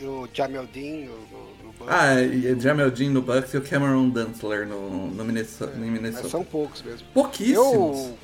[0.00, 1.94] E o Jamel Dean no, no, no Bucks.
[1.94, 5.72] Ah, e o Jamel Dean no Bucks e o Cameron Dunsler no, no Minnesota.
[5.74, 6.28] É, Minnesota.
[6.28, 7.06] São poucos mesmo.
[7.12, 7.58] Pouquíssimos.
[7.58, 8.18] Eu,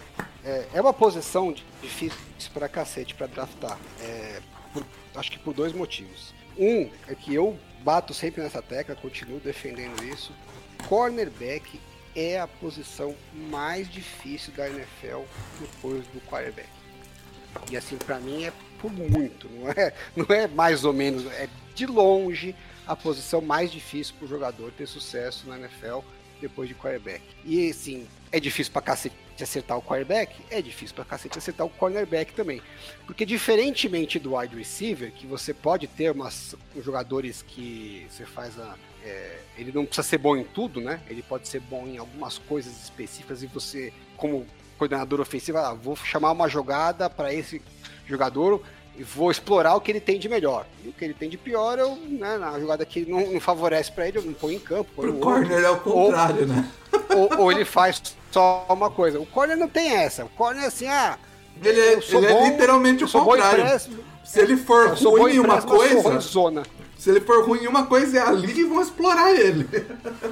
[0.45, 2.19] é, é, uma posição difícil
[2.55, 3.79] pra cacete pra draftar.
[4.01, 4.41] É,
[4.73, 4.85] por,
[5.15, 6.35] acho que por dois motivos.
[6.59, 10.33] Um é que eu bato sempre nessa tecla, continuo defendendo isso.
[10.89, 11.79] Cornerback
[12.15, 13.15] é a posição
[13.51, 15.25] mais difícil da NFL
[15.61, 16.76] depois do quarterback.
[17.71, 21.49] E assim, para mim é por muito, não é, não é mais ou menos, é
[21.75, 22.55] de longe
[22.87, 26.01] a posição mais difícil para o jogador ter sucesso na NFL
[26.41, 27.23] depois de quarterback.
[27.45, 30.35] E assim, é difícil para cacete acertar o quarterback?
[30.51, 32.63] É difícil para cacete acertar o cornerback também.
[33.07, 38.77] Porque diferentemente do wide receiver, que você pode ter umas, jogadores que você faz a.
[39.03, 41.01] É, ele não precisa ser bom em tudo, né?
[41.09, 44.45] Ele pode ser bom em algumas coisas específicas e você, como
[44.77, 47.61] coordenador ofensivo, ah, vou chamar uma jogada para esse
[48.07, 48.63] jogador
[48.99, 50.67] e vou explorar o que ele tem de melhor.
[50.85, 53.93] E o que ele tem de pior, eu, né, na jogada que não, não favorece
[53.93, 55.07] para ele, eu não ponho em campo.
[55.07, 56.69] o corner é o contrário, ou, né?
[57.15, 59.19] Ou, ou, ele faz só uma coisa.
[59.19, 60.25] O corner não tem essa.
[60.25, 61.19] O corner é assim, ah.
[61.63, 63.65] Ele, é, ele é bom, é literalmente o contrário.
[64.25, 66.21] Se ele for ruim em uma coisa.
[66.21, 66.63] Zona.
[66.99, 69.69] Se ele for ruim em uma coisa, é ali que vão explorar ele.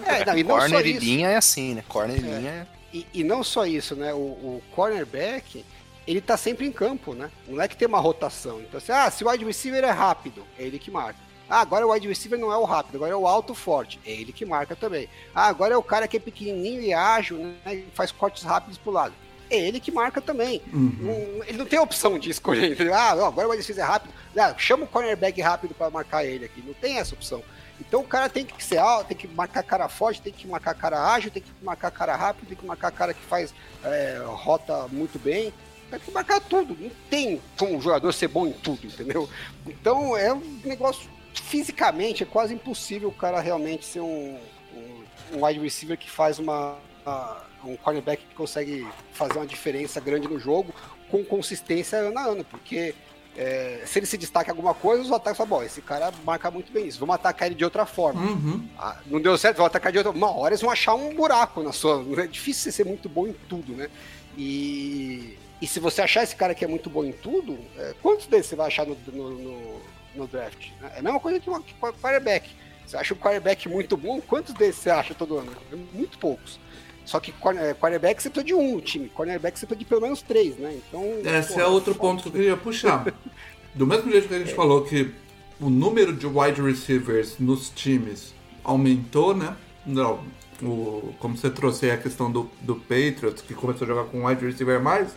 [0.04, 1.84] É, não, e não Corner e linha é assim, né?
[1.88, 2.38] Corner e é.
[2.38, 2.66] linha é.
[2.94, 4.14] E, e, não só isso, né?
[4.14, 5.64] O, o cornerback,
[6.06, 7.28] ele tá sempre em campo, né?
[7.48, 8.60] Não é que tem uma rotação.
[8.60, 11.18] Então, assim, ah, se o wide receiver é rápido, é ele que marca.
[11.50, 13.98] Ah, agora o wide receiver não é o rápido, agora é o alto forte.
[14.06, 15.08] É ele que marca também.
[15.34, 17.74] Ah, agora é o cara que é pequenininho e ágil, né?
[17.74, 19.12] E faz cortes rápidos pro lado.
[19.50, 20.62] É ele que marca também.
[20.72, 21.42] Uhum.
[21.46, 22.76] ele não tem opção de escolher.
[22.94, 24.14] Ah, agora o wide receiver é rápido.
[24.36, 26.62] Ah, chama o cornerback rápido para marcar ele aqui.
[26.64, 27.42] Não tem essa opção.
[27.80, 30.74] Então o cara tem que ser alto, tem que marcar cara forte, tem que marcar
[30.74, 33.52] cara ágil, tem que marcar cara rápido, tem que marcar cara que faz
[33.82, 35.52] é, rota muito bem.
[35.90, 36.76] Tem que marcar tudo.
[36.78, 39.28] Não tem como um jogador ser bom em tudo, entendeu?
[39.66, 41.08] Então é um negócio
[41.42, 44.38] fisicamente é quase impossível o cara realmente ser um,
[44.74, 50.00] um, um wide receiver que faz uma, uma, um cornerback que consegue fazer uma diferença
[50.00, 50.72] grande no jogo
[51.10, 52.94] com consistência ano a ano, porque
[53.36, 56.72] é, se ele se destaca alguma coisa, os ataques falam, bom, esse cara marca muito
[56.72, 58.20] bem isso, vamos atacar ele de outra forma.
[58.20, 58.68] Uhum.
[58.78, 61.62] Ah, não deu certo, vamos atacar de outra Uma hora eles vão achar um buraco
[61.62, 62.04] na sua.
[62.22, 63.88] É difícil você ser muito bom em tudo, né?
[64.36, 68.26] E, e se você achar esse cara que é muito bom em tudo, é, quantos
[68.26, 69.80] deles você vai achar no, no, no,
[70.14, 70.70] no draft?
[70.94, 71.60] É a mesma coisa que o
[72.00, 72.50] quarterback.
[72.86, 75.52] Você acha o quarterback muito bom, quantos deles você acha todo ano?
[75.72, 76.60] É muito poucos.
[77.04, 80.00] Só que é, quarterback você precisa de um no time, cornerback você precisa de pelo
[80.00, 80.78] menos três, né?
[80.88, 81.02] Então.
[81.22, 83.04] Esse é outro ponto que eu queria puxar.
[83.74, 84.54] Do mesmo jeito que a gente é.
[84.54, 85.12] falou que
[85.60, 88.32] o número de wide receivers nos times
[88.62, 89.56] aumentou, né?
[89.84, 90.24] Não,
[90.62, 94.26] o, como você trouxe aí a questão do, do Patriots, que começou a jogar com
[94.26, 95.14] wide receiver mais,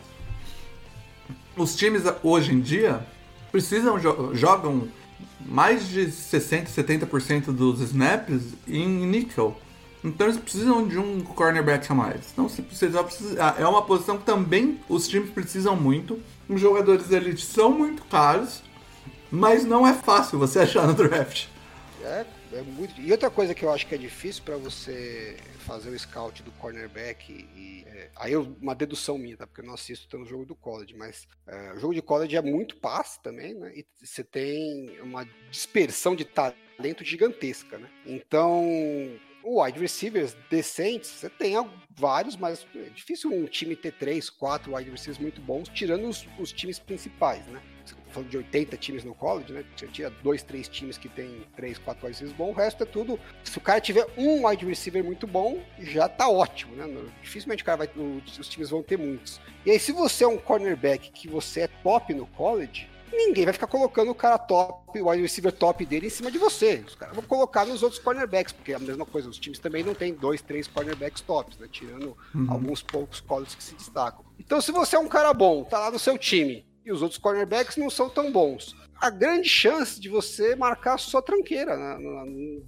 [1.55, 3.05] os times hoje em dia
[3.51, 3.97] precisam
[4.33, 4.87] jogam
[5.45, 9.59] mais de 60, 70% dos snaps em níquel.
[10.03, 12.31] Então eles precisam de um cornerback a mais.
[12.31, 16.21] Então se precisar, precisa, é uma posição que também os times precisam muito.
[16.47, 18.61] Os jogadores elite são muito caros,
[19.31, 21.47] mas não é fácil você achar no draft.
[22.03, 22.99] É, é muito.
[23.01, 26.51] E outra coisa que eu acho que é difícil para você fazer o scout do
[26.53, 29.47] cornerback e é, aí eu, uma dedução minha, tá?
[29.47, 32.35] Porque eu não assisto tanto o jogo do college, mas é, o jogo de college
[32.35, 33.73] é muito passe também, né?
[33.75, 37.89] E você tem uma dispersão de talento gigantesca, né?
[38.05, 38.63] Então,
[39.47, 41.55] wide receivers decentes, você tem
[41.89, 46.27] vários, mas é difícil um time ter três, quatro wide receivers muito bons, tirando os,
[46.37, 47.61] os times principais, né?
[47.85, 49.63] Você tá falando de 80 times no college, né?
[49.75, 52.85] Você tira dois, três times que tem três, quatro wide receivers bons, o resto é
[52.85, 53.19] tudo.
[53.43, 56.85] Se o cara tiver um wide receiver muito bom, já tá ótimo, né?
[57.21, 57.89] Dificilmente o cara vai,
[58.39, 59.39] os times vão ter muitos.
[59.65, 63.53] E aí, se você é um cornerback que você é top no college, ninguém vai
[63.53, 66.83] ficar colocando o cara top, o wide receiver top dele em cima de você.
[66.85, 69.83] Os caras vão colocar nos outros cornerbacks, porque é a mesma coisa, os times também
[69.83, 71.67] não tem dois, três cornerbacks tops, né?
[71.71, 72.47] Tirando uhum.
[72.51, 74.25] alguns poucos colleges que se destacam.
[74.39, 77.19] Então, se você é um cara bom, tá lá no seu time, e os outros
[77.19, 81.97] cornerbacks não são tão bons, a grande chance de você marcar a sua tranqueira, né?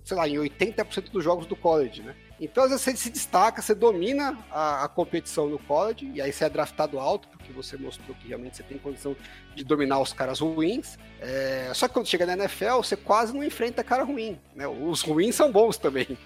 [0.03, 2.15] sei lá, em 80% dos jogos do college, né?
[2.39, 6.31] Então, às vezes, você se destaca, você domina a, a, competição no college, e aí
[6.31, 9.15] você é draftado alto, porque você mostrou que realmente você tem condição
[9.53, 10.97] de dominar os caras ruins.
[11.19, 14.39] É, só que quando chega na NFL, você quase não enfrenta cara ruim.
[14.55, 14.65] Né?
[14.67, 16.17] Os ruins são bons também.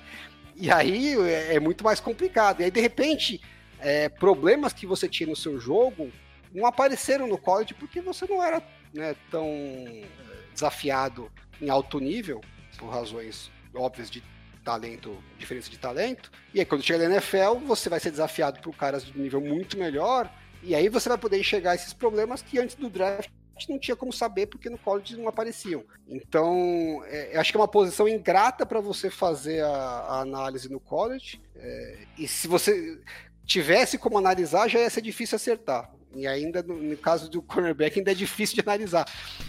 [0.56, 2.62] E aí é, é muito mais complicado.
[2.62, 3.42] E aí, de repente,
[3.80, 6.12] é, problemas que você tinha no seu jogo
[6.54, 8.62] não apareceram no college porque você não era
[8.94, 9.48] né, tão
[10.54, 12.42] desafiado em alto nível,
[12.78, 14.24] por razões óbvias de
[14.64, 16.32] talento, diferença de talento.
[16.54, 19.78] E aí, quando chega na NFL, você vai ser desafiado por caras de nível muito
[19.78, 20.32] melhor.
[20.62, 23.30] E aí você vai poder enxergar esses problemas que antes do draft
[23.70, 25.84] não tinha como saber porque no college não apareciam.
[26.08, 30.80] Então, é, acho que é uma posição ingrata para você fazer a, a, análise no
[30.80, 31.42] college.
[31.56, 33.00] É, e se você
[33.46, 35.92] tivesse como analisar, já ia ser difícil acertar.
[36.16, 39.06] E ainda no, no, caso do cornerback ainda é difícil de analisar.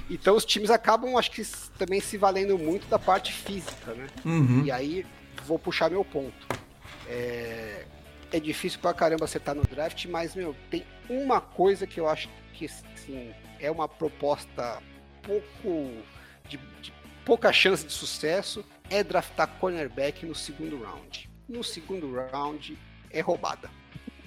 [0.09, 1.43] Então os times acabam, acho que
[1.79, 4.07] também se valendo muito da parte física, né?
[4.25, 4.65] Uhum.
[4.65, 5.07] E aí
[5.45, 6.47] vou puxar meu ponto.
[7.07, 7.85] É,
[8.33, 12.29] é difícil pra caramba acertar no draft, mas meu, tem uma coisa que eu acho
[12.55, 14.83] que assim, é uma proposta
[15.23, 15.91] pouco
[16.49, 16.93] de, de
[17.25, 21.29] pouca chance de sucesso é draftar cornerback no segundo round.
[21.49, 22.79] No segundo round
[23.11, 23.71] é roubada.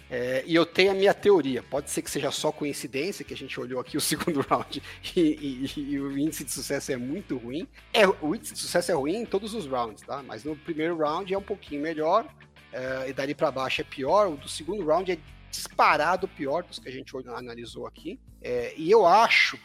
[0.09, 1.61] É, e eu tenho a minha teoria.
[1.61, 4.81] Pode ser que seja só coincidência, que a gente olhou aqui o segundo round
[5.15, 7.67] e, e, e, o índice de sucesso é muito ruim.
[7.93, 10.23] É, o índice de sucesso é ruim em todos os rounds, tá?
[10.23, 12.27] Mas no primeiro round é um pouquinho melhor,
[12.71, 14.27] é, e dali para baixo é pior.
[14.27, 15.17] O do segundo round é
[15.51, 18.19] disparado pior dos que a gente analisou aqui.
[18.41, 19.57] É, e eu acho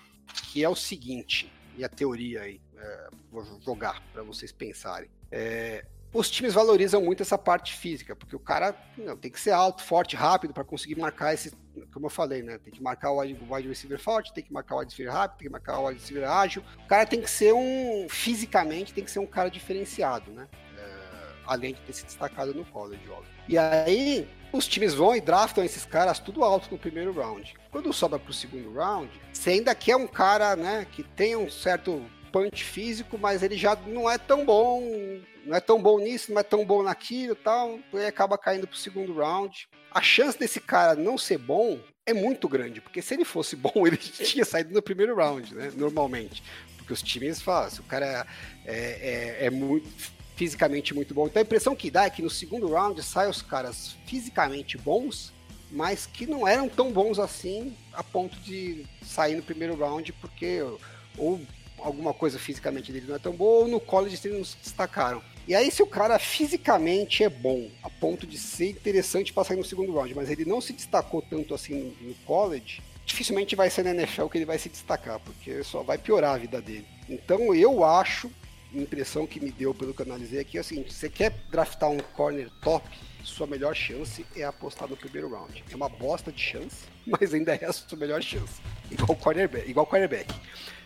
[0.51, 5.09] que é o seguinte, e a teoria aí, é, vou jogar para vocês pensarem.
[5.31, 9.53] É, os times valorizam muito essa parte física, porque o cara não, tem que ser
[9.53, 11.53] alto, forte, rápido para conseguir marcar esse,
[11.93, 12.59] como eu falei, né?
[12.59, 15.47] Tem que marcar o wide receiver forte, tem que marcar o wide receiver rápido, tem
[15.47, 16.63] que marcar o wide receiver ágil.
[16.85, 20.49] O cara tem que ser um, fisicamente, tem que ser um cara diferenciado, né?
[20.79, 20.85] É,
[21.47, 23.33] além de ter se destacado no college, óbvio.
[23.49, 27.55] E aí, os times vão e draftam esses caras tudo alto no primeiro round.
[27.71, 32.05] Quando sobra pro segundo round, você ainda quer um cara, né, que tenha um certo
[32.33, 34.83] punch físico, mas ele já não é tão bom,
[35.45, 38.77] não é tão bom nisso, não é tão bom naquilo tal, e acaba caindo pro
[38.77, 39.69] segundo round.
[39.91, 43.87] A chance desse cara não ser bom é muito grande, porque se ele fosse bom,
[43.87, 45.71] ele tinha saído no primeiro round, né?
[45.77, 46.43] Normalmente.
[46.79, 48.27] Porque os times falam, se o cara
[48.65, 49.89] é, é, é muito
[50.35, 51.27] fisicamente muito bom.
[51.27, 55.33] Então a impressão que dá é que no segundo round saem os caras fisicamente bons,
[55.71, 60.61] mas que não eram tão bons assim a ponto de sair no primeiro round, porque
[61.17, 61.41] ou
[61.83, 65.23] alguma coisa fisicamente dele não é tão boa, ou no college eles não se destacaram.
[65.47, 69.57] E aí, se o cara fisicamente é bom, a ponto de ser interessante para sair
[69.57, 73.83] no segundo round, mas ele não se destacou tanto assim no, college, dificilmente vai ser
[73.83, 76.87] na NFL que ele vai se destacar, porque só vai piorar a vida dele.
[77.09, 78.31] Então eu acho,
[78.73, 81.31] a impressão que me deu pelo que eu analisei aqui é o seguinte: você quer
[81.51, 82.89] draftar um corner top,
[83.25, 85.65] sua melhor chance é apostar no primeiro round.
[85.71, 88.61] É uma bosta de chance, mas ainda é a sua melhor chance.
[88.91, 89.69] Igual cornerback.
[89.69, 90.33] Igual cornerback.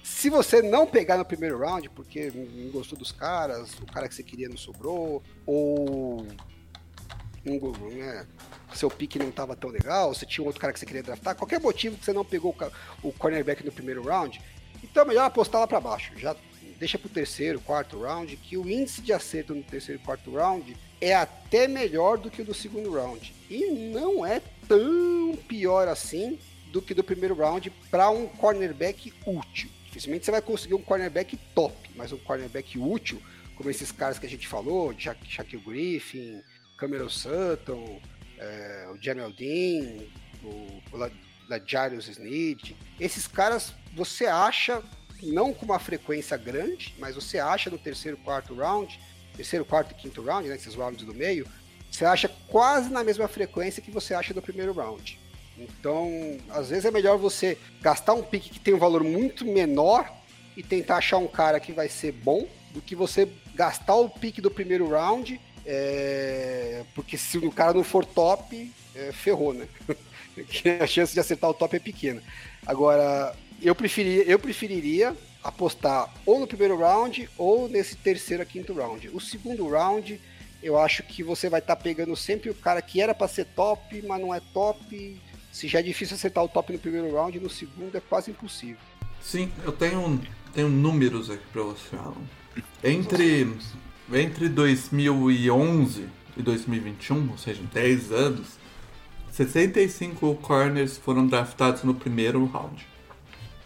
[0.07, 4.15] Se você não pegar no primeiro round, porque não gostou dos caras, o cara que
[4.15, 6.24] você queria não sobrou, ou
[7.45, 8.24] né,
[8.73, 11.61] seu pique não estava tão legal, você tinha outro cara que você queria draftar, qualquer
[11.61, 12.57] motivo que você não pegou
[13.03, 14.41] o, cornerback no primeiro round,
[14.83, 16.12] então é melhor apostar lá para baixo.
[16.16, 16.37] Já
[16.78, 20.31] deixa para o terceiro, quarto round, que o índice de acerto no terceiro e quarto
[20.31, 23.35] round é até melhor do que o do segundo round.
[23.51, 26.39] E não é tão pior assim
[26.70, 29.76] do que do primeiro round para um cornerback útil.
[29.97, 33.18] Dificilmente você vai conseguir um cornerback top, mas um cornerback útil,
[33.56, 36.43] como esses caras que a gente falou, Sha Shaquille Griffin,
[36.77, 37.98] Cameron Sutton,
[38.36, 40.05] é, o Jamel Dean,
[40.44, 41.10] o, o
[41.48, 44.82] Lajarius Sneed, esses caras você acha,
[45.23, 49.01] não com uma frequência grande, mas você acha no terceiro, quarto round,
[49.35, 51.48] terceiro, quarto e quinto round, né, esses rounds do meio,
[51.90, 55.18] você acha quase na mesma frequência que você acha no primeiro round.
[55.59, 60.11] Então, às vezes é melhor você gastar um pique que tem um valor muito menor
[60.57, 64.41] e tentar achar um cara que vai ser bom do que você gastar o pique
[64.41, 66.85] do primeiro round, é...
[66.95, 69.12] porque se o cara não for top, é...
[69.12, 69.66] ferrou, né?
[70.81, 72.23] a chance de acertar o top é pequena.
[72.66, 78.74] Agora, eu preferiria, eu preferiria apostar ou no primeiro round ou nesse terceiro a quinto
[78.74, 79.09] round.
[79.09, 80.20] O segundo round,
[80.62, 83.47] eu acho que você vai estar tá pegando sempre o cara que era para ser
[83.47, 85.20] top, mas não é top,
[85.57, 88.77] se já é difícil acertar o top no primeiro round, no segundo é quase impossível.
[89.23, 90.20] Sim, eu tenho,
[90.53, 92.15] tenho números aqui pra você, Alan.
[92.85, 93.51] Entre,
[94.12, 98.49] entre 2011 e 2021, ou seja, 10 anos,
[99.33, 102.87] 65 corners foram draftados no primeiro round.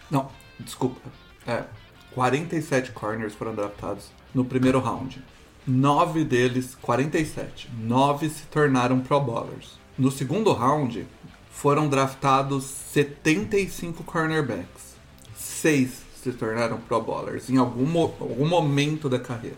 [0.09, 0.31] Não,
[0.61, 1.01] desculpa.
[1.45, 1.65] É,
[2.12, 5.21] 47 corners foram draftados no primeiro round.
[5.67, 9.79] Nove deles, 47, nove se tornaram Pro Bowlers.
[9.99, 11.07] No segundo round,
[11.51, 14.94] foram draftados 75 cornerbacks.
[15.36, 19.56] Seis se tornaram Pro Bowlers em algum, algum momento da carreira.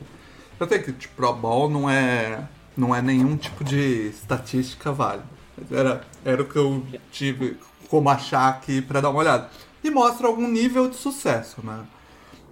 [0.59, 5.27] Eu sei que tipo, Pro Bowl não é, não é nenhum tipo de estatística válida.
[5.71, 7.57] Era, era o que eu tive
[7.89, 9.51] como achar aqui para dar uma olhada.
[9.85, 11.85] E mostra algum nível de sucesso, né?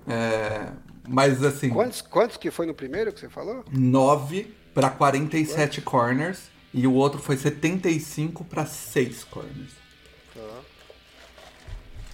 [0.06, 0.68] É,
[1.08, 1.70] mas assim.
[1.70, 3.64] Quantos, quantos que foi no primeiro que você falou?
[3.70, 5.84] 9 para 47 Quanto?
[5.84, 6.49] corners.
[6.72, 9.72] E o outro foi 75 para 6 corners.
[10.34, 10.60] Tá.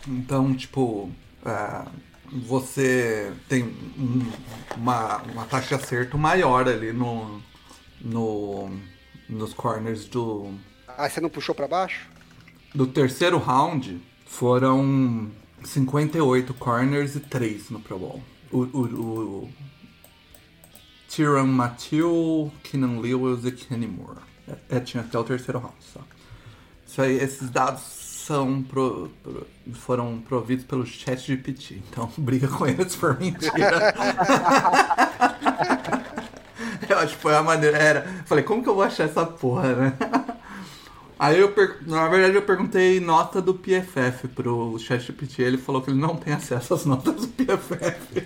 [0.09, 1.11] Então, tipo,
[1.45, 1.91] uh,
[2.33, 4.33] você tem um,
[4.77, 7.43] uma, uma taxa de acerto maior ali no,
[8.01, 8.71] no,
[9.29, 10.53] nos corners do.
[10.89, 12.09] Ah, você não puxou para baixo?
[12.75, 15.31] Do terceiro round foram
[15.65, 18.23] 58 corners e 3 no Pro Bowl.
[18.51, 19.53] O, o, o
[21.09, 24.26] Tyrann Mathieu, Keenan Lewis e Kenny Moore.
[24.71, 26.01] É, tinha até o terceiro round só.
[26.87, 27.83] Isso aí, esses dados
[28.27, 33.95] são pro, pro, foram providos pelo chat de GPT, então briga com eles por mentira.
[36.89, 37.79] eu acho que foi a maneira.
[37.79, 38.25] Era.
[38.27, 39.93] Falei, como que eu vou achar essa porra, né?
[41.19, 41.79] Aí eu per...
[41.87, 46.35] na verdade eu perguntei nota do PFF pro ChatGPT, ele falou que ele não tem
[46.35, 48.23] acesso às notas do PFF.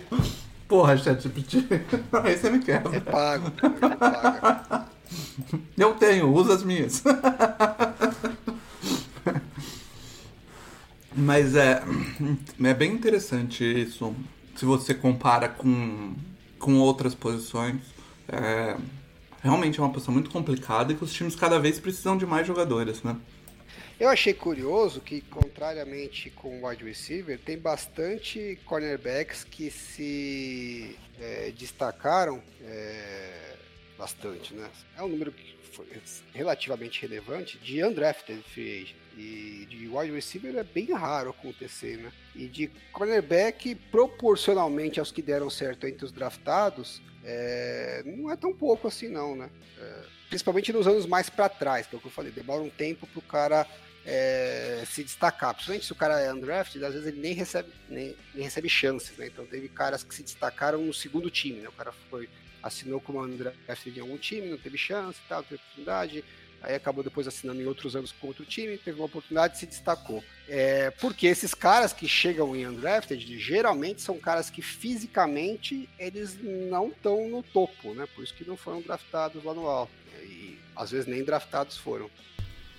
[0.67, 1.65] Porra, ChatGPT.
[2.13, 2.97] Aí você me quebra.
[2.97, 3.53] É pago.
[3.63, 4.91] É pago.
[5.77, 7.03] Eu tenho, usa as minhas.
[11.15, 11.82] Mas é,
[12.62, 14.15] é bem interessante isso.
[14.57, 16.15] Se você compara com,
[16.59, 17.81] com outras posições.
[18.28, 18.77] É,
[19.43, 22.47] realmente é uma posição muito complicada e que os times cada vez precisam de mais
[22.47, 23.16] jogadores, né?
[23.99, 31.53] Eu achei curioso que, contrariamente com o wide receiver, tem bastante cornerbacks que se é,
[31.55, 33.30] destacaram é,
[34.01, 34.68] bastante, né?
[34.97, 35.86] É um número que foi
[36.32, 38.97] relativamente relevante de undrafted free agent.
[39.16, 42.10] E de wide receiver é bem raro acontecer, né?
[42.35, 48.02] E de cornerback, proporcionalmente aos que deram certo entre os draftados, é...
[48.06, 49.51] não é tão pouco assim não, né?
[49.78, 50.02] É...
[50.28, 53.06] Principalmente nos anos mais para trás, que é o que eu falei, demora um tempo
[53.09, 53.66] pro cara
[54.06, 55.52] é, se destacar.
[55.55, 59.16] Principalmente se o cara é undrafted, às vezes ele nem recebe, nem, nem recebe chances,
[59.18, 59.27] né?
[59.27, 61.68] Então teve caras que se destacaram no segundo time, né?
[61.68, 62.28] O cara foi,
[62.62, 66.24] assinou como undrafted em algum time, não teve chance e tal, teve oportunidade,
[66.62, 69.66] aí acabou depois assinando em outros anos com outro time, teve uma oportunidade e se
[69.66, 70.23] destacou.
[70.49, 76.89] É, porque esses caras que chegam em undrafted, geralmente são caras que fisicamente eles não
[76.89, 78.07] estão no topo, né?
[78.15, 79.93] Por isso que não foram draftados lá no alto.
[80.23, 82.11] E às vezes nem draftados foram.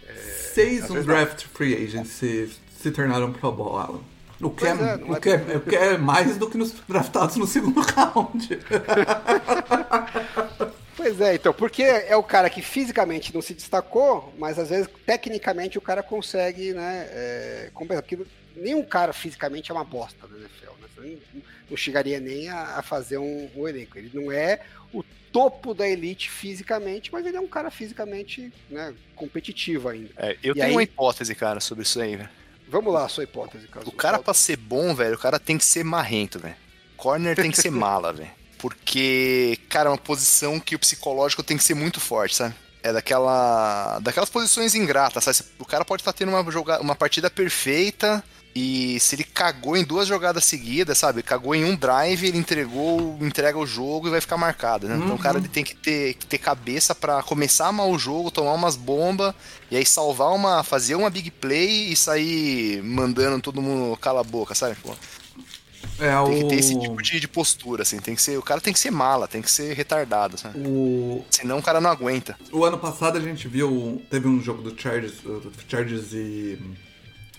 [0.06, 4.03] É, Seis undrafted free agents se, se tornaram Pro Bowl, Alan.
[4.42, 6.72] O que, é, é, o, é que é, o que é mais do que nos
[6.88, 8.60] draftados no segundo round.
[10.96, 14.88] Pois é, então, porque é o cara que fisicamente não se destacou, mas às vezes
[15.06, 18.04] tecnicamente o cara consegue, né, é, compensar.
[18.04, 18.20] Porque
[18.56, 21.18] nenhum cara fisicamente é uma bosta na NFL, né?
[21.34, 21.42] Não,
[21.72, 23.98] não chegaria nem a, a fazer um, um, elenco.
[23.98, 24.62] Ele não é
[24.94, 30.12] o topo da elite fisicamente, mas ele é um cara fisicamente né, competitivo ainda.
[30.18, 30.72] É, eu e tenho aí...
[30.74, 32.30] uma hipótese, cara, sobre isso aí, velho.
[32.72, 33.89] Vamos lá, sua hipótese, caso.
[33.89, 36.56] O cara, pra ser bom, velho, o cara tem que ser marrento, velho.
[36.95, 38.31] Corner tem que ser mala, velho.
[38.57, 42.56] Porque, cara, é uma posição que o psicológico tem que ser muito forte, sabe?
[42.81, 43.99] É daquela.
[43.99, 45.49] daquelas posições ingratas, sabe?
[45.60, 48.23] O cara pode estar tendo uma, jogada, uma partida perfeita.
[48.53, 51.23] E se ele cagou em duas jogadas seguidas, sabe?
[51.23, 54.95] Cagou em um drive, ele entregou, entrega o jogo e vai ficar marcado, né?
[54.95, 55.03] Uhum.
[55.03, 55.44] Então o cara uhum.
[55.44, 58.76] ele tem que ter, que ter cabeça para começar a mal o jogo, tomar umas
[58.76, 59.34] bombas
[59.69, 60.64] e aí salvar uma.
[60.64, 64.76] fazer uma big play e sair mandando todo mundo cala a boca, sabe?
[64.76, 64.94] Pô,
[65.99, 66.26] é, o...
[66.26, 67.99] Tem que ter esse tipo de, de, postura, assim.
[67.99, 70.57] Tem que ser, o cara tem que ser mala, tem que ser retardado, sabe?
[70.60, 71.23] O...
[71.30, 72.38] Senão o cara não aguenta.
[72.52, 74.02] O ano passado a gente viu.
[74.10, 76.60] Teve um jogo do Chargers, do Chargers e,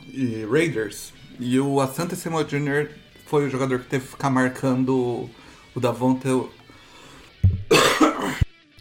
[0.09, 1.12] e Raiders.
[1.39, 2.89] E o Asante Samuel Jr.
[3.27, 5.29] foi o jogador que teve que ficar marcando
[5.74, 6.29] o Davonte.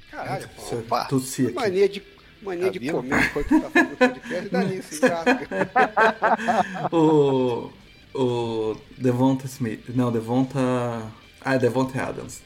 [0.10, 1.56] Caralho, pô, opa, tossi aqui.
[1.56, 2.04] Mania de
[2.42, 5.02] mania tá de comer enquanto tá fazendo podcast, dá nisso,
[6.92, 7.72] o
[8.14, 9.84] o Devonta Smith.
[9.90, 10.60] Não, Devonta.
[11.40, 12.42] Ah, é Devonta Adams.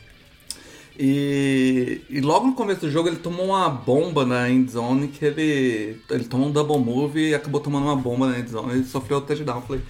[0.98, 6.00] E, e logo no começo do jogo ele tomou uma bomba na endzone que ele.
[6.10, 9.22] Ele tomou um double move e acabou tomando uma bomba na endzone e sofreu o
[9.22, 9.62] touchdown.
[9.62, 9.82] Falei,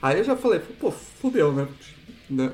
[0.00, 1.66] aí eu já falei, pô, fudeu, né?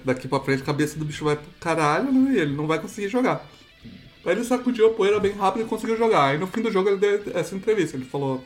[0.05, 2.35] Daqui pra frente a cabeça do bicho vai pro caralho né?
[2.35, 3.47] e ele não vai conseguir jogar.
[4.25, 6.27] Aí ele sacudiu a poeira bem rápido e conseguiu jogar.
[6.27, 7.97] Aí no fim do jogo ele deu essa entrevista.
[7.97, 8.43] Ele falou: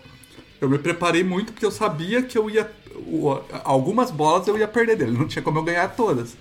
[0.61, 2.69] Eu me preparei muito porque eu sabia que eu ia
[3.65, 6.37] algumas bolas eu ia perder dele, não tinha como eu ganhar todas.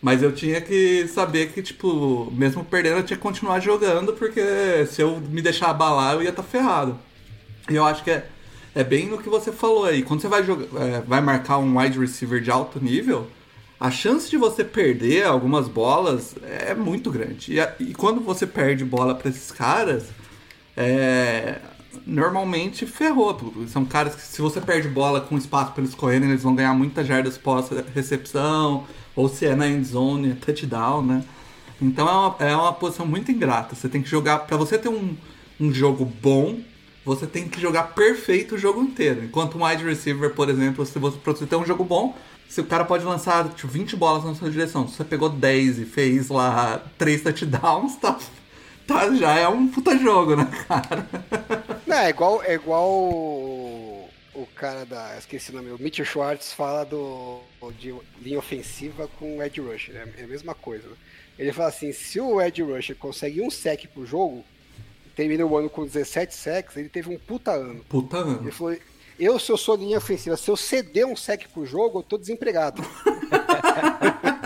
[0.00, 4.86] Mas eu tinha que saber que, tipo, mesmo perdendo, eu tinha que continuar jogando, porque
[4.86, 6.98] se eu me deixar abalar, eu ia estar tá ferrado.
[7.68, 8.26] E eu acho que é,
[8.74, 10.02] é bem no que você falou aí.
[10.02, 13.26] Quando você vai, jogar, é, vai marcar um wide receiver de alto nível,
[13.78, 17.58] a chance de você perder algumas bolas é muito grande.
[17.58, 20.04] E, e quando você perde bola para esses caras,
[20.76, 21.58] é,
[22.06, 23.52] normalmente ferrou.
[23.68, 26.74] São caras que, se você perde bola com espaço para eles correrem, eles vão ganhar
[26.74, 31.24] muitas jardas pós-recepção, ou se é na end zone, é touchdown, né?
[31.80, 33.74] Então é uma, é uma posição muito ingrata.
[33.74, 34.40] Você tem que jogar.
[34.40, 35.16] para você ter um,
[35.58, 36.60] um jogo bom,
[37.04, 39.24] você tem que jogar perfeito o jogo inteiro.
[39.24, 42.16] Enquanto um wide receiver, por exemplo, se você, pra você ter um jogo bom,
[42.48, 45.78] se o cara pode lançar tipo, 20 bolas na sua direção, se você pegou 10
[45.78, 48.18] e fez lá 3 touchdowns, tá
[48.90, 51.06] tá, já é um puta jogo, né, cara?
[51.86, 55.16] Não, é igual, é igual o, o cara da.
[55.16, 57.40] Esqueci o nome, o Mitchell Schwartz fala do,
[57.78, 59.94] de linha ofensiva com o Ed Rusher.
[59.94, 60.12] Né?
[60.18, 60.88] É a mesma coisa.
[60.88, 60.96] Né?
[61.38, 64.44] Ele fala assim: se o Ed Rusher consegue um sec pro jogo,
[65.14, 67.84] termina o ano com 17 sacks, ele teve um puta ano.
[67.88, 68.40] Puta ano.
[68.42, 68.76] Ele falou:
[69.18, 72.18] eu, se eu sou linha ofensiva, se eu ceder um sec pro jogo, eu tô
[72.18, 72.82] desempregado.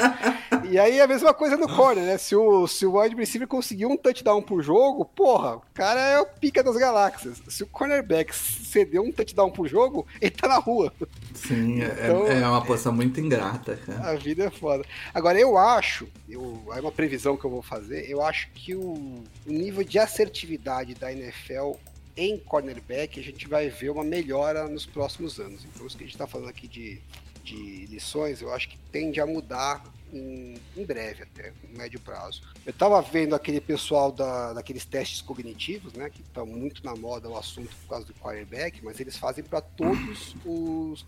[0.75, 2.19] E aí a mesma coisa no corner, né?
[2.19, 6.19] Se o, se o wide receiver conseguir um touchdown por jogo, porra, o cara é
[6.19, 7.41] o pica das galáxias.
[7.47, 10.93] Se o cornerback cedeu um touchdown por jogo, ele tá na rua.
[11.33, 14.11] Sim, é, então, é, é uma posição muito ingrata, cara.
[14.11, 14.85] A vida é foda.
[15.15, 19.23] Agora, eu acho, eu, é uma previsão que eu vou fazer, eu acho que o,
[19.47, 21.75] o nível de assertividade da NFL
[22.17, 25.65] em cornerback, a gente vai ver uma melhora nos próximos anos.
[25.73, 27.01] Então, isso que a gente está falando aqui de,
[27.45, 32.43] de lições, eu acho que tende a mudar em, em breve até, em médio prazo.
[32.65, 37.29] Eu estava vendo aquele pessoal da, daqueles testes cognitivos, né, que estão muito na moda
[37.29, 41.05] o assunto por causa do quarterback, mas eles fazem para todos os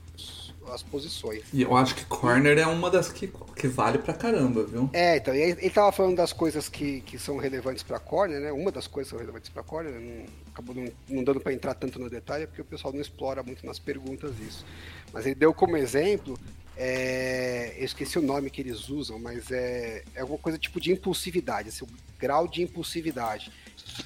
[0.72, 1.44] as posições.
[1.52, 4.90] E eu acho que corner é uma das que, que vale pra caramba, viu?
[4.92, 8.52] É, então, ele, ele tava falando das coisas que, que são relevantes pra corner, né?
[8.52, 11.74] Uma das coisas que são relevantes pra corner, não, acabou não, não dando pra entrar
[11.74, 14.64] tanto no detalhe, porque o pessoal não explora muito nas perguntas isso.
[15.12, 16.38] Mas ele deu como exemplo
[16.76, 20.92] é, eu esqueci o nome que eles usam, mas é, é alguma coisa tipo de
[20.92, 21.88] impulsividade, assim, o
[22.18, 23.50] grau de impulsividade.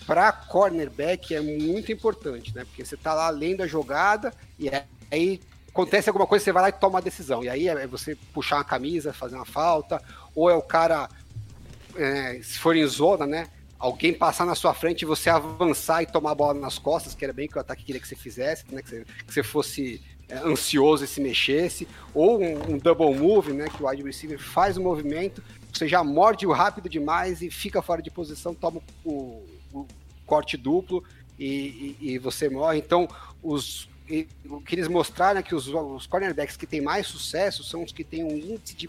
[0.06, 2.64] Para cornerback é muito importante, né?
[2.64, 4.70] Porque você tá lá lendo a jogada e
[5.10, 7.42] aí acontece alguma coisa, você vai lá e toma a decisão.
[7.42, 10.00] E aí é você puxar uma camisa, fazer uma falta,
[10.34, 11.08] ou é o cara,
[11.96, 13.48] é, se for em zona, né?
[13.80, 17.24] Alguém passar na sua frente e você avançar e tomar a bola nas costas, que
[17.24, 18.82] era bem que o ataque queria que você fizesse, né?
[18.82, 23.52] Que você, que você fosse é, ansioso e se mexesse, ou um, um, double move,
[23.52, 25.42] né, que o wide receiver faz o movimento,
[25.72, 29.42] você já morde o rápido demais e fica fora de posição, toma o,
[29.72, 29.86] o
[30.26, 31.02] corte duplo
[31.38, 32.78] e, e, e, você morre.
[32.78, 33.08] Então,
[33.42, 37.62] os, e, o que eles mostraram é que os, os cornerbacks que têm mais sucesso
[37.62, 38.88] são os que têm um índice de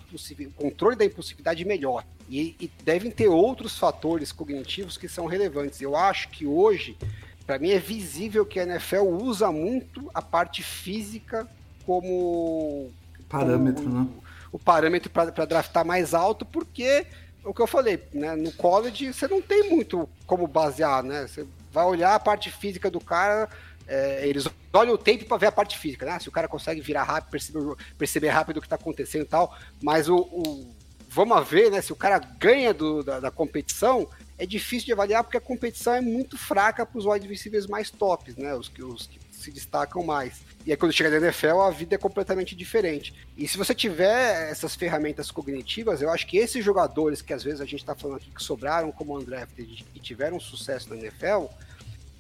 [0.56, 2.06] controle da impulsividade melhor.
[2.30, 5.82] E, e devem ter outros fatores cognitivos que são relevantes.
[5.82, 6.98] Eu acho que hoje
[7.46, 11.48] para mim é visível que a NFL usa muito a parte física
[11.86, 12.92] como
[13.28, 14.08] parâmetro, como, né?
[14.52, 17.06] O parâmetro para draftar mais alto, porque
[17.44, 18.36] o que eu falei, né?
[18.36, 21.28] No college você não tem muito como basear, né?
[21.28, 23.50] Você vai olhar a parte física do cara,
[23.88, 26.20] é, eles olham o tempo para ver a parte física, né?
[26.20, 29.58] Se o cara consegue virar rápido, perceber, perceber rápido o que está acontecendo e tal,
[29.82, 30.76] mas o, o,
[31.10, 31.82] vamos ver, né?
[31.82, 34.08] Se o cara ganha do, da, da competição,
[34.42, 37.92] é difícil de avaliar porque a competição é muito fraca para os wide receivers mais
[37.92, 38.56] tops, né?
[38.56, 40.42] Os que, os que se destacam mais.
[40.66, 43.14] E aí quando chega na NFL, a vida é completamente diferente.
[43.38, 47.62] E se você tiver essas ferramentas cognitivas, eu acho que esses jogadores que às vezes
[47.62, 51.46] a gente está falando aqui que sobraram como undrafted e tiveram sucesso na NFL,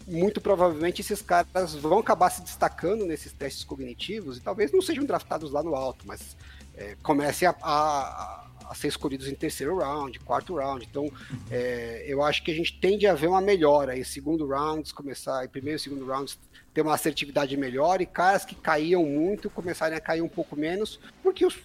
[0.07, 5.05] muito provavelmente esses caras vão acabar se destacando nesses testes cognitivos e talvez não sejam
[5.05, 6.37] draftados lá no alto, mas
[6.77, 10.87] é, comecem a, a, a ser escolhidos em terceiro round, quarto round.
[10.89, 11.11] Então,
[11.51, 15.43] é, eu acho que a gente tende a ver uma melhora em segundo rounds, começar
[15.43, 16.39] em primeiro e segundo rounds
[16.73, 21.01] ter uma assertividade melhor e caras que caíam muito começarem a cair um pouco menos,
[21.21, 21.59] porque os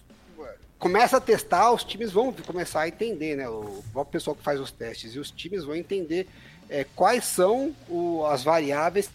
[0.77, 3.47] começa a testar, os times vão começar a entender, né?
[3.47, 6.27] O, pessoal que faz os testes e os times vão entender
[6.69, 9.09] é, quais são o, as variáveis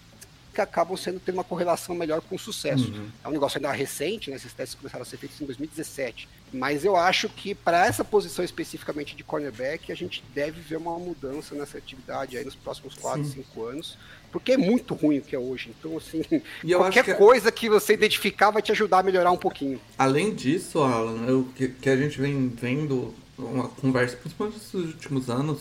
[0.54, 2.90] que acabam sendo ter uma correlação melhor com o sucesso.
[2.90, 3.10] Uhum.
[3.22, 4.36] É um negócio ainda recente, né?
[4.36, 6.26] Esses testes começaram a ser feitos em 2017.
[6.52, 10.98] Mas eu acho que para essa posição especificamente de cornerback, a gente deve ver uma
[10.98, 13.96] mudança nessa atividade aí nos próximos 4, 5 anos.
[14.30, 15.74] Porque é muito ruim o que é hoje.
[15.78, 16.22] Então, assim,
[16.76, 17.14] qualquer que...
[17.14, 19.80] coisa que você identificar vai te ajudar a melhorar um pouquinho.
[19.98, 25.30] Além disso, Alan, o que, que a gente vem vendo uma conversa, principalmente nos últimos
[25.30, 25.60] anos,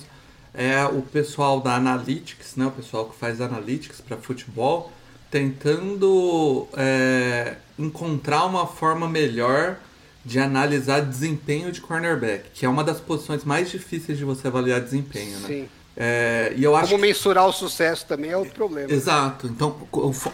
[0.54, 4.92] é o pessoal da Analytics, né, o pessoal que faz Analytics para futebol,
[5.30, 9.78] tentando é, encontrar uma forma melhor
[10.24, 14.80] de analisar desempenho de cornerback, que é uma das posições mais difíceis de você avaliar
[14.82, 15.48] desempenho, né?
[15.48, 15.70] Sim.
[15.98, 18.92] É, e eu acho Como mensurar o sucesso também é outro problema.
[18.92, 19.48] Exato.
[19.48, 19.76] Então,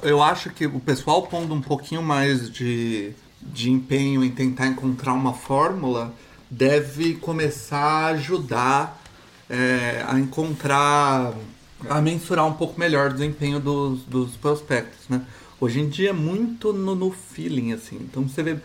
[0.03, 3.11] eu acho que o pessoal pondo um pouquinho mais de,
[3.41, 6.13] de empenho em tentar encontrar uma fórmula
[6.49, 9.01] deve começar a ajudar
[9.49, 11.33] é, a encontrar,
[11.89, 15.21] a mensurar um pouco melhor o desempenho dos, dos prospectos, né?
[15.59, 17.97] Hoje em dia é muito no, no feeling, assim.
[18.01, 18.57] Então você vê.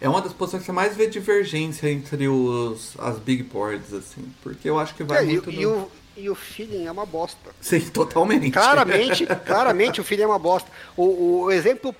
[0.00, 4.30] É uma das posições que você mais vê divergência entre os, as big boards, assim.
[4.42, 5.50] Porque eu acho que vai é, muito.
[5.50, 5.60] E, no...
[5.60, 7.50] e, o, e o feeling é uma bosta.
[7.60, 8.50] Sim, totalmente.
[8.50, 10.70] Claramente, claramente o feeling é uma bosta.
[10.96, 11.94] O, o exemplo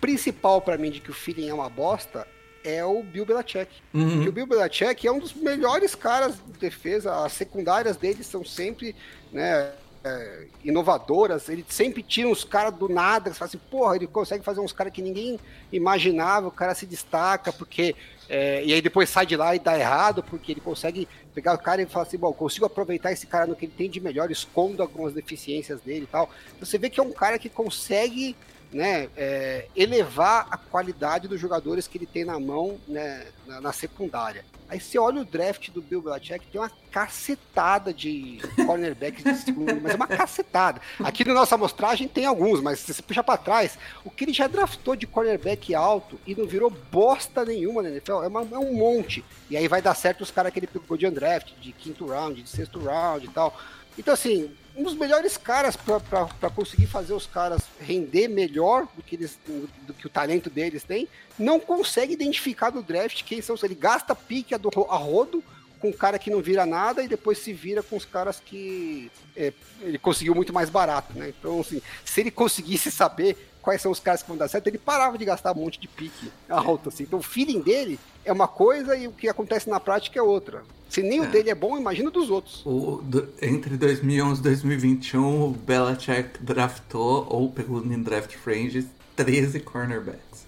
[0.00, 2.26] principal para mim de que o feeling é uma bosta
[2.64, 3.70] é o Bill Belichick.
[3.92, 4.26] Uhum.
[4.26, 8.94] o Bill Belichick é um dos melhores caras de defesa, as secundárias dele são sempre,
[9.32, 9.72] né,
[10.04, 14.44] é, inovadoras, ele sempre tira uns caras do nada, você fala assim, porra, ele consegue
[14.44, 15.38] fazer uns caras que ninguém
[15.72, 17.94] imaginava, o cara se destaca, porque.
[18.28, 21.58] É, e aí depois sai de lá e dá errado, porque ele consegue pegar o
[21.58, 24.30] cara e falar assim, bom, consigo aproveitar esse cara no que ele tem de melhor,
[24.30, 26.30] escondo algumas deficiências dele e tal.
[26.56, 28.34] Então você vê que é um cara que consegue
[28.72, 33.72] né, é, elevar a qualidade dos jogadores que ele tem na mão né, na, na,
[33.72, 34.44] secundária.
[34.68, 39.78] Aí você olha o draft do Bill Belichick, tem uma cacetada de cornerbacks de segundo,
[39.82, 40.80] mas é uma cacetada.
[41.00, 44.32] Aqui na nossa amostragem tem alguns, mas se você puxa para trás, o que ele
[44.32, 48.58] já draftou de cornerback alto e não virou bosta nenhuma na NFL é, uma, é
[48.58, 49.22] um monte.
[49.50, 52.42] E aí vai dar certo os caras que ele pegou de undraft, de quinto round,
[52.42, 53.54] de sexto round e tal.
[53.98, 59.16] Então, assim, um dos melhores caras para conseguir fazer os caras render melhor do que,
[59.16, 59.38] eles,
[59.86, 61.08] do que o talento deles tem,
[61.38, 63.54] não consegue identificar no draft quem são.
[63.62, 65.44] Ele gasta pique a, do, a rodo
[65.78, 69.10] com um cara que não vira nada e depois se vira com os caras que
[69.36, 71.34] é, ele conseguiu muito mais barato, né?
[71.36, 74.78] Então, assim, se ele conseguisse saber quais são os caras que vão dar certo, ele
[74.78, 77.04] parava de gastar um monte de pique alto, assim.
[77.04, 80.62] Então, o feeling dele é uma coisa e o que acontece na prática é outra.
[80.88, 81.22] Se nem é.
[81.22, 82.62] o dele é bom, imagina dos outros.
[82.66, 88.86] O, do, entre 2011 e 2021, o Belichick draftou, ou pegou em draft range,
[89.16, 90.46] 13 cornerbacks.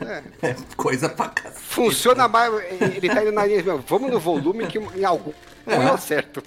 [0.00, 0.22] É.
[0.50, 1.60] é coisa pra cacete.
[1.60, 2.52] Funciona mais.
[2.80, 3.62] Ele tá indo na linha.
[3.88, 5.32] Vamos no volume que em algum
[5.66, 6.42] é, é certo.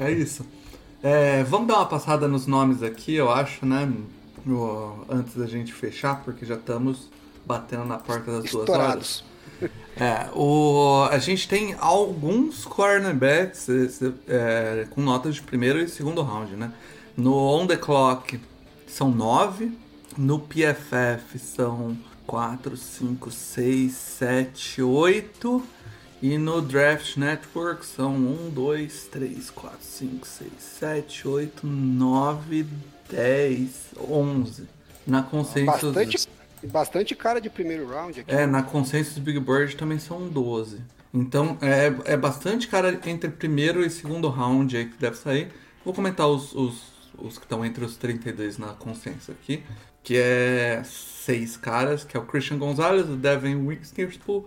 [0.00, 0.46] É isso.
[1.02, 3.90] É, vamos dar uma passada nos nomes aqui, eu acho, né?
[5.08, 7.08] Antes da gente fechar, porque já estamos
[7.44, 9.24] batendo na porta das duas horas.
[9.96, 13.68] É, o, a gente tem alguns cornerbacks
[14.28, 16.72] é, com notas de primeiro e segundo round, né?
[17.16, 18.40] No On The Clock
[18.86, 19.76] são nove,
[20.16, 21.96] no PFF são
[22.26, 25.62] quatro, cinco, seis, sete, oito
[26.20, 32.66] e no Draft Network são 1, 2, 3, 4, 5, 6, 7, 8, 9,
[33.08, 34.68] 10, 11.
[35.06, 35.92] Na Consensus.
[35.92, 36.28] Bastante,
[36.64, 38.34] bastante cara de primeiro round aqui.
[38.34, 40.80] É, na Consensus Big Bird também são 12.
[41.14, 45.48] Então é, é bastante cara entre primeiro e segundo round aí que deve sair.
[45.84, 49.62] Vou comentar os, os, os que estão entre os 32 na Consensus aqui.
[50.02, 54.44] Que é seis caras, que é o Christian Gonzalez, o Devin Witherspoon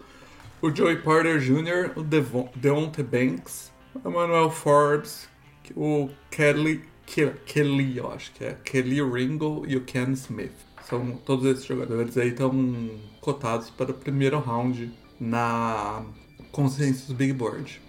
[0.61, 5.27] o Joey Porter Jr., o Devon, Deontay Banks, o Emmanuel Forbes,
[5.75, 10.51] o Kelly, Kelly, eu acho que é, Kelly Ringo e o Ken Smith.
[10.87, 12.89] São todos esses jogadores aí estão
[13.19, 16.03] cotados para o primeiro round na
[16.51, 17.81] Consensus Big Board.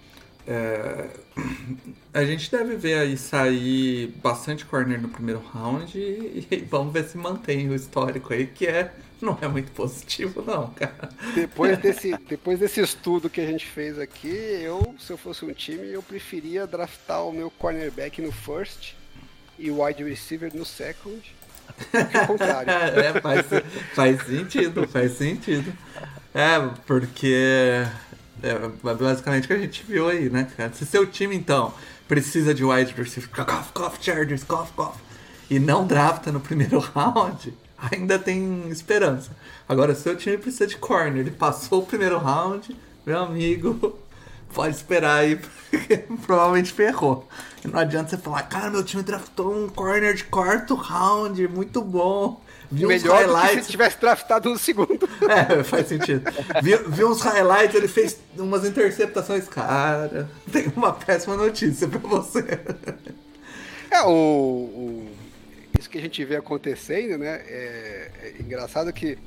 [0.45, 1.09] É,
[2.13, 7.05] a gente deve ver aí sair bastante corner no primeiro round e, e, vamos ver
[7.05, 8.93] se mantém o histórico aí, que é
[9.23, 11.09] não é muito positivo, não, cara.
[11.33, 15.53] Depois desse, depois desse estudo que a gente fez aqui, eu, se eu fosse um
[15.53, 18.93] time, eu preferia draftar o meu cornerback no first
[19.57, 21.21] e o wide receiver no second.
[22.27, 22.69] Contrário.
[22.99, 23.45] é, faz,
[23.93, 25.73] faz sentido, faz sentido.
[26.33, 27.85] É, porque
[28.41, 30.73] é basicamente o que a gente viu aí, né, cara?
[30.73, 31.73] Se seu time, então,
[32.07, 34.95] precisa de wide receiver, cough, cough, Chargers, cough, cough,
[35.49, 37.53] e não drafta no primeiro round,
[37.91, 39.31] ainda tem esperança.
[39.67, 43.97] Agora, se seu time precisa de corner, ele passou o primeiro round, meu amigo,
[44.53, 45.35] pode esperar aí,
[45.69, 47.27] porque provavelmente ferrou.
[47.63, 51.81] E não adianta você falar, cara, meu time draftou um corner de quarto round, muito
[51.81, 52.41] bom.
[52.71, 55.07] Vi Melhor do que se tivesse draftado no segundo.
[55.29, 56.23] É, faz sentido.
[56.61, 59.47] Vi, vi uns highlights, ele fez umas interceptações.
[59.47, 62.59] Cara, tem uma péssima notícia pra você.
[63.91, 65.12] É, o, o
[65.83, 67.43] isso que a gente vê acontecendo, né?
[67.45, 69.17] É, é engraçado que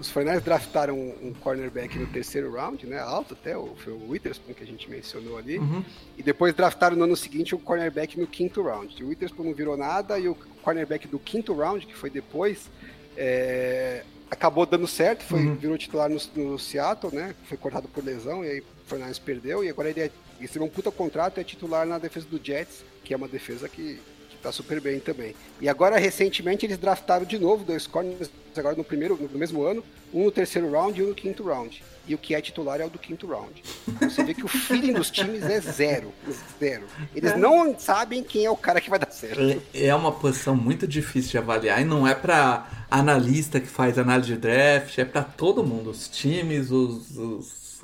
[0.00, 2.98] os Fornais draftaram um, cornerback no terceiro round, né?
[2.98, 5.58] Alto até, foi o Witherspoon que a gente mencionou ali.
[5.58, 5.84] Uhum.
[6.16, 9.02] E depois draftaram no ano seguinte o cornerback no quinto round.
[9.04, 12.70] O Witherspoon não virou nada e o cornerback do quinto round, que foi depois,
[13.16, 15.54] é, acabou dando certo, foi, uhum.
[15.54, 17.34] virou titular no, no, Seattle, né?
[17.44, 19.62] Foi cortado por lesão e aí o Fornais perdeu.
[19.62, 22.84] E agora ele, é, recebeu um puta contrato e é titular na defesa do Jets,
[23.04, 24.00] que é uma defesa que
[24.44, 25.34] tá super bem também.
[25.60, 29.82] E agora, recentemente, eles draftaram de novo dois corners, agora no primeiro, no mesmo ano,
[30.12, 31.82] um no terceiro round e um no quinto round.
[32.06, 33.62] E o que é titular é o do quinto round.
[34.02, 36.12] Você vê que o feeling dos times é zero.
[36.60, 36.84] Zero.
[37.14, 37.36] Eles é.
[37.38, 39.40] não sabem quem é o cara que vai dar certo.
[39.72, 43.98] É, é uma posição muito difícil de avaliar e não é para analista que faz
[43.98, 45.88] análise de draft, é para todo mundo.
[45.88, 47.82] Os times, os, os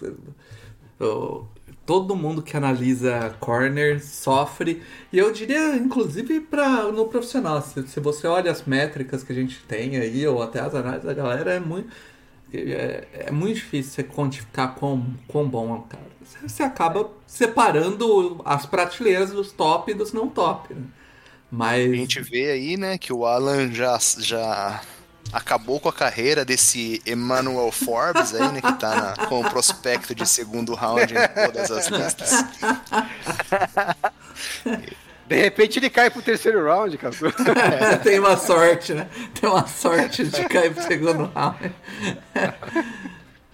[1.91, 4.81] todo mundo que analisa corner sofre.
[5.13, 7.61] E eu diria, inclusive, para no profissional.
[7.61, 11.05] Se, se, você olha as métricas que a gente tem aí, ou até as análises
[11.05, 11.93] da galera, é muito.
[12.55, 16.07] É, é muito difícil você quantificar quão, quão bom é um cara.
[16.23, 20.73] Você, você acaba separando as prateleiras dos top e dos não top.
[20.73, 20.83] Né?
[21.51, 21.91] Mas...
[21.91, 24.81] A gente vê aí, né, que o Alan já, já
[25.33, 30.15] acabou com a carreira desse Emmanuel Forbes aí, né, que tá na, com o prospecto
[30.15, 32.31] de segundo round em todas as listas.
[35.31, 37.15] De repente ele cai pro terceiro round, cara.
[37.93, 39.09] É, tem uma sorte, né?
[39.41, 41.73] Tem uma sorte de cair pro segundo round.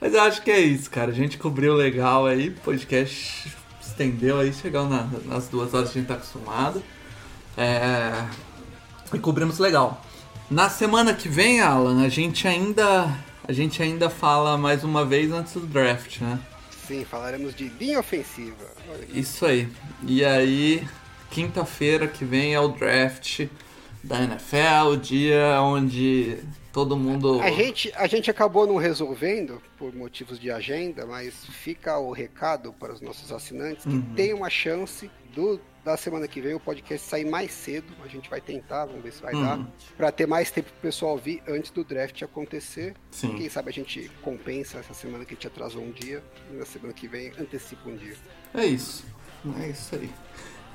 [0.01, 1.11] Mas eu acho que é isso, cara.
[1.11, 5.99] A gente cobriu legal aí, o podcast estendeu aí, chegou na, nas duas horas que
[5.99, 6.83] a gente tá acostumado.
[7.59, 8.25] É...
[9.13, 10.03] E cobrimos legal.
[10.51, 13.13] Na semana que vem, Alan, a gente ainda
[13.49, 16.39] a gente ainda fala mais uma vez antes do draft, né?
[16.87, 18.65] Sim, falaremos de linha ofensiva.
[19.13, 19.69] Isso aí.
[20.03, 20.87] E aí,
[21.31, 23.47] quinta-feira que vem é o draft
[24.03, 26.39] da NFL, o dia onde
[26.73, 27.41] todo mundo.
[27.41, 32.73] A gente, a gente acabou não resolvendo por motivos de agenda, mas fica o recado
[32.73, 34.15] para os nossos assinantes que uhum.
[34.15, 37.87] tem uma chance do da semana que vem o podcast sair mais cedo.
[38.05, 39.43] A gente vai tentar, vamos ver se vai uhum.
[39.43, 39.67] dar.
[39.97, 42.95] Para ter mais tempo pro pessoal ouvir antes do draft acontecer.
[43.13, 43.37] Sim.
[43.37, 46.25] Quem sabe a gente compensa essa semana que a gente atrasou um dia.
[46.51, 48.17] E na semana que vem antecipa um dia.
[48.53, 49.05] É isso.
[49.63, 50.11] É isso aí.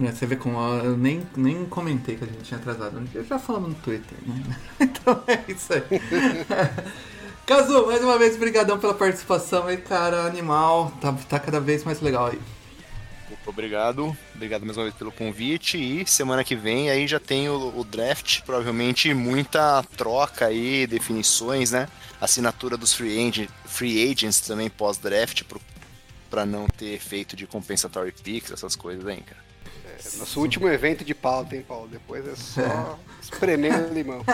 [0.01, 3.05] É, Você vê como eu nem, nem comentei que a gente tinha atrasado.
[3.13, 4.57] Eu já falamos no Twitter, né?
[4.79, 5.83] Então é isso aí.
[7.45, 10.25] Cazu, mais uma vez, brigadão pela participação aí, cara.
[10.25, 12.39] Animal, tá, tá cada vez mais legal aí.
[13.31, 14.15] Muito obrigado.
[14.35, 15.77] Obrigado mais uma vez pelo convite.
[15.77, 18.41] E semana que vem aí já tem o, o draft.
[18.41, 21.87] Provavelmente muita troca aí, definições, né?
[22.19, 25.43] Assinatura dos free, agent, free agents também pós-draft
[26.29, 29.41] para não ter efeito de compensatory picks, essas coisas aí, cara.
[29.85, 31.87] É, nosso último evento de pauta, hein, Paulo?
[31.87, 34.23] Depois é só espremendo limão.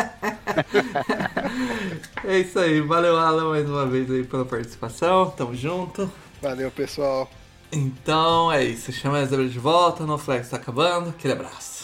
[2.24, 6.12] É isso aí, valeu Alan mais uma vez aí pela participação, tamo junto.
[6.42, 7.30] Valeu, pessoal.
[7.72, 11.77] Então é isso, chama a Zebra de volta, no Flex tá acabando, aquele abraço.